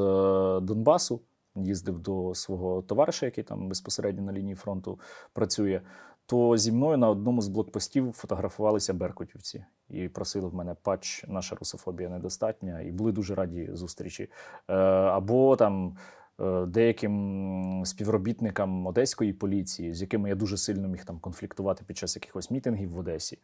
Донбасу, 0.62 1.22
їздив 1.66 2.00
до 2.00 2.36
свого 2.36 2.82
товариша, 2.82 3.26
який 3.26 3.44
там 3.44 3.70
безпосередньо 3.70 4.24
на 4.24 4.34
лінії 4.34 4.56
фронту 4.56 5.00
працює. 5.34 5.82
То 6.30 6.58
зі 6.58 6.72
мною 6.72 6.98
на 6.98 7.10
одному 7.10 7.42
з 7.42 7.48
блокпостів 7.48 8.12
фотографувалися 8.12 8.94
беркутівці 8.94 9.66
і 9.90 10.08
просили 10.08 10.48
в 10.48 10.56
мене 10.56 10.76
патч, 10.82 11.26
наша 11.28 11.56
русофобія 11.56 12.10
недостатня, 12.10 12.82
і 12.82 12.92
були 12.92 13.12
дуже 13.12 13.36
раді 13.36 13.70
зустрічі. 13.74 14.30
Е, 14.68 14.74
або 14.74 15.56
там 15.56 15.98
е, 16.40 16.66
деяким 16.66 17.84
співробітникам 17.86 18.88
одеської 18.88 19.34
поліції, 19.34 19.94
з 19.94 20.02
якими 20.02 20.30
я 20.30 20.36
дуже 20.36 20.58
сильно 20.58 20.88
міг 20.88 21.06
там 21.06 21.20
конфліктувати 21.20 21.84
під 21.88 21.98
час 21.98 22.16
якихось 22.16 22.52
мітингів 22.52 22.92
в 22.92 23.00
Одесі, 23.00 23.40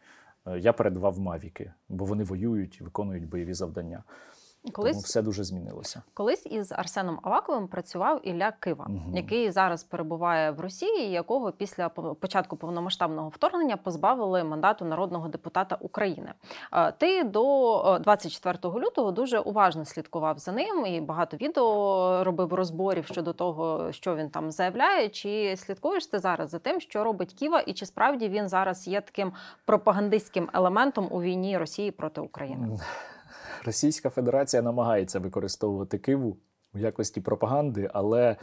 е, 0.48 0.60
я 0.60 0.74
передавав 0.74 1.20
мавіки, 1.20 1.72
бо 1.90 2.06
вони 2.06 2.24
воюють 2.24 2.82
і 2.82 2.84
виконують 2.84 3.30
бойові 3.30 3.54
завдання. 3.54 4.04
Колись 4.72 4.92
Тому 4.92 5.02
все 5.02 5.22
дуже 5.22 5.44
змінилося. 5.44 6.02
Колись 6.14 6.46
із 6.46 6.72
Арсеном 6.72 7.20
Аваковим 7.24 7.68
працював 7.68 8.28
Ілля 8.28 8.54
Кива, 8.60 8.86
угу. 8.90 9.02
який 9.14 9.52
зараз 9.52 9.84
перебуває 9.84 10.52
в 10.52 10.60
Росії, 10.60 11.12
якого 11.12 11.52
після 11.52 11.90
початку 11.90 12.58
повномасштабного 12.58 13.30
вторгнення 13.30 13.78
позбавили 13.78 14.44
мандату 14.44 14.86
народного 14.86 15.28
депутата 15.28 15.78
України. 15.80 16.34
Ти 16.98 17.24
до 17.24 18.00
24 18.04 18.58
лютого 18.64 19.12
дуже 19.12 19.40
уважно 19.40 19.86
слідкував 19.86 20.38
за 20.40 20.52
ним 20.52 20.86
і 20.86 21.02
багато 21.02 21.38
відео 21.38 22.24
робив 22.24 22.54
розборів 22.54 23.06
щодо 23.06 23.34
того, 23.34 23.92
що 23.92 24.16
він 24.16 24.30
там 24.30 24.52
заявляє. 24.52 25.10
Чи 25.10 25.56
слідкуєш 25.58 26.06
ти 26.06 26.20
зараз 26.20 26.50
за 26.50 26.60
тим, 26.60 26.80
що 26.80 27.04
робить 27.04 27.34
Ківа, 27.34 27.60
і 27.60 27.74
чи 27.74 27.86
справді 27.86 28.30
він 28.30 28.50
зараз 28.50 28.88
є 28.88 29.02
таким 29.02 29.34
пропагандистським 29.66 30.50
елементом 30.54 31.08
у 31.12 31.22
війні 31.22 31.58
Росії 31.58 31.92
проти 31.92 32.22
України? 32.22 32.80
Російська 33.66 34.10
Федерація 34.10 34.62
намагається 34.62 35.20
використовувати 35.20 35.98
Киву 35.98 36.38
в 36.74 36.80
якості 36.80 37.22
пропаганди, 37.22 37.90
але 37.94 38.36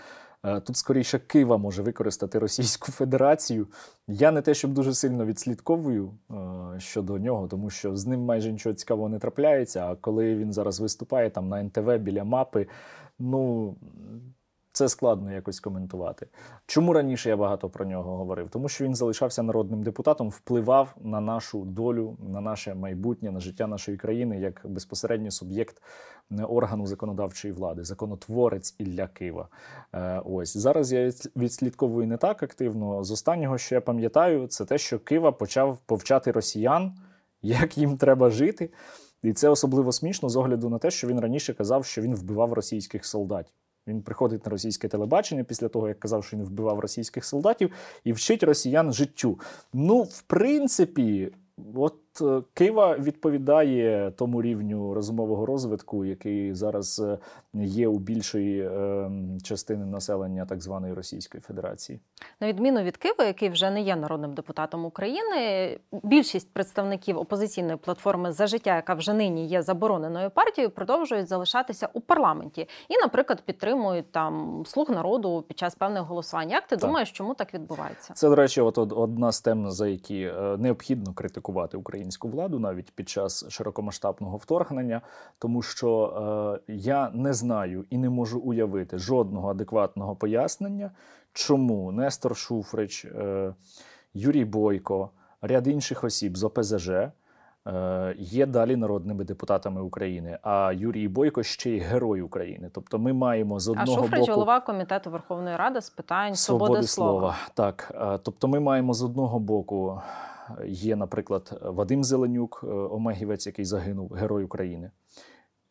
е, 0.44 0.60
тут 0.60 0.76
скоріше 0.76 1.18
Кива 1.18 1.56
може 1.56 1.82
використати 1.82 2.38
Російську 2.38 2.92
Федерацію. 2.92 3.66
Я 4.08 4.30
не 4.30 4.42
те, 4.42 4.54
щоб 4.54 4.72
дуже 4.72 4.94
сильно 4.94 5.26
відслідковую 5.26 6.12
е, 6.30 6.34
щодо 6.80 7.18
нього, 7.18 7.48
тому 7.48 7.70
що 7.70 7.96
з 7.96 8.06
ним 8.06 8.20
майже 8.20 8.52
нічого 8.52 8.74
цікавого 8.74 9.08
не 9.08 9.18
трапляється. 9.18 9.86
А 9.86 9.96
коли 9.96 10.36
він 10.36 10.52
зараз 10.52 10.80
виступає 10.80 11.30
там 11.30 11.48
на 11.48 11.60
НТВ 11.60 11.96
біля 11.96 12.24
мапи, 12.24 12.66
ну 13.18 13.74
Це 14.72 14.88
складно 14.88 15.32
якось 15.32 15.60
коментувати. 15.60 16.26
Чому 16.66 16.92
раніше 16.92 17.28
я 17.28 17.36
багато 17.36 17.68
про 17.70 17.84
нього 17.84 18.16
говорив? 18.16 18.48
Тому 18.50 18.68
що 18.68 18.84
він 18.84 18.94
залишався 18.94 19.42
народним 19.42 19.82
депутатом, 19.82 20.28
впливав 20.28 20.94
на 21.00 21.20
нашу 21.20 21.64
долю, 21.64 22.16
на 22.32 22.40
наше 22.40 22.74
майбутнє, 22.74 23.30
на 23.30 23.40
життя 23.40 23.66
нашої 23.66 23.96
країни 23.96 24.40
як 24.40 24.60
безпосередньо 24.64 25.30
суб'єкт 25.30 25.82
органу 26.48 26.86
законодавчої 26.86 27.54
влади, 27.54 27.84
законотворець 27.84 28.74
Ілля 28.78 29.06
Кива. 29.06 29.48
Е, 29.92 30.22
ось 30.24 30.56
зараз 30.56 30.92
я 30.92 31.12
відслідковую 31.36 32.06
не 32.06 32.16
так 32.16 32.42
активно. 32.42 33.04
З 33.04 33.10
останнього, 33.10 33.58
що 33.58 33.74
я 33.74 33.80
пам'ятаю, 33.80 34.46
це 34.46 34.64
те, 34.64 34.78
що 34.78 34.98
Кива 34.98 35.32
почав 35.32 35.78
повчати 35.86 36.32
росіян, 36.32 36.94
як 37.42 37.78
їм 37.78 37.96
треба 37.96 38.30
жити. 38.30 38.70
І 39.22 39.32
це 39.32 39.48
особливо 39.48 39.92
смішно 39.92 40.28
з 40.28 40.36
огляду 40.36 40.68
на 40.68 40.78
те, 40.78 40.90
що 40.90 41.06
він 41.06 41.20
раніше 41.20 41.54
казав, 41.54 41.84
що 41.84 42.02
він 42.02 42.14
вбивав 42.14 42.52
російських 42.52 43.06
солдатів. 43.06 43.54
Він 43.87 44.03
приходить 44.03 44.47
на 44.47 44.51
російське 44.51 44.89
телебачення 44.89 45.45
після 45.45 45.68
того, 45.68 45.89
як 45.89 46.01
казав, 46.01 46.24
що 46.24 46.37
він 46.37 46.45
вбивав 46.45 46.78
російських 46.78 47.24
солдатів, 47.24 47.72
і 48.05 48.12
вчить 48.12 48.43
росіян 48.43 48.93
життю. 48.93 49.41
Ну, 49.72 50.03
в 50.03 50.22
принципі, 50.22 51.33
от 51.74 51.95
Кива 52.54 52.96
відповідає 52.96 54.12
тому 54.16 54.42
рівню 54.42 54.94
розумового 54.94 55.46
розвитку, 55.46 56.04
який 56.04 56.54
зараз 56.54 56.98
е, 57.00 57.18
є 57.54 57.88
у 57.88 57.98
більшої 57.98 58.60
е, 58.60 59.10
частини 59.42 59.86
населення 59.86 60.46
так 60.46 60.62
званої 60.62 60.94
Російської 60.94 61.40
Федерації. 61.40 62.00
На 62.40 62.48
відміну 62.48 62.82
від 62.82 62.96
Києва, 62.96 63.24
який 63.24 63.48
вже 63.48 63.70
не 63.70 63.82
є 63.82 63.96
народним 63.96 64.34
депутатом 64.34 64.84
України, 64.84 65.78
більшість 66.02 66.52
представників 66.52 67.18
опозиційної 67.18 67.76
платформи 67.76 68.32
за 68.32 68.46
життя, 68.46 68.76
яка 68.76 68.94
вже 68.94 69.12
нині 69.12 69.46
є 69.46 69.62
забороненою 69.62 70.30
партією, 70.30 70.70
продовжують 70.70 71.28
залишатися 71.28 71.88
у 71.92 72.00
парламенті 72.00 72.68
і, 72.88 72.96
наприклад, 73.02 73.42
підтримують 73.46 74.12
там 74.12 74.62
слуг 74.66 74.90
народу 74.90 75.44
під 75.48 75.58
час 75.58 75.74
певних 75.74 76.02
голосувань. 76.02 76.50
Як 76.50 76.66
ти 76.66 76.76
так. 76.76 76.80
думаєш, 76.80 77.10
чому 77.10 77.34
так 77.34 77.54
відбувається? 77.54 78.14
Це 78.14 78.28
до 78.28 78.34
речі, 78.34 78.60
от 78.60 78.78
одна 78.78 79.32
з 79.32 79.40
тем, 79.40 79.70
за 79.70 79.88
які 79.88 80.22
е, 80.22 80.56
необхідно 80.58 81.14
критикувати 81.14 81.76
українську 82.03 82.28
владу 82.28 82.59
навіть 82.59 82.90
під 82.94 83.09
час 83.09 83.44
широкомасштабного 83.48 84.36
вторгнення, 84.36 85.00
тому 85.38 85.62
що 85.62 86.61
е, 86.68 86.72
я 86.72 87.11
не 87.14 87.32
знаю 87.32 87.84
і 87.90 87.98
не 87.98 88.11
можу 88.11 88.40
уявити 88.40 88.98
жодного 88.98 89.50
адекватного 89.50 90.16
пояснення, 90.16 90.90
чому 91.32 91.92
Нестор 91.92 92.36
Шуфрич, 92.36 93.05
е, 93.05 93.55
Юрій 94.14 94.44
Бойко, 94.44 95.11
ряд 95.42 95.66
інших 95.66 96.05
осіб 96.05 96.36
з 96.36 96.44
ОПЗЖ. 96.44 96.90
Е, 97.66 98.14
є 98.18 98.46
далі 98.46 98.76
народними 98.76 99.24
депутатами 99.24 99.80
України, 99.80 100.38
а 100.42 100.72
Юрій 100.74 101.09
Бойко 101.09 101.42
ще 101.42 101.70
й 101.70 101.78
герой 101.78 102.22
України. 102.22 102.70
Тобто, 102.72 102.98
ми 102.98 103.12
маємо 103.12 103.61
з 103.61 103.68
одного 103.68 103.92
а 103.92 104.03
Шуфрич, 104.03 104.20
боку... 104.20 104.32
голова 104.32 104.61
комітету 104.61 105.11
Верховної 105.11 105.57
Ради 105.57 105.80
з 105.80 105.90
питань 105.90 106.34
свободи, 106.34 106.68
свободи 106.68 106.86
слова. 106.86 107.20
слова. 107.20 107.36
Так, 107.55 107.92
е, 107.94 108.18
тобто, 108.22 108.48
ми 108.48 108.61
маємо 108.61 108.94
з 108.94 109.03
одного 109.03 109.38
боку 109.38 110.00
є, 110.66 110.97
наприклад, 110.97 111.61
Вадим 111.62 112.05
Зеленюк, 112.05 112.64
Омегівець, 112.90 113.47
який 113.47 113.64
загинув, 113.64 114.12
герой 114.12 114.45
України 114.45 114.90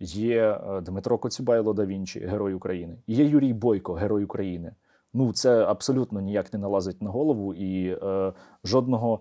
є 0.02 0.60
е, 0.68 0.82
Дмитро 0.82 1.18
Коцюбайло 1.18 1.74
да 1.74 1.86
Вінчі, 1.86 2.20
герой 2.20 2.54
України, 2.54 2.98
є 3.08 3.26
Юрій 3.26 3.54
Бойко, 3.54 3.94
герой 3.94 4.24
України. 4.24 4.76
Ну 5.14 5.34
це 5.34 5.66
абсолютно 5.66 6.22
ніяк 6.22 6.54
не 6.54 6.60
налазить 6.60 7.02
на 7.02 7.10
голову 7.10 7.54
і 7.54 7.98
е, 8.04 8.34
жодного. 8.64 9.20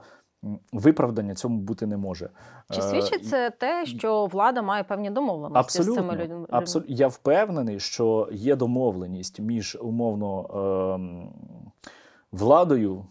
Виправдання 0.73 1.35
цьому 1.35 1.59
бути 1.59 1.87
не 1.87 1.97
може. 1.97 2.31
Чи 2.71 2.83
свідчить 2.83 3.27
це 3.27 3.51
те, 3.51 3.87
що 3.87 4.27
влада 4.27 4.63
має 4.63 4.85
певні 4.85 5.11
домовленості 5.11 5.59
абсолютно, 5.59 5.95
з 5.95 5.97
цими 5.97 6.17
людьми? 6.17 6.47
Абсолютно. 6.51 6.95
Я 6.95 7.09
впевнений, 7.09 7.81
що 7.81 8.29
є 8.33 8.57
домовленість 8.57 9.41
між 9.41 9.79
умовно 9.81 10.47
е, 10.95 11.31
владою, 12.33 13.05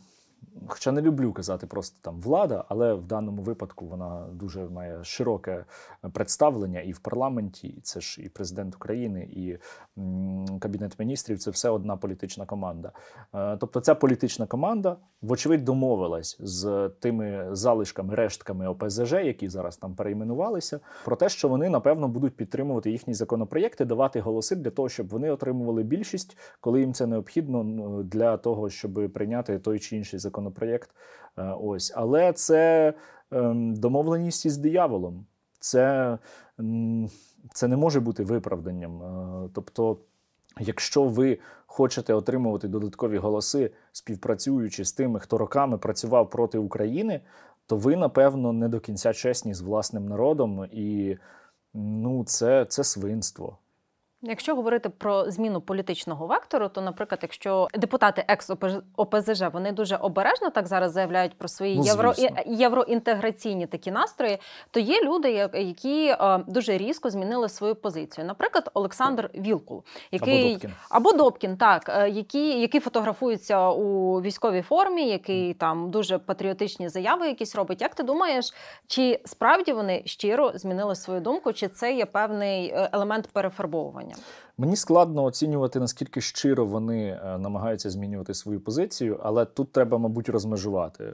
Хоча 0.67 0.91
не 0.91 1.01
люблю 1.01 1.33
казати 1.33 1.67
просто 1.67 1.97
там 2.01 2.21
влада, 2.21 2.65
але 2.69 2.93
в 2.93 3.05
даному 3.05 3.41
випадку 3.41 3.85
вона 3.85 4.27
дуже 4.33 4.69
має 4.69 5.03
широке 5.03 5.65
представлення 6.13 6.81
і 6.81 6.91
в 6.91 6.99
парламенті, 6.99 7.67
і 7.67 7.81
це 7.81 8.01
ж 8.01 8.21
і 8.21 8.29
президент 8.29 8.75
України, 8.75 9.29
і 9.31 9.57
кабінет 10.59 10.99
міністрів 10.99 11.39
це 11.39 11.51
все 11.51 11.69
одна 11.69 11.97
політична 11.97 12.45
команда. 12.45 12.91
Е, 13.35 13.57
тобто, 13.57 13.81
ця 13.81 13.95
політична 13.95 14.45
команда, 14.45 14.97
вочевидь, 15.21 15.65
домовилась 15.65 16.37
з 16.39 16.89
тими 16.99 17.49
залишками, 17.51 18.15
рештками 18.15 18.67
ОПЗЖ, 18.67 19.13
які 19.13 19.49
зараз 19.49 19.77
там 19.77 19.95
перейменувалися, 19.95 20.79
про 21.05 21.15
те, 21.15 21.29
що 21.29 21.47
вони 21.47 21.69
напевно 21.69 22.07
будуть 22.07 22.35
підтримувати 22.35 22.91
їхні 22.91 23.13
законопроєкти, 23.13 23.85
давати 23.85 24.19
голоси 24.19 24.55
для 24.55 24.69
того, 24.69 24.89
щоб 24.89 25.07
вони 25.07 25.31
отримували 25.31 25.83
більшість, 25.83 26.37
коли 26.59 26.79
їм 26.79 26.93
це 26.93 27.07
необхідно 27.07 27.63
для 28.03 28.37
того, 28.37 28.69
щоб 28.69 29.11
прийняти 29.13 29.59
той 29.59 29.79
чи 29.79 29.97
інший 29.97 30.19
законопроєкт. 30.19 30.48
Е, 31.37 31.55
ось, 31.61 31.93
але 31.95 32.33
це 32.33 32.93
ем, 33.31 33.75
домовленість 33.75 34.45
із 34.45 34.57
дияволом. 34.57 35.25
Це 35.59 36.17
це 37.53 37.67
не 37.67 37.77
може 37.77 37.99
бути 37.99 38.23
виправданням. 38.23 39.03
Е, 39.03 39.49
тобто, 39.53 39.97
якщо 40.59 41.03
ви 41.03 41.39
хочете 41.65 42.13
отримувати 42.13 42.67
додаткові 42.67 43.17
голоси, 43.17 43.71
співпрацюючи 43.91 44.85
з 44.85 44.93
тими, 44.93 45.19
хто 45.19 45.37
роками 45.37 45.77
працював 45.77 46.29
проти 46.29 46.57
України, 46.57 47.21
то 47.65 47.77
ви, 47.77 47.95
напевно, 47.95 48.53
не 48.53 48.67
до 48.67 48.79
кінця 48.79 49.13
чесні 49.13 49.53
з 49.53 49.61
власним 49.61 50.07
народом, 50.07 50.65
і 50.71 51.17
ну, 51.73 52.23
це, 52.23 52.65
це 52.65 52.83
свинство. 52.83 53.57
Якщо 54.21 54.55
говорити 54.55 54.89
про 54.89 55.31
зміну 55.31 55.61
політичного 55.61 56.27
вектору, 56.27 56.69
то, 56.69 56.81
наприклад, 56.81 57.19
якщо 57.21 57.67
депутати 57.73 58.25
екс 58.27 58.51
ОПЗЖ, 58.95 59.41
вони 59.53 59.71
дуже 59.71 59.95
обережно 59.95 60.49
так 60.49 60.67
зараз 60.67 60.91
заявляють 60.91 61.37
про 61.37 61.47
свої 61.47 61.75
ну, 61.75 61.83
євро 61.83 62.13
євроінтеграційні 62.45 63.67
такі 63.67 63.91
настрої, 63.91 64.37
то 64.71 64.79
є 64.79 65.03
люди, 65.03 65.49
які 65.53 66.05
е, 66.07 66.39
дуже 66.47 66.77
різко 66.77 67.09
змінили 67.09 67.49
свою 67.49 67.75
позицію. 67.75 68.27
Наприклад, 68.27 68.71
Олександр 68.73 69.29
Вілкул, 69.35 69.83
який 70.11 70.43
або 70.43 70.51
Добкін, 70.51 70.73
або 70.89 71.13
Добкін 71.13 71.57
так, 71.57 71.89
е, 71.89 72.09
які, 72.09 72.59
які 72.59 72.79
фотографуються 72.79 73.69
у 73.69 74.21
військовій 74.21 74.61
формі, 74.61 75.09
який 75.09 75.53
там 75.53 75.91
дуже 75.91 76.17
патріотичні 76.17 76.89
заяви 76.89 77.27
якісь 77.27 77.55
робить. 77.55 77.81
Як 77.81 77.95
ти 77.95 78.03
думаєш, 78.03 78.53
чи 78.87 79.19
справді 79.25 79.73
вони 79.73 80.01
щиро 80.05 80.51
змінили 80.55 80.95
свою 80.95 81.19
думку, 81.19 81.53
чи 81.53 81.67
це 81.67 81.93
є 81.93 82.05
певний 82.05 82.67
е, 82.69 82.89
елемент 82.93 83.27
перефарбовування? 83.27 84.08
Питання. 84.09 84.25
Мені 84.57 84.75
складно 84.75 85.23
оцінювати, 85.23 85.79
наскільки 85.79 86.21
щиро 86.21 86.65
вони 86.65 87.07
е, 87.07 87.37
намагаються 87.37 87.89
змінювати 87.89 88.33
свою 88.33 88.61
позицію, 88.61 89.19
але 89.23 89.45
тут 89.45 89.71
треба, 89.71 89.97
мабуть, 89.97 90.29
розмежувати. 90.29 91.03
Е, 91.03 91.13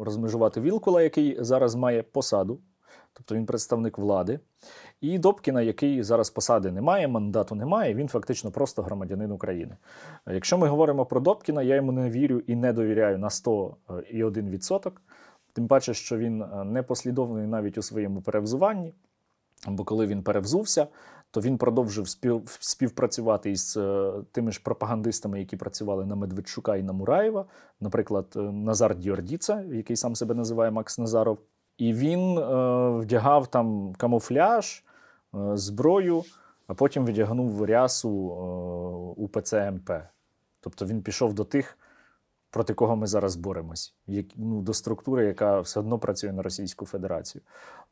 розмежувати 0.00 0.60
Вілкула, 0.60 1.02
який 1.02 1.44
зараз 1.44 1.74
має 1.74 2.02
посаду, 2.02 2.60
тобто 3.12 3.34
він 3.34 3.46
представник 3.46 3.98
влади, 3.98 4.40
і 5.00 5.18
Добкіна, 5.18 5.62
який 5.62 6.02
зараз 6.02 6.30
посади 6.30 6.72
не 6.72 6.80
має, 6.80 7.08
мандату 7.08 7.54
немає, 7.54 7.94
він 7.94 8.08
фактично 8.08 8.50
просто 8.50 8.82
громадянин 8.82 9.32
України. 9.32 9.76
Якщо 10.26 10.58
ми 10.58 10.68
говоримо 10.68 11.06
про 11.06 11.20
Добкіна, 11.20 11.62
я 11.62 11.74
йому 11.74 11.92
не 11.92 12.10
вірю 12.10 12.42
і 12.46 12.56
не 12.56 12.72
довіряю 12.72 13.18
на 13.18 13.28
101%. 13.28 14.90
Тим 15.52 15.68
паче, 15.68 15.94
що 15.94 16.18
він 16.18 16.42
е, 16.42 16.64
не 16.64 16.82
послідовний 16.82 17.46
навіть 17.46 17.78
у 17.78 17.82
своєму 17.82 18.22
перевзуванні. 18.22 18.94
Бо 19.66 19.84
коли 19.84 20.06
він 20.06 20.22
перевзувся, 20.22 20.86
то 21.34 21.40
він 21.40 21.58
продовжив 21.58 22.08
спів, 22.08 22.42
співпрацювати 22.60 23.50
із 23.50 23.76
е, 23.76 24.12
тими 24.32 24.52
ж 24.52 24.60
пропагандистами, 24.62 25.38
які 25.38 25.56
працювали 25.56 26.06
на 26.06 26.14
Медведчука 26.14 26.76
і 26.76 26.82
на 26.82 26.92
Мураєва, 26.92 27.44
наприклад, 27.80 28.26
е, 28.36 28.38
Назар 28.38 28.96
Діордіца, 28.96 29.62
який 29.62 29.96
сам 29.96 30.14
себе 30.14 30.34
називає 30.34 30.70
Макс 30.70 30.98
Назаров. 30.98 31.38
І 31.78 31.92
він 31.92 32.38
е, 32.38 32.42
вдягав 32.98 33.46
там 33.46 33.94
камуфляж, 33.94 34.84
е, 35.34 35.38
зброю, 35.56 36.22
а 36.66 36.74
потім 36.74 37.06
вдягнув 37.06 37.64
рясу 37.64 38.10
е, 38.10 38.34
у 39.22 39.28
ПЦМП. 39.28 39.90
Тобто 40.60 40.86
він 40.86 41.02
пішов 41.02 41.34
до 41.34 41.44
тих, 41.44 41.78
проти 42.50 42.74
кого 42.74 42.96
ми 42.96 43.06
зараз 43.06 43.36
боремось, 43.36 43.94
як, 44.06 44.26
ну, 44.36 44.62
до 44.62 44.74
структури, 44.74 45.26
яка 45.26 45.60
все 45.60 45.80
одно 45.80 45.98
працює 45.98 46.32
на 46.32 46.42
Російську 46.42 46.86
Федерацію. 46.86 47.42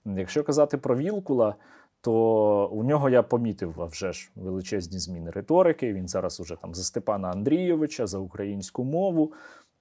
Якщо 0.04 0.44
казати 0.44 0.78
про 0.78 0.96
Вілкула, 0.96 1.54
то 2.02 2.68
у 2.72 2.84
нього 2.84 3.08
я 3.08 3.22
помітив 3.22 3.74
вже 3.78 4.12
ж 4.12 4.30
величезні 4.36 4.98
зміни 4.98 5.30
риторики. 5.30 5.92
Він 5.92 6.08
зараз 6.08 6.40
уже 6.40 6.56
там 6.56 6.74
за 6.74 6.82
Степана 6.82 7.30
Андрійовича, 7.30 8.06
за 8.06 8.18
українську 8.18 8.84
мову. 8.84 9.32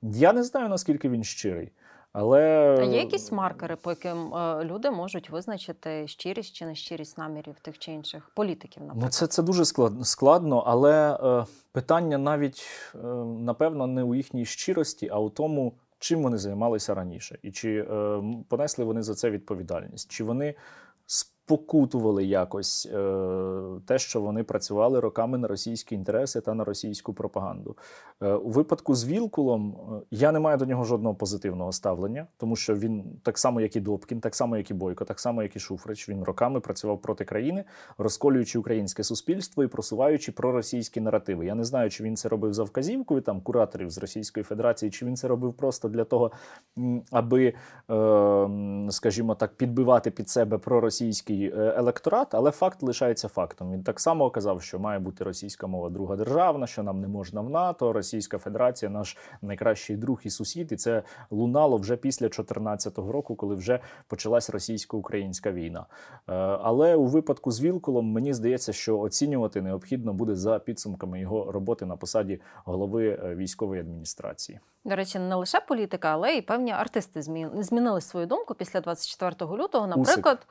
Я 0.02 0.34
не 0.34 0.44
знаю, 0.44 0.70
наскільки 0.70 1.10
він 1.10 1.24
щирий. 1.24 1.72
Але 2.14 2.76
а 2.80 2.84
є 2.84 2.98
якісь 2.98 3.32
маркери, 3.32 3.76
по 3.76 3.90
яким 3.90 4.34
е, 4.34 4.64
люди 4.64 4.92
можуть 4.92 5.30
визначити 5.30 6.08
щирість 6.08 6.56
чи 6.56 6.66
нещирість 6.66 7.18
намірів 7.18 7.56
тих 7.62 7.80
чи 7.80 7.92
інших 7.92 8.32
політиків? 8.36 8.84
Наприклад? 8.84 9.06
Ну 9.06 9.10
це 9.10 9.28
це 9.28 9.44
дуже 9.44 9.66
складно, 10.04 10.64
але 10.68 11.18
е, 11.24 11.46
питання 11.72 12.18
навіть 12.18 12.64
е, 12.96 13.08
напевно 13.26 13.88
не 13.88 14.04
у 14.04 14.16
їхній 14.16 14.46
щирості, 14.46 15.10
а 15.12 15.20
у 15.20 15.30
тому, 15.30 15.74
чим 16.00 16.24
вони 16.24 16.38
займалися 16.38 16.94
раніше, 16.94 17.40
і 17.42 17.52
чи 17.52 17.88
е, 17.92 18.24
понесли 18.50 18.86
вони 18.86 19.02
за 19.02 19.16
це 19.16 19.30
відповідальність, 19.30 20.12
чи 20.12 20.24
вони 20.24 20.56
спокутували 21.52 22.26
якось 22.26 22.86
е, 22.86 23.62
те, 23.86 24.00
що 24.00 24.22
вони 24.22 24.44
працювали 24.44 25.00
роками 25.00 25.38
на 25.38 25.48
російські 25.48 25.96
інтереси 25.96 26.42
та 26.42 26.54
на 26.54 26.64
російську 26.64 27.14
пропаганду. 27.14 27.76
Е, 28.22 28.34
у 28.34 28.50
випадку 28.50 28.96
з 28.96 29.06
Вілкулом 29.06 29.76
е, 29.76 30.02
я 30.12 30.32
не 30.32 30.40
маю 30.40 30.58
до 30.58 30.66
нього 30.66 30.84
жодного 30.84 31.16
позитивного 31.16 31.72
ставлення, 31.72 32.28
тому 32.38 32.56
що 32.56 32.76
він 32.76 33.04
так 33.24 33.38
само, 33.38 33.62
як 33.62 33.76
і 33.76 33.80
Добкін, 33.80 34.20
так 34.20 34.36
само, 34.36 34.58
як 34.58 34.72
і 34.72 34.74
Бойко, 34.74 35.06
так 35.06 35.20
само, 35.20 35.44
як 35.44 35.56
і 35.56 35.60
Шуфрич. 35.60 36.10
Він 36.10 36.24
роками 36.24 36.60
працював 36.60 37.02
проти 37.02 37.26
країни, 37.26 37.64
розколюючи 37.98 38.60
українське 38.60 39.04
суспільство 39.04 39.64
і 39.64 39.68
просуваючи 39.68 40.32
проросійські 40.32 41.02
наративи. 41.02 41.46
Я 41.46 41.56
не 41.56 41.64
знаю, 41.64 41.90
чи 41.90 42.04
він 42.04 42.16
це 42.16 42.30
робив 42.30 42.54
за 42.54 42.64
вказівкою 42.64 43.22
там 43.22 43.42
кураторів 43.42 43.90
з 43.90 43.98
Російської 43.98 44.44
Федерації, 44.44 44.92
чи 44.92 45.06
він 45.06 45.16
це 45.16 45.28
робив 45.28 45.54
просто 45.54 45.90
для 45.90 46.04
того, 46.04 46.32
аби, 47.12 47.54
скажімо 48.90 49.36
так, 49.36 49.54
підбивати 49.58 50.12
під 50.12 50.30
себе 50.30 50.58
проросійський 50.58 51.41
е, 51.48 51.74
електорат, 51.78 52.36
але 52.36 52.52
факт 52.52 52.84
лишається 52.84 53.28
фактом. 53.28 53.72
Він 53.72 53.84
так 53.84 54.00
само 54.00 54.30
казав, 54.30 54.62
що 54.62 54.80
має 54.80 55.00
бути 55.00 55.24
російська 55.24 55.68
мова 55.68 55.90
друга 55.90 56.16
державна, 56.16 56.68
що 56.68 56.84
нам 56.84 57.02
не 57.02 57.08
можна 57.08 57.42
в 57.42 57.50
НАТО. 57.50 57.94
Російська 57.94 58.38
Федерація 58.38 58.92
наш 58.92 59.18
найкращий 59.42 59.98
друг 59.98 60.22
і 60.24 60.30
сусід, 60.30 60.72
і 60.72 60.76
це 60.76 61.04
лунало 61.32 61.78
вже 61.78 61.96
після 61.96 62.26
2014 62.26 62.98
року, 62.98 63.36
коли 63.36 63.56
вже 63.56 63.80
почалась 64.08 64.50
російсько-українська 64.50 65.52
війна. 65.52 65.86
Е, 66.30 66.34
але 66.62 66.96
у 66.96 67.06
випадку 67.06 67.52
з 67.52 67.62
Вілкулом 67.62 68.12
мені 68.12 68.34
здається, 68.34 68.74
що 68.74 69.00
оцінювати 69.00 69.62
необхідно 69.62 70.14
буде 70.14 70.36
за 70.36 70.60
підсумками 70.60 71.20
його 71.20 71.52
роботи 71.52 71.86
на 71.86 71.96
посаді 71.96 72.42
голови 72.66 73.20
е, 73.24 73.36
військової 73.36 73.82
адміністрації. 73.82 74.60
До 74.84 74.96
речі, 74.96 75.20
не 75.20 75.36
лише 75.36 75.60
політика, 75.60 76.08
але 76.08 76.32
й 76.32 76.42
певні 76.42 76.72
артисти 76.72 77.22
змінили 77.54 78.02
свою 78.02 78.26
думку 78.26 78.56
після 78.56 78.82
24 78.82 79.52
лютого. 79.52 79.88
Наприклад. 79.88 80.48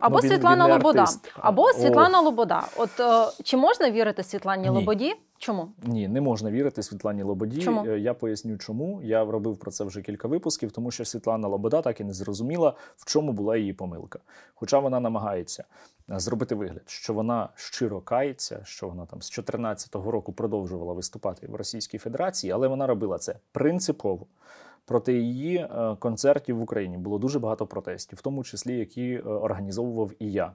Або 0.00 0.16
ну, 0.16 0.22
він, 0.22 0.30
Світлана 0.30 0.64
він 0.66 0.72
Лобода, 0.72 1.00
артист. 1.00 1.32
або 1.36 1.62
О. 1.62 1.72
Світлана 1.72 2.20
Лобода. 2.20 2.62
От 2.76 3.00
е, 3.00 3.42
чи 3.42 3.56
можна 3.56 3.90
вірити 3.90 4.22
Світлані 4.22 4.62
Ні. 4.62 4.68
Лободі? 4.68 5.14
Чому 5.38 5.68
ні, 5.82 6.08
не 6.08 6.20
можна 6.20 6.50
вірити 6.50 6.82
Світлані 6.82 7.22
Лободі. 7.22 7.62
Чому? 7.62 7.86
Е, 7.86 7.98
я 7.98 8.14
поясню, 8.14 8.58
чому 8.58 9.00
я 9.02 9.24
робив 9.24 9.56
про 9.56 9.70
це 9.70 9.84
вже 9.84 10.02
кілька 10.02 10.28
випусків, 10.28 10.72
тому 10.72 10.90
що 10.90 11.04
Світлана 11.04 11.48
Лобода 11.48 11.82
так 11.82 12.00
і 12.00 12.04
не 12.04 12.12
зрозуміла, 12.12 12.74
в 12.96 13.12
чому 13.12 13.32
була 13.32 13.56
її 13.56 13.72
помилка. 13.72 14.18
Хоча 14.54 14.78
вона 14.78 15.00
намагається 15.00 15.64
е, 16.10 16.18
зробити 16.18 16.54
вигляд, 16.54 16.82
що 16.86 17.14
вона 17.14 17.48
щиро 17.54 18.00
кається, 18.00 18.60
що 18.64 18.88
вона 18.88 19.06
там 19.06 19.22
з 19.22 19.30
2014 19.30 19.94
року 19.94 20.32
продовжувала 20.32 20.92
виступати 20.92 21.46
в 21.46 21.54
Російській 21.54 21.98
Федерації, 21.98 22.52
але 22.52 22.68
вона 22.68 22.86
робила 22.86 23.18
це 23.18 23.34
принципово. 23.52 24.26
Проти 24.90 25.18
її 25.18 25.56
е, 25.56 25.96
концертів 25.98 26.58
в 26.58 26.62
Україні 26.62 26.98
було 26.98 27.18
дуже 27.18 27.38
багато 27.38 27.66
протестів, 27.66 28.18
в 28.18 28.22
тому 28.22 28.44
числі 28.44 28.78
які 28.78 29.18
організовував 29.18 30.12
і 30.18 30.32
я 30.32 30.52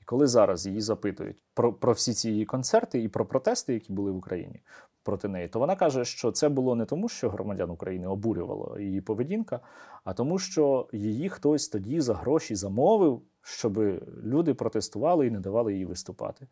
І 0.00 0.04
коли 0.04 0.26
зараз 0.26 0.66
її 0.66 0.80
запитують 0.80 1.44
про 1.54 1.72
про 1.72 1.92
всі 1.92 2.12
ці 2.12 2.30
її 2.30 2.44
концерти 2.44 3.02
і 3.02 3.08
про 3.08 3.26
протести, 3.26 3.74
які 3.74 3.92
були 3.92 4.10
в 4.10 4.16
Україні 4.16 4.60
проти 5.02 5.28
неї, 5.28 5.48
то 5.48 5.58
вона 5.58 5.76
каже, 5.76 6.04
що 6.04 6.32
це 6.32 6.48
було 6.48 6.74
не 6.74 6.84
тому, 6.84 7.08
що 7.08 7.30
громадян 7.30 7.70
України 7.70 8.06
обурювало 8.06 8.78
її 8.78 9.00
поведінка, 9.00 9.60
а 10.04 10.12
тому, 10.12 10.38
що 10.38 10.88
її 10.92 11.28
хтось 11.28 11.68
тоді 11.68 12.00
за 12.00 12.14
гроші 12.14 12.54
замовив, 12.54 13.22
щоб 13.42 13.78
люди 14.24 14.54
протестували 14.54 15.26
і 15.26 15.30
не 15.30 15.40
давали 15.40 15.74
їй 15.74 15.84
виступати. 15.84 16.46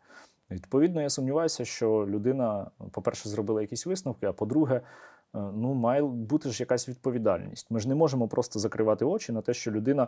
Відповідно, 0.51 1.01
я 1.01 1.09
сумніваюся, 1.09 1.65
що 1.65 2.05
людина, 2.09 2.71
по-перше, 2.91 3.29
зробила 3.29 3.61
якісь 3.61 3.85
висновки, 3.85 4.25
а 4.25 4.33
по-друге, 4.33 4.81
Е, 4.81 4.83
ну, 5.33 5.73
має 5.73 6.03
бути 6.03 6.49
ж 6.49 6.63
якась 6.63 6.89
відповідальність. 6.89 7.71
Ми 7.71 7.79
ж 7.79 7.89
не 7.89 7.95
можемо 7.95 8.27
просто 8.27 8.59
закривати 8.59 9.05
очі 9.05 9.31
на 9.31 9.41
те, 9.41 9.53
що 9.53 9.71
людина 9.71 10.07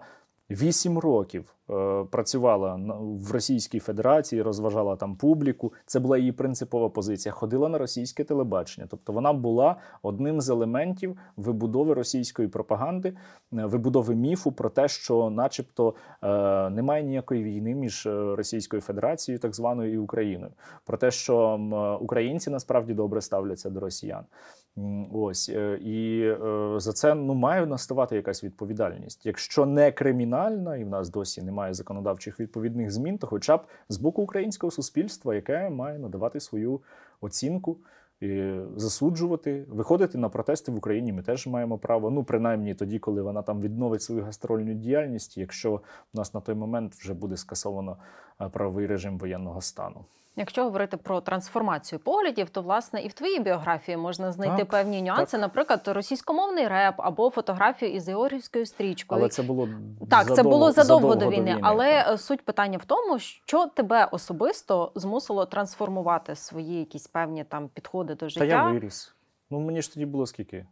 вісім 0.52 1.00
років 1.00 1.56
е, 1.70 2.04
працювала 2.12 2.80
в 3.00 3.32
Російській 3.32 3.80
Федерації, 3.80 4.42
розважала 4.42 4.96
там 4.96 5.16
публіку. 5.16 5.74
Це 5.86 6.00
була 6.00 6.18
її 6.18 6.32
принципова 6.32 6.90
позиція. 6.90 7.34
Ходила 7.34 7.70
на 7.70 7.78
російське 7.78 8.24
телебачення. 8.24 8.88
Тобто 8.90 9.14
вона 9.14 9.34
була 9.34 9.76
одним 10.02 10.42
з 10.42 10.50
елементів 10.50 11.18
вибудови 11.38 11.94
російської 11.94 12.48
пропаганди, 12.48 13.10
е, 13.10 13.16
вибудови 13.66 14.16
міфу 14.16 14.52
про 14.52 14.70
те, 14.70 14.88
що, 14.88 15.30
начебто, 15.30 15.94
е, 16.24 16.70
немає 16.70 17.04
ніякої 17.04 17.44
війни 17.44 17.76
між 17.76 18.06
е, 18.06 18.36
Російською 18.36 18.82
Федерацією, 18.82 19.40
так 19.40 19.56
званою 19.56 19.94
і 19.94 19.98
Україною, 19.98 20.52
про 20.86 20.98
те, 20.98 21.12
що 21.12 21.60
українці 22.02 22.50
насправді 22.50 22.94
добре 22.94 23.22
ставляться 23.22 23.70
до 23.70 23.80
росіян. 23.80 24.24
Ось 25.14 25.50
е, 25.50 25.80
і 25.82 26.22
е, 26.22 26.80
за 26.80 26.94
це 26.94 27.16
ну 27.16 27.34
має 27.34 27.66
наставати 27.66 28.16
якась 28.16 28.44
відповідальність. 28.44 29.26
Якщо 29.26 29.66
не 29.66 29.92
кримінальна, 29.92 30.78
і 30.78 30.84
в 30.84 30.90
нас 30.90 31.10
досі 31.10 31.42
немає 31.42 31.74
законодавчих 31.74 32.40
відповідних 32.40 32.92
змін, 32.92 33.18
то 33.18 33.28
хоча 33.28 33.58
б 33.58 33.62
з 33.90 33.98
боку 33.98 34.22
українського 34.22 34.72
суспільства, 34.72 35.36
яке 35.36 35.70
має 35.70 36.00
надавати 36.00 36.40
свою 36.40 36.82
оцінку. 37.22 37.78
І 38.22 38.60
засуджувати, 38.76 39.66
виходити 39.70 40.18
на 40.18 40.30
протести 40.30 40.72
в 40.72 40.76
Україні. 40.76 41.14
Ми 41.14 41.22
теж 41.22 41.48
маємо 41.48 41.78
право. 41.78 42.10
Ну, 42.10 42.24
принаймні 42.24 42.76
тоді, 42.76 43.00
коли 43.00 43.22
вона 43.22 43.42
там 43.42 43.62
відновить 43.62 44.02
свою 44.02 44.24
гастрольну 44.24 44.74
діяльність, 44.74 45.38
якщо 45.38 45.76
в 46.14 46.18
нас 46.18 46.34
на 46.34 46.42
той 46.42 46.56
момент 46.56 46.96
вже 46.96 47.14
буде 47.14 47.38
скасовано 47.38 47.98
е, 48.42 48.50
правовий 48.50 48.88
режим 48.88 49.18
воєнного 49.18 49.62
стану. 49.62 50.06
Якщо 50.40 50.64
говорити 50.64 50.98
про 50.98 51.22
трансформацію 51.22 52.00
поглядів, 52.00 52.50
то 52.50 52.62
власне 52.62 53.02
і 53.02 53.08
в 53.08 53.14
твоїй 53.14 53.40
біографії 53.40 53.98
можна 53.98 54.32
знайти 54.32 54.58
так, 54.58 54.70
певні 54.70 55.02
нюанси, 55.02 55.32
так. 55.32 55.42
наприклад, 55.42 55.82
російськомовний 55.88 56.68
реп 56.68 56.96
або 56.98 57.30
фотографію 57.30 57.94
із 57.94 58.08
Георгівською 58.08 58.66
стрічкою. 58.66 59.22
Але 59.22 59.30
це 59.30 59.44
було 59.44 59.70
так, 60.10 60.28
задовго, 60.28 60.36
це 60.36 60.44
було 60.44 60.72
задовго, 60.72 60.74
задовго 60.74 61.16
до 61.16 61.30
війни. 61.30 61.52
війни 61.52 61.60
але 61.64 62.04
так. 62.04 62.20
суть 62.20 62.46
питання 62.46 62.78
в 62.78 62.86
тому, 62.86 63.20
що 63.20 63.68
тебе 63.68 64.06
особисто 64.12 64.92
змусило 64.96 65.46
трансформувати 65.46 66.36
свої 66.36 66.80
якісь 66.80 67.08
певні 67.08 67.44
там 67.44 67.70
підходи 67.70 68.16
до 68.16 68.30
життя. 68.30 68.40
Та 68.40 68.46
я 68.46 68.72
виріс. 68.72 69.16
Ну 69.50 69.60
мені 69.60 69.82
ж 69.82 69.94
тоді 69.94 70.06
було 70.06 70.26
скільки? 70.26 70.68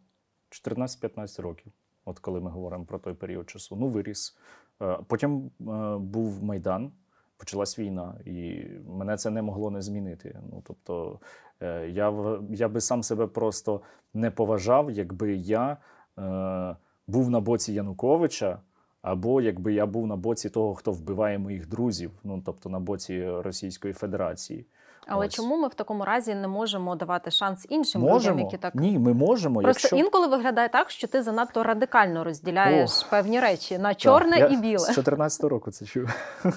14-15 0.65 1.41
років. 1.41 1.71
От 2.05 2.19
коли 2.19 2.41
ми 2.41 2.49
говоримо 2.49 2.85
про 2.85 2.99
той 2.99 3.13
період 3.13 3.49
часу. 3.49 3.75
Ну, 3.75 3.87
виріс. 3.87 4.37
Е, 4.81 4.97
потім 5.07 5.51
е, 5.61 5.97
був 5.97 6.43
майдан 6.43 6.91
почалась 7.37 7.79
війна, 7.79 8.13
і 8.25 8.65
мене 8.87 9.17
це 9.17 9.29
не 9.29 9.41
могло 9.41 9.71
не 9.71 9.81
змінити. 9.81 10.39
Ну 10.51 10.61
тобто 10.67 11.19
е, 11.61 11.89
я 11.89 12.37
я 12.49 12.67
би 12.67 12.81
сам 12.81 13.03
себе 13.03 13.27
просто 13.27 13.81
не 14.13 14.31
поважав, 14.31 14.91
якби 14.91 15.35
я 15.35 15.77
е, 16.17 16.75
був 17.07 17.29
на 17.29 17.39
боці 17.39 17.73
Януковича. 17.73 18.59
Або 19.01 19.41
якби 19.41 19.73
я 19.73 19.85
був 19.85 20.07
на 20.07 20.15
боці 20.15 20.49
того, 20.49 20.75
хто 20.75 20.91
вбиває 20.91 21.39
моїх 21.39 21.67
друзів, 21.67 22.11
ну 22.23 22.41
тобто 22.45 22.69
на 22.69 22.79
боці 22.79 23.29
Російської 23.29 23.93
Федерації. 23.93 24.65
Але 25.07 25.25
Ось. 25.25 25.33
чому 25.33 25.57
ми 25.57 25.67
в 25.67 25.73
такому 25.73 26.05
разі 26.05 26.35
не 26.35 26.47
можемо 26.47 26.95
давати 26.95 27.31
шанс 27.31 27.65
іншим 27.69 28.01
можемо. 28.01 28.19
людям, 28.19 28.39
які 28.39 28.57
так 28.57 28.75
ні, 28.75 28.99
ми 28.99 29.13
можемо. 29.13 29.61
Просто 29.61 29.81
якщо... 29.83 29.95
інколи 29.95 30.27
виглядає 30.27 30.69
так, 30.69 30.89
що 30.89 31.07
ти 31.07 31.23
занадто 31.23 31.63
радикально 31.63 32.23
розділяєш 32.23 32.91
О, 33.03 33.09
певні 33.09 33.39
речі 33.39 33.77
на 33.77 33.95
чорне 33.95 34.39
так, 34.39 34.51
і 34.51 34.57
біле. 34.57 34.79
З 34.79 34.95
14 34.95 35.43
року 35.43 35.71
це 35.71 35.85
чую. 35.85 36.09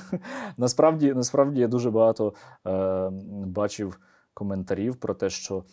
насправді, 0.57 1.15
насправді 1.15 1.61
я 1.61 1.69
дуже 1.69 1.91
багато 1.91 2.35
е, 2.67 3.11
бачив 3.47 4.01
коментарів 4.35 4.97
про 4.97 5.15
те, 5.15 5.31
що 5.31 5.65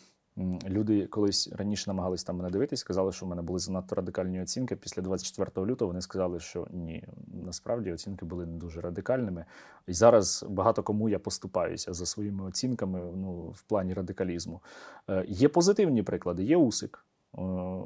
Люди 0.68 1.08
колись 1.08 1.50
раніше 1.52 1.90
намагались 1.90 2.24
там 2.24 2.38
мене 2.38 2.50
дивитись, 2.50 2.80
сказали, 2.80 3.12
що 3.12 3.26
в 3.26 3.30
мене 3.30 3.42
були 3.42 3.60
занадто 3.60 3.96
радикальні 3.96 4.42
оцінки. 4.42 4.76
Після 4.76 5.02
24 5.02 5.68
лютого 5.68 5.88
вони 5.88 6.02
сказали, 6.02 6.40
що 6.40 6.68
ні, 6.72 7.04
насправді 7.46 7.92
оцінки 7.92 8.26
були 8.26 8.46
не 8.46 8.58
дуже 8.58 8.82
радикальними. 8.82 9.46
І 9.88 9.94
зараз 9.94 10.46
багато 10.50 10.84
кому 10.84 11.10
я 11.10 11.20
поступаюся 11.20 11.94
за 11.94 12.06
своїми 12.06 12.44
оцінками 12.44 13.00
ну, 13.16 13.34
в 13.34 13.62
плані 13.62 13.94
радикалізму. 13.94 14.62
Е, 15.10 15.26
є 15.28 15.50
позитивні 15.50 16.04
приклади, 16.04 16.44
є 16.44 16.58
Усик. 16.58 17.06
Е, 17.38 17.42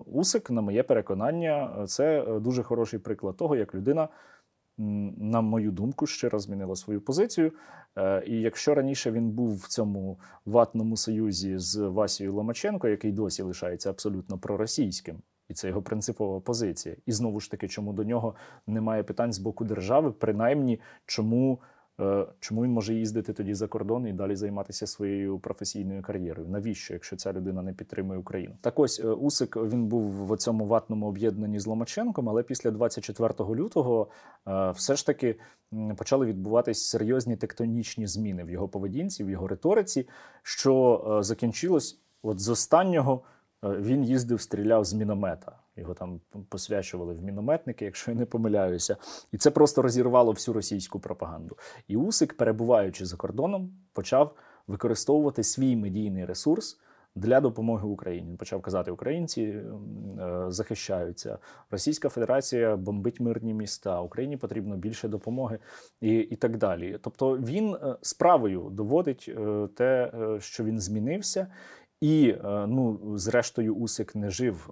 Усик, 0.05 0.49
на 0.49 0.61
моє 0.61 0.83
переконання, 0.83 1.85
це 1.87 2.25
дуже 2.39 2.63
хороший 2.63 2.99
приклад 2.99 3.37
того, 3.37 3.55
як 3.55 3.75
людина 3.75 4.07
на 4.80 5.41
мою 5.41 5.71
думку, 5.71 6.05
раз 6.30 6.43
змінила 6.43 6.75
свою 6.75 7.01
позицію. 7.01 7.51
Е, 7.97 8.23
і 8.27 8.41
якщо 8.41 8.75
раніше 8.75 9.11
він 9.11 9.30
був 9.30 9.57
в 9.57 9.67
цьому 9.67 10.19
ватному 10.45 10.97
союзі 10.97 11.57
з 11.57 11.77
Васією 11.77 12.36
Ломаченко, 12.36 12.88
який 12.88 13.11
досі 13.11 13.43
лишається 13.43 13.89
абсолютно 13.89 14.38
проросійським, 14.38 15.21
і 15.49 15.53
це 15.53 15.67
його 15.67 15.82
принципова 15.82 16.39
позиція. 16.39 16.95
І 17.05 17.11
знову 17.11 17.39
ж 17.39 17.51
таки, 17.51 17.67
чому 17.67 17.93
до 17.93 18.03
нього 18.03 18.36
немає 18.67 19.03
питань 19.03 19.34
з 19.34 19.39
боку 19.39 19.65
держави, 19.65 20.11
принаймні 20.11 20.80
чому. 21.05 21.59
Е, 21.99 22.25
чому 22.39 22.63
він 22.63 22.71
може 22.71 22.93
їздити 22.93 23.33
тоді 23.33 23.53
за 23.53 23.67
кордон 23.67 24.07
і 24.07 24.13
далі 24.13 24.35
займатися 24.35 24.87
своєю 24.87 25.39
професійною 25.39 26.01
кар'єрою? 26.01 26.49
Навіщо, 26.49 26.93
якщо 26.93 27.15
ця 27.15 27.33
людина 27.33 27.61
не 27.61 27.73
підтримує 27.73 28.19
Україну? 28.19 28.55
Так 28.61 28.79
ось 28.79 28.99
е, 28.99 29.07
Усик 29.07 29.57
він 29.57 29.85
був 29.85 30.25
в 30.25 30.37
цьому 30.37 30.65
ватному 30.65 31.07
об'єднанні 31.07 31.59
з 31.59 31.67
Ломаченком, 31.67 32.29
але 32.29 32.43
після 32.43 32.71
24 32.71 33.33
лютого 33.39 34.07
е, 34.47 34.71
все 34.71 34.95
ж 34.95 35.05
таки 35.05 35.35
почали 35.97 36.25
відбуватись 36.25 36.87
серйозні 36.87 37.35
тектонічні 37.35 38.07
зміни 38.07 38.43
в 38.43 38.49
його 38.49 38.67
поведінці, 38.67 39.23
в 39.23 39.29
його 39.29 39.47
риториці, 39.47 40.07
що 40.43 41.19
закінчилось 41.23 41.99
от 42.23 42.39
з 42.39 42.49
останнього 42.49 43.21
він 43.63 44.03
їздив, 44.03 44.41
стріляв 44.41 44.85
з 44.85 44.93
міномета. 44.93 45.51
Його 45.80 45.93
там 45.93 46.21
посвячували 46.49 47.13
в 47.13 47.21
мінометники, 47.21 47.86
якщо 47.86 48.11
я 48.11 48.17
не 48.17 48.25
помиляюся, 48.25 48.97
і 49.32 49.38
це 49.38 49.51
просто 49.51 49.82
розірвало 49.82 50.32
всю 50.32 50.53
російську 50.53 50.99
пропаганду. 50.99 51.57
І 51.88 51.97
Усик, 51.97 52.38
перебуваючи 52.38 53.05
за 53.05 53.17
кордоном, 53.17 53.71
почав 53.93 54.36
використовувати 54.67 55.43
свій 55.43 55.75
медійний 55.75 56.25
ресурс 56.25 56.80
для 57.15 57.41
допомоги 57.41 57.88
Україні. 57.88 58.36
Почав 58.38 58.61
казати, 58.61 58.91
українці 58.91 59.41
е, 59.41 59.63
захищаються. 60.47 61.38
Російська 61.71 62.09
Федерація 62.09 62.75
бомбить 62.75 63.19
мирні 63.19 63.53
міста. 63.53 64.01
Україні 64.01 64.38
потрібно 64.38 64.77
більше 64.77 65.07
допомоги 65.07 65.59
і 66.01 66.17
і 66.17 66.36
так 66.36 66.57
далі. 66.57 66.99
Тобто 67.01 67.38
він 67.38 67.73
е, 67.73 67.95
справою 68.01 68.69
доводить 68.71 69.30
е, 69.38 69.67
те, 69.75 70.11
що 70.39 70.63
він 70.63 70.80
змінився. 70.80 71.47
І 72.01 72.35
ну, 72.67 72.99
зрештою, 73.17 73.75
Усик 73.75 74.15
не 74.15 74.29
жив 74.29 74.69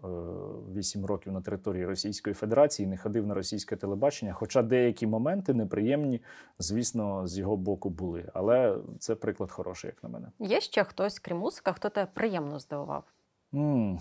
вісім 0.75 1.05
років 1.05 1.34
на 1.34 1.41
території 1.41 1.86
Російської 1.86 2.34
Федерації, 2.34 2.88
не 2.88 2.97
ходив 2.97 3.28
на 3.28 3.34
російське 3.34 3.75
телебачення. 3.75 4.34
Хоча 4.34 4.61
деякі 4.61 5.07
моменти 5.07 5.53
неприємні, 5.53 6.21
звісно, 6.59 7.28
з 7.28 7.38
його 7.38 7.57
боку 7.57 7.89
були. 7.89 8.32
Але 8.34 8.78
це 8.99 9.15
приклад 9.15 9.51
хороший, 9.51 9.88
як 9.88 10.03
на 10.03 10.09
мене. 10.09 10.28
Є 10.39 10.61
ще 10.61 10.84
хтось, 10.84 11.19
крім 11.19 11.43
Усика, 11.43 11.71
хто 11.73 11.89
тебе 11.89 12.07
приємно 12.13 12.59
здивував? 12.59 13.03
м 13.53 13.99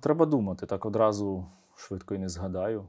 Треба 0.00 0.26
думати 0.26 0.66
так 0.66 0.86
одразу 0.86 1.46
швидко 1.76 2.14
і 2.14 2.18
не 2.18 2.28
згадаю. 2.28 2.84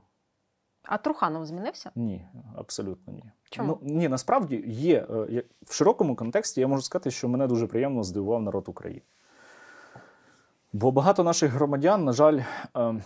А 0.84 0.97
Труханов 0.97 1.45
змінився? 1.45 1.91
Ні, 1.95 2.25
абсолютно 2.55 3.13
ні. 3.13 3.23
Чому? 3.49 3.80
Ну, 3.82 3.93
Ні, 3.95 4.07
насправді 4.09 4.63
є 4.67 5.01
в 5.65 5.73
широкому 5.73 6.15
контексті. 6.15 6.61
Я 6.61 6.67
можу 6.67 6.82
сказати, 6.82 7.11
що 7.11 7.30
мене 7.30 7.47
дуже 7.47 7.67
приємно 7.67 8.03
здивував 8.03 8.41
народ 8.41 8.69
України. 8.69 9.01
Бо 10.74 10.91
багато 10.91 11.24
наших 11.24 11.51
громадян, 11.51 12.05
на 12.05 12.11
жаль, 12.11 12.39
ем, 12.76 13.01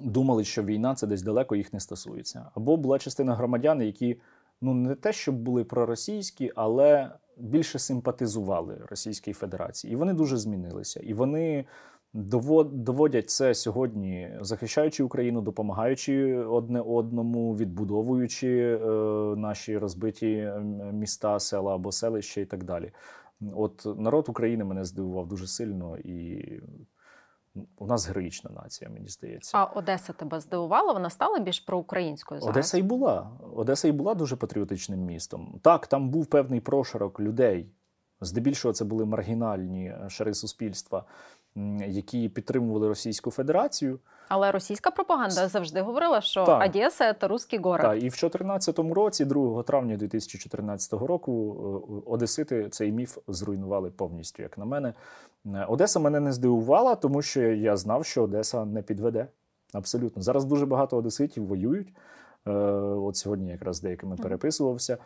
думали, 0.00 0.44
що 0.44 0.62
війна 0.62 0.94
це 0.94 1.06
десь 1.06 1.22
далеко 1.22 1.56
їх 1.56 1.72
не 1.72 1.80
стосується. 1.80 2.50
Або 2.54 2.76
була 2.76 2.98
частина 2.98 3.34
громадян, 3.34 3.82
які 3.82 4.20
ну 4.60 4.74
не 4.74 4.94
те, 4.94 5.12
щоб 5.12 5.34
були 5.34 5.64
проросійські, 5.64 6.52
але 6.54 7.10
більше 7.36 7.78
симпатизували 7.78 8.78
Російській 8.90 9.32
Федерації. 9.32 9.92
І 9.92 9.96
вони 9.96 10.12
дуже 10.12 10.36
змінилися. 10.36 11.00
І 11.00 11.14
вони 11.14 11.64
доводять 12.12 13.30
це 13.30 13.54
сьогодні, 13.54 14.30
захищаючи 14.40 15.02
Україну, 15.02 15.40
допомагаючи 15.40 16.36
одне 16.36 16.80
одному, 16.80 17.56
відбудовуючи 17.56 18.48
е, 18.48 18.86
наші 19.36 19.78
розбиті 19.78 20.52
міста, 20.92 21.40
села 21.40 21.74
або 21.74 21.92
селища 21.92 22.40
і 22.40 22.44
так 22.44 22.64
далі. 22.64 22.92
От 23.54 23.86
народ 23.98 24.28
України 24.28 24.64
мене 24.64 24.84
здивував 24.84 25.28
дуже 25.28 25.46
сильно, 25.46 25.98
і 25.98 26.44
у 27.76 27.86
нас 27.86 28.08
героїчна 28.08 28.50
нація, 28.50 28.90
мені 28.90 29.08
здається. 29.08 29.58
А 29.58 29.64
Одеса 29.64 30.12
тебе 30.12 30.40
здивувала? 30.40 30.92
Вона 30.92 31.10
стала 31.10 31.38
більш 31.38 31.60
проукраїнською 31.60 32.40
зараз? 32.40 32.56
Одеса 32.56 32.78
і 32.78 32.82
була. 32.82 33.30
Одеса 33.56 33.88
і 33.88 33.92
була 33.92 34.14
дуже 34.14 34.36
патріотичним 34.36 35.00
містом. 35.00 35.60
Так, 35.62 35.86
там 35.86 36.10
був 36.10 36.26
певний 36.26 36.60
прошарок 36.60 37.20
людей. 37.20 37.72
Здебільшого 38.20 38.74
це 38.74 38.84
були 38.84 39.04
маргінальні 39.04 39.94
шари 40.08 40.34
суспільства, 40.34 41.04
які 41.86 42.28
підтримували 42.28 42.88
Російську 42.88 43.30
Федерацію. 43.30 43.98
Але 44.28 44.52
російська 44.52 44.90
пропаганда 44.90 45.48
завжди 45.48 45.80
говорила, 45.80 46.20
що 46.20 46.44
так. 46.44 46.66
Одеса– 46.66 47.14
це 47.20 47.28
русський 47.28 47.58
город. 47.58 47.82
Так, 47.82 47.94
і 47.94 48.08
в 48.08 48.16
2014 48.16 48.78
році, 48.78 49.24
2 49.24 49.62
травня 49.62 49.96
2014 49.96 50.92
року, 50.92 51.56
е, 52.06 52.10
Одесити 52.10 52.68
цей 52.68 52.92
міф 52.92 53.18
зруйнували 53.28 53.90
повністю, 53.90 54.42
як 54.42 54.58
на 54.58 54.64
мене. 54.64 54.94
Е, 55.46 55.64
Одеса 55.68 56.00
мене 56.00 56.20
не 56.20 56.32
здивувала, 56.32 56.94
тому 56.94 57.22
що 57.22 57.40
я 57.42 57.76
знав, 57.76 58.04
що 58.04 58.22
Одеса 58.22 58.64
не 58.64 58.82
підведе. 58.82 59.26
Абсолютно. 59.72 60.22
Зараз 60.22 60.44
дуже 60.44 60.66
багато 60.66 60.96
одеситів 60.96 61.46
воюють. 61.46 61.88
Е, 62.46 62.50
от 62.50 63.16
сьогодні 63.16 63.50
якраз 63.50 63.76
з 63.76 63.80
деякими 63.80 64.16
переписувався. 64.16 64.98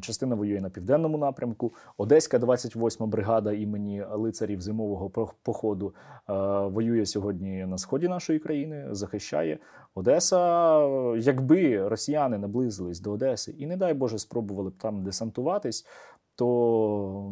Частина 0.00 0.34
воює 0.34 0.60
на 0.60 0.70
південному 0.70 1.18
напрямку. 1.18 1.74
Одеська 1.96 2.38
28 2.38 3.10
бригада 3.10 3.52
імені 3.52 4.04
лицарів 4.12 4.60
зимового 4.60 5.10
походу 5.42 5.94
е, 6.28 6.32
воює 6.66 7.06
сьогодні 7.06 7.66
на 7.66 7.78
сході 7.78 8.08
нашої 8.08 8.38
країни, 8.38 8.88
захищає 8.90 9.58
Одеса. 9.94 10.38
Якби 11.16 11.88
росіяни 11.88 12.38
наблизились 12.38 13.00
до 13.00 13.12
Одеси 13.12 13.54
і, 13.58 13.66
не 13.66 13.76
дай 13.76 13.94
Боже, 13.94 14.18
спробували 14.18 14.70
б 14.70 14.76
там 14.78 15.04
десантуватись 15.04 15.86
то 16.36 16.44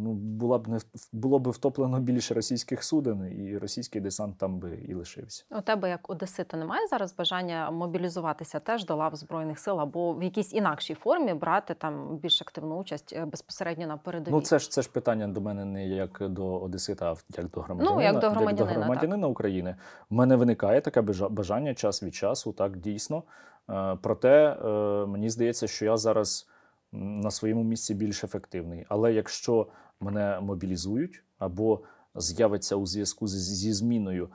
ну, 0.00 0.12
була 0.12 0.58
б 0.58 0.68
не 0.68 0.78
було 1.12 1.38
б 1.38 1.48
втоплено 1.48 2.00
більше 2.00 2.34
російських 2.34 2.84
суден, 2.84 3.46
і 3.46 3.58
російський 3.58 4.00
десант 4.00 4.38
там 4.38 4.58
би 4.58 4.78
і 4.88 4.94
лишився. 4.94 5.44
У 5.50 5.60
тебе 5.60 5.88
як 5.88 6.10
Одесита 6.10 6.56
немає 6.56 6.86
зараз 6.86 7.14
бажання 7.16 7.70
мобілізуватися 7.70 8.60
теж 8.60 8.84
до 8.84 8.96
лав 8.96 9.16
збройних 9.16 9.58
сил 9.58 9.80
або 9.80 10.14
в 10.14 10.22
якійсь 10.22 10.54
інакшій 10.54 10.94
формі 10.94 11.34
брати 11.34 11.74
там 11.74 12.16
більш 12.16 12.42
активну 12.42 12.76
участь 12.76 13.12
е, 13.16 13.24
безпосередньо 13.24 13.86
на 13.86 13.96
передовій? 13.96 14.34
Ну 14.34 14.40
це 14.40 14.58
ж 14.58 14.70
це 14.70 14.82
ж 14.82 14.90
питання 14.90 15.28
до 15.28 15.40
мене 15.40 15.64
не 15.64 15.88
як 15.88 16.22
до 16.28 16.58
Одесита, 16.58 17.12
а 17.12 17.40
як 17.40 17.50
до 17.50 17.60
громадянина, 17.60 17.96
ну, 17.96 18.02
як 18.02 18.18
до 18.18 18.30
громадянина, 18.30 18.70
як 18.70 18.78
до 18.78 18.80
громадянина 18.80 19.26
України. 19.26 19.76
В 20.10 20.14
мене 20.14 20.36
виникає 20.36 20.80
таке 20.80 21.02
бажання 21.30 21.74
час 21.74 22.02
від 22.02 22.14
часу, 22.14 22.52
так 22.52 22.76
дійсно. 22.76 23.22
Е, 23.70 23.98
проте 24.02 24.56
е, 24.64 24.68
мені 25.06 25.30
здається, 25.30 25.66
що 25.66 25.84
я 25.84 25.96
зараз 25.96 26.48
на 26.92 27.30
своєму 27.30 27.64
місці 27.64 27.94
більш 27.94 28.24
ефективний. 28.24 28.86
Але 28.88 29.12
якщо 29.12 29.66
мене 30.00 30.40
мобілізують 30.40 31.24
або 31.38 31.80
з'явиться 32.14 32.76
у 32.76 32.86
зв'язку 32.86 33.28
зі 33.28 33.72
зміною 33.72 34.28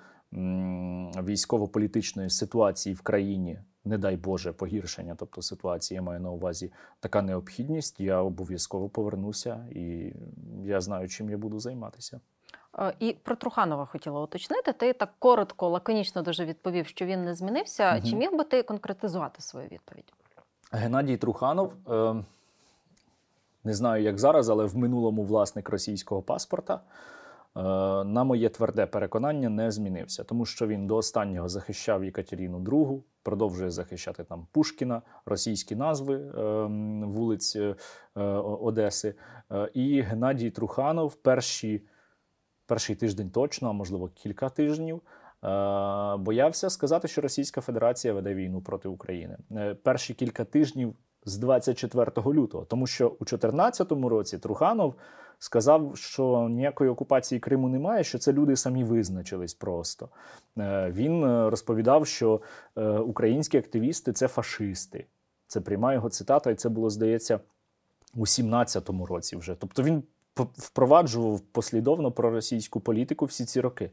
військово-політичної 1.23 2.29
ситуації 2.29 2.95
в 2.95 3.01
країні, 3.01 3.59
не 3.85 3.97
дай 3.97 4.17
Боже, 4.17 4.53
погіршення, 4.53 5.15
тобто 5.17 5.41
ситуації 5.41 5.95
я 5.95 6.01
маю 6.01 6.19
на 6.19 6.31
увазі 6.31 6.71
така 6.99 7.21
необхідність, 7.21 7.99
я 7.99 8.21
обов'язково 8.21 8.89
повернуся 8.89 9.67
і 9.71 10.13
я 10.63 10.81
знаю, 10.81 11.07
чим 11.09 11.29
я 11.29 11.37
буду 11.37 11.59
займатися. 11.59 12.19
Е, 12.79 12.93
і 12.99 13.13
про 13.23 13.35
Труханова 13.35 13.85
хотіла 13.85 14.21
уточнити. 14.21 14.73
Ти 14.73 14.93
так 14.93 15.13
коротко, 15.19 15.69
лаконічно 15.69 16.21
дуже 16.21 16.45
відповів, 16.45 16.87
що 16.87 17.05
він 17.05 17.23
не 17.23 17.35
змінився. 17.35 17.95
Угу. 17.95 18.09
Чи 18.09 18.15
міг 18.15 18.31
би 18.31 18.43
ти 18.43 18.63
конкретизувати 18.63 19.41
свою 19.41 19.67
відповідь? 19.67 20.13
Геннадій 20.71 21.17
Труханов. 21.17 21.73
Е 21.89 22.23
не 23.65 23.73
знаю, 23.73 24.03
як 24.03 24.17
зараз, 24.17 24.49
але 24.49 24.65
в 24.65 24.77
минулому 24.77 25.23
власник 25.23 25.69
російського 25.69 26.21
паспорта. 26.21 26.81
Е, 27.57 27.61
на 28.03 28.23
моє 28.23 28.49
тверде 28.49 28.85
переконання 28.85 29.49
не 29.49 29.71
змінився, 29.71 30.23
тому 30.23 30.45
що 30.45 30.67
він 30.67 30.87
до 30.87 30.95
останнього 30.95 31.49
захищав 31.49 32.03
Єкатеріну 32.03 32.59
II, 32.59 33.01
продовжує 33.23 33.71
захищати 33.71 34.23
там 34.23 34.47
Пушкіна, 34.51 35.01
російські 35.25 35.75
назви 35.75 36.15
е, 36.15 36.41
вулиць 37.05 37.55
е, 37.55 37.75
Одеси. 38.41 39.15
І 39.73 40.01
Геннадій 40.01 40.51
Труханов 40.51 41.15
перші, 41.15 41.87
перший 42.65 42.95
тиждень 42.95 43.29
точно, 43.29 43.69
а 43.69 43.71
можливо 43.71 44.09
кілька 44.09 44.49
тижнів, 44.49 45.01
боявся 46.17 46.69
сказати, 46.69 47.07
що 47.07 47.21
Російська 47.21 47.61
Федерація 47.61 48.13
веде 48.13 48.33
війну 48.33 48.61
проти 48.61 48.89
України. 48.89 49.37
Перші 49.83 50.13
кілька 50.13 50.45
тижнів 50.45 50.95
з 51.25 51.37
24 51.37 52.11
лютого, 52.27 52.65
тому 52.65 52.87
що 52.87 53.07
у 53.07 53.25
2014 53.25 53.91
році 53.91 54.37
Труханов 54.37 54.95
сказав, 55.39 55.91
що 55.95 56.49
ніякої 56.49 56.89
окупації 56.89 57.39
Криму 57.39 57.69
немає, 57.69 58.03
що 58.03 58.17
це 58.17 58.33
люди 58.33 58.55
самі 58.55 58.83
визначились 58.83 59.53
просто. 59.53 60.09
Е, 60.57 60.91
він 60.95 61.23
е, 61.23 61.49
розповідав, 61.49 62.07
що 62.07 62.41
е, 62.75 62.89
українські 62.89 63.57
активісти 63.57 64.13
це 64.13 64.27
фашисти. 64.27 65.05
Це 65.47 65.61
пряма 65.61 65.93
його 65.93 66.09
цитата, 66.09 66.51
і 66.51 66.55
це 66.55 66.69
було 66.69 66.89
здається 66.89 67.39
у 68.15 68.21
17-му 68.21 69.05
році 69.05 69.35
вже. 69.35 69.55
Тобто 69.55 69.83
він 69.83 70.03
впроваджував 70.35 71.39
послідовно 71.39 72.11
проросійську 72.11 72.79
політику 72.79 73.25
всі 73.25 73.45
ці 73.45 73.61
роки. 73.61 73.91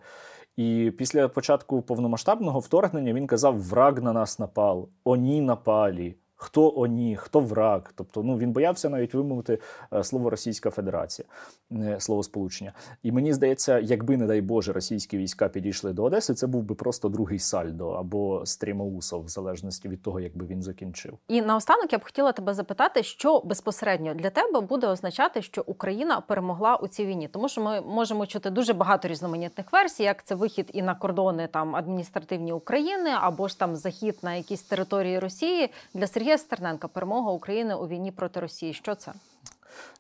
І 0.57 0.93
після 0.99 1.29
початку 1.29 1.83
повномасштабного 1.83 2.59
вторгнення 2.59 3.13
він 3.13 3.27
казав: 3.27 3.61
враг 3.61 4.03
на 4.03 4.13
нас 4.13 4.39
напал, 4.39 4.89
оні 5.05 5.41
напалі 5.41 6.17
хто 6.43 6.73
оні, 6.77 7.17
хто 7.17 7.41
враг. 7.41 7.93
Тобто 7.95 8.23
ну 8.23 8.39
він 8.39 8.53
боявся 8.53 8.89
навіть 8.89 9.15
вимовити 9.15 9.59
е, 9.93 10.05
слово 10.05 10.31
Російська 10.31 10.71
Федерація, 10.71 11.29
е, 11.73 11.97
слово 12.01 12.23
сполучення. 12.23 12.73
І 13.03 13.13
мені 13.13 13.33
здається, 13.33 13.79
якби, 13.79 14.17
не 14.17 14.27
дай 14.27 14.41
Боже, 14.41 14.73
російські 14.73 15.19
війська 15.19 15.49
підійшли 15.49 15.93
до 15.93 16.05
Одеси, 16.05 16.35
це 16.35 16.47
був 16.47 16.63
би 16.63 16.75
просто 16.75 17.09
другий 17.09 17.39
сальдо 17.39 17.91
або 17.91 18.47
стрімоусов, 18.47 19.25
в 19.25 19.29
залежності 19.29 19.89
від 19.89 20.03
того, 20.03 20.21
якби 20.21 20.47
він 20.47 20.63
закінчив. 20.63 21.19
І 21.29 21.43
наостанок 21.43 21.93
я 21.93 21.99
б 21.99 22.05
хотіла 22.05 22.33
тебе 22.33 22.55
запитати, 22.55 23.03
що 23.03 23.41
безпосередньо 23.41 24.15
для 24.15 24.31
тебе 24.31 24.61
буде 24.61 24.87
означати, 24.87 25.43
що 25.43 25.65
Україна 25.67 26.21
перемогла 26.21 26.77
у 26.77 26.89
цій 26.89 27.07
війні, 27.07 27.29
тому 27.29 27.49
що 27.49 27.61
ми 27.61 27.81
можемо 27.81 28.27
чути 28.27 28.51
дуже 28.51 28.73
багато 28.73 29.09
різноманітних 29.09 29.73
версій, 29.73 30.03
як 30.03 30.25
це 30.25 30.35
вихід 30.35 30.71
і 30.73 30.83
на 30.83 30.95
кордони 30.95 31.49
там 31.53 31.77
адміністративні 31.77 32.53
України, 32.53 33.11
або 33.21 33.49
ж 33.49 33.59
там 33.59 33.77
захід 33.77 34.19
на 34.23 34.35
якісь 34.35 34.63
території 34.63 35.19
Росії 35.19 35.71
для 35.95 36.07
Сергія. 36.07 36.32
Сергія 36.33 36.45
Стерненка 36.45 36.89
перемога 36.89 37.31
України 37.31 37.75
у 37.75 37.89
війні 37.89 38.13
проти 38.13 38.41
Росії. 38.41 38.73
Що 38.73 38.95
це? 38.95 39.13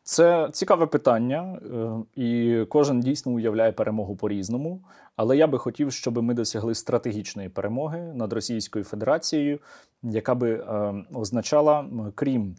Це 0.03 0.49
цікаве 0.53 0.87
питання, 0.87 1.59
е, 2.17 2.21
і 2.23 2.65
кожен 2.69 3.01
дійсно 3.01 3.33
уявляє 3.33 3.73
перемогу 3.73 4.17
по-різному. 4.17 4.81
Але 5.17 5.37
я 5.37 5.47
би 5.47 5.59
хотів, 5.59 5.93
щоб 5.93 6.23
ми 6.23 6.35
досягли 6.35 6.75
стратегічної 6.75 7.49
перемоги 7.49 8.01
над 8.15 8.33
Російською 8.33 8.85
Федерацією, 8.85 9.59
яка 10.03 10.35
би 10.35 10.53
е, 10.53 10.95
означала, 11.15 11.87
крім 12.15 12.57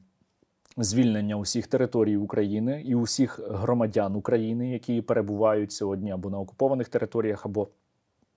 звільнення 0.78 1.36
усіх 1.36 1.68
територій 1.68 2.18
України 2.18 2.84
і 2.86 2.96
усіх 2.96 3.40
громадян 3.50 4.16
України, 4.16 4.70
які 4.70 5.02
перебувають 5.02 5.72
сьогодні 5.72 6.12
або 6.12 6.30
на 6.30 6.40
окупованих 6.40 6.90
територіях, 6.90 7.46
або 7.46 7.68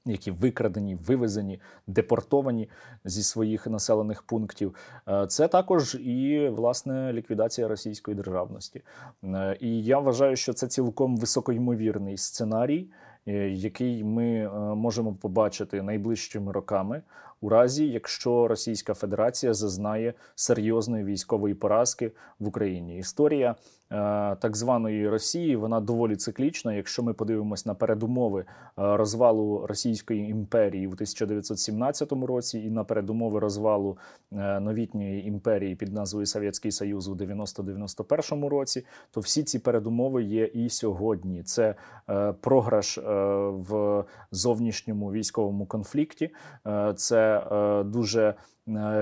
які 0.07 0.31
викрадені, 0.31 0.95
вивезені, 0.95 1.61
депортовані 1.87 2.69
зі 3.05 3.23
своїх 3.23 3.67
населених 3.67 4.23
пунктів, 4.23 4.75
е, 5.09 5.27
це 5.27 5.49
також 5.49 5.95
і 5.95 6.49
власне 6.49 7.13
ліквідація 7.13 7.69
російської 7.69 8.17
державності. 8.17 8.83
Е, 9.25 9.57
і 9.61 9.83
я 9.83 9.99
вважаю, 9.99 10.37
що 10.37 10.53
це 10.53 10.67
цілком 10.67 11.17
високоймовірний 11.17 12.17
сценарій, 12.17 12.89
е, 13.27 13.33
який 13.51 14.05
ми 14.05 14.51
можемо 14.75 15.15
побачити 15.15 15.83
найближчими 15.83 16.53
роками 16.53 17.03
у 17.41 17.49
разі, 17.49 17.89
якщо 17.89 18.49
Російська 18.49 18.95
Федерація 18.95 19.55
зазнає 19.55 20.15
серйозної 20.35 21.05
військової 21.05 21.55
поразки 21.55 22.13
в 22.39 22.49
Україні. 22.49 22.99
Історія 22.99 23.51
е, 23.51 23.55
так 24.37 24.57
званої 24.57 25.09
Росії 25.09 25.57
вона 25.57 25.81
доволі 25.81 26.17
циклічна. 26.17 26.75
Якщо 26.75 27.03
ми 27.03 27.13
подивимось 27.13 27.67
на 27.67 27.75
передумови 27.75 28.41
е, 28.41 28.45
розвалу 28.77 29.67
Російської 29.67 30.31
імперії 30.31 30.87
в 30.87 30.93
1917 30.93 32.13
році, 32.13 32.59
і 32.59 32.71
на 32.71 32.85
передумови 32.85 33.41
розвалу 33.41 33.99
е, 34.33 34.61
новітньої 34.61 35.27
імперії 35.27 35.75
під 35.75 35.93
назвою 35.93 36.27
Совєтський 36.27 36.73
Союз 36.73 37.09
у 37.09 37.15
90-91 37.15 38.49
році, 38.49 38.85
то 39.11 39.21
всі 39.21 39.43
ці 39.43 39.59
передумови 39.59 40.23
є 40.23 40.45
і 40.45 40.69
сьогодні. 40.69 41.43
Це 41.43 41.75
програш 42.41 42.99
в 43.49 44.05
зовнішньому 44.31 45.13
військовому 45.13 45.67
конфлікті. 45.67 46.31
Це 46.97 47.26
е, 47.27 47.83
дуже 47.85 48.35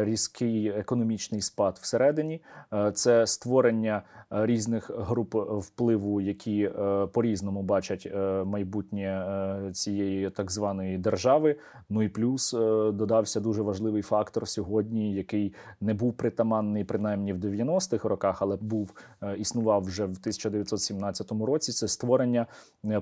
різкий 0.05 0.69
економічний 0.69 1.41
спад 1.41 1.79
всередині, 1.83 2.43
е, 2.73 2.93
це 2.93 3.27
створення 3.27 4.03
е, 4.33 4.47
різних 4.47 4.91
груп 4.91 5.35
впливу, 5.35 6.21
які 6.21 6.71
по 7.13 7.23
різному 7.23 7.63
бачать 7.63 8.13
майбутнє 8.45 9.25
цієї 9.73 10.31
так 10.31 10.51
званої 10.51 10.99
держави. 10.99 11.57
Ну 11.89 12.03
і 12.03 12.09
плюс 12.09 12.53
додався 12.93 13.41
дуже 13.41 13.63
важливий 13.63 14.03
фактор 14.03 14.49
сьогодні, 14.49 15.15
який 15.15 15.55
не 15.81 15.95
був 15.95 16.13
притаманний 16.13 16.85
принаймні 16.85 17.33
в 17.33 17.39
90-х 17.39 18.09
роках, 18.09 18.43
але 18.43 18.57
був 18.57 18.93
існував 19.39 19.83
вже 19.83 20.05
в 20.05 20.11
1917 20.11 21.33
році. 21.33 21.73
Це 21.73 21.89
створення 21.89 22.47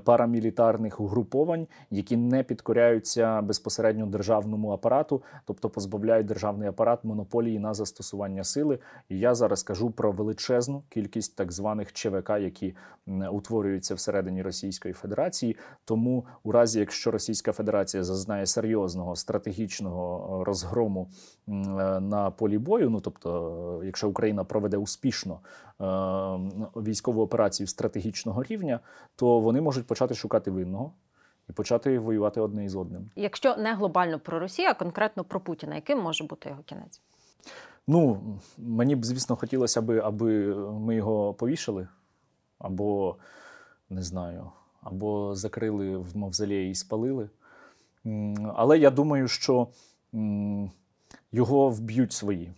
парамілітарних 0.05 1.01
угруповань, 1.01 1.67
які 1.91 2.17
не 2.17 2.43
підкоряються 2.43 3.43
безпосередньо 3.43 4.07
державному 4.07 4.71
апарату, 4.71 5.23
тобто 5.45 5.71
позбавляють 5.71 6.27
держав 6.27 6.52
державний 6.53 6.69
апарат 6.69 7.05
монополії 7.05 7.59
на 7.59 7.75
застосування 7.75 8.45
сили. 8.45 8.79
І 9.09 9.19
я 9.19 9.35
зараз 9.35 9.63
кажу 9.63 9.91
про 9.91 10.13
величезну 10.13 10.83
кількість 10.89 11.37
так 11.37 11.53
званих 11.53 11.93
ЧВК, 11.93 12.31
які 12.31 12.75
утворюються 13.31 13.95
всередині 13.95 14.43
Російської 14.43 14.95
Федерації. 14.95 15.57
Тому, 15.85 16.25
у 16.45 16.53
разі 16.53 16.81
якщо 16.81 17.11
Російська 17.11 17.53
Федерація 17.53 18.05
зазнає 18.05 18.47
серйозного 18.47 19.17
стратегічного 19.17 20.41
е, 20.41 20.45
розгрому 20.45 21.09
е, 21.49 21.53
на 22.01 22.31
полі 22.31 22.59
бою, 22.59 22.91
ну 22.91 23.01
тобто, 23.01 23.81
е, 23.83 23.87
якщо 23.87 24.09
Україна 24.09 24.45
проведе 24.45 24.77
успішно 24.77 25.41
військову 26.77 27.23
операцію 27.23 27.67
стратегічного 27.67 28.43
рівня, 28.43 28.81
то 29.17 29.41
вони 29.41 29.61
можуть 29.61 29.87
почати 29.87 30.15
шукати 30.15 30.51
винного 30.51 30.93
і 31.51 31.53
почати 31.53 31.99
воювати 31.99 32.41
одне 32.41 32.65
із 32.65 32.77
одним. 32.77 33.11
Якщо 33.17 33.57
не 33.57 33.75
глобально 33.75 34.19
про 34.19 34.39
Росію, 34.39 34.69
а 34.69 34.75
конкретно 34.75 35.25
про 35.25 35.41
Путіна, 35.41 35.75
яким 35.75 35.99
може 36.01 36.25
бути 36.25 36.49
його 36.49 36.63
кінець? 36.63 37.01
Ну 37.87 38.21
мені 38.59 38.97
б, 38.97 39.05
звісно, 39.05 39.37
хотілося 39.37 39.83
б, 39.83 40.01
аби 40.05 40.55
ми 40.71 40.97
його 40.97 41.35
повішали, 41.35 41.89
або 42.59 43.17
не 43.91 44.03
знаю, 44.03 44.51
або 44.81 45.35
закрили 45.35 45.97
в 45.97 46.17
мавзолеї 46.17 46.71
і 46.71 46.75
спалили. 46.75 47.31
Але 48.55 48.79
я 48.79 48.91
думаю, 48.91 49.29
що 49.29 49.69
його 51.33 51.69
вб'ють 51.69 52.13
свої. 52.13 52.53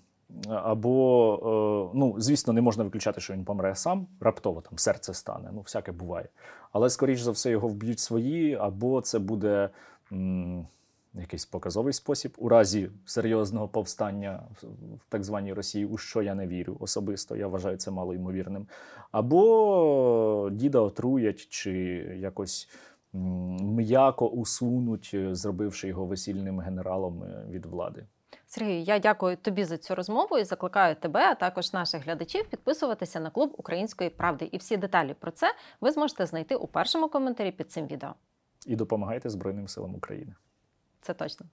Або, 0.49 1.91
е, 1.93 1.99
ну, 1.99 2.15
звісно, 2.19 2.53
не 2.53 2.61
можна 2.61 2.85
виключати, 2.85 3.21
що 3.21 3.33
він 3.33 3.45
помре 3.45 3.75
сам, 3.75 4.07
раптово 4.21 4.61
там 4.61 4.79
серце 4.79 5.15
стане, 5.15 5.51
ну, 5.53 5.61
всяке 5.61 5.93
буває. 5.93 6.29
Але, 6.73 6.91
скоріш 6.91 7.21
за 7.21 7.31
все, 7.31 7.51
його 7.51 7.69
вб'ють 7.69 8.01
свої, 8.01 8.55
або 8.55 9.01
це 9.01 9.19
буде 9.19 9.71
м, 10.13 10.67
якийсь 11.15 11.47
показовий 11.47 11.93
спосіб 11.93 12.35
у 12.39 12.49
разі 12.49 12.91
серйозного 13.05 13.69
повстання 13.69 14.43
в 15.07 15.09
так 15.09 15.25
званій 15.25 15.53
Росії, 15.53 15.87
у 15.87 15.97
що 15.97 16.23
я 16.23 16.35
не 16.35 16.47
вірю 16.47 16.77
особисто. 16.81 17.37
Я 17.37 17.47
вважаю 17.47 17.77
це 17.77 17.91
мало 17.91 18.15
ймовірним. 18.15 18.67
Або 19.13 20.49
діда 20.53 20.81
отруять, 20.81 21.47
чи 21.49 21.73
якось 22.21 22.69
м'яко 23.13 24.29
усунуть, 24.29 25.17
зробивши 25.33 25.89
його 25.89 26.05
весільним 26.05 26.61
генералом 26.61 27.23
е, 27.23 27.47
від 27.51 27.67
влади. 27.67 28.07
Сергій, 28.55 28.85
я 28.85 28.99
дякую 28.99 29.37
тобі 29.37 29.65
за 29.65 29.79
цю 29.79 29.95
розмову 29.95 30.39
і 30.39 30.45
закликаю 30.45 30.97
тебе, 30.97 31.21
а 31.21 31.35
також 31.35 31.73
наших 31.73 32.05
глядачів 32.05 32.49
підписуватися 32.49 33.21
на 33.21 33.31
клуб 33.31 33.55
Української 33.59 34.11
правди. 34.11 34.49
І 34.53 34.57
всі 34.57 34.77
деталі 34.77 35.15
про 35.15 35.31
це 35.31 35.55
ви 35.81 35.91
зможете 35.91 36.27
знайти 36.27 36.57
у 36.57 36.67
першому 36.67 37.09
коментарі 37.09 37.53
під 37.53 37.73
цим 37.73 37.87
відео. 37.87 38.15
І 38.67 38.77
допомагайте 38.77 39.31
Збройним 39.31 39.69
силам 39.69 39.95
України. 39.95 40.35
Це 41.01 41.15
точно. 41.15 41.47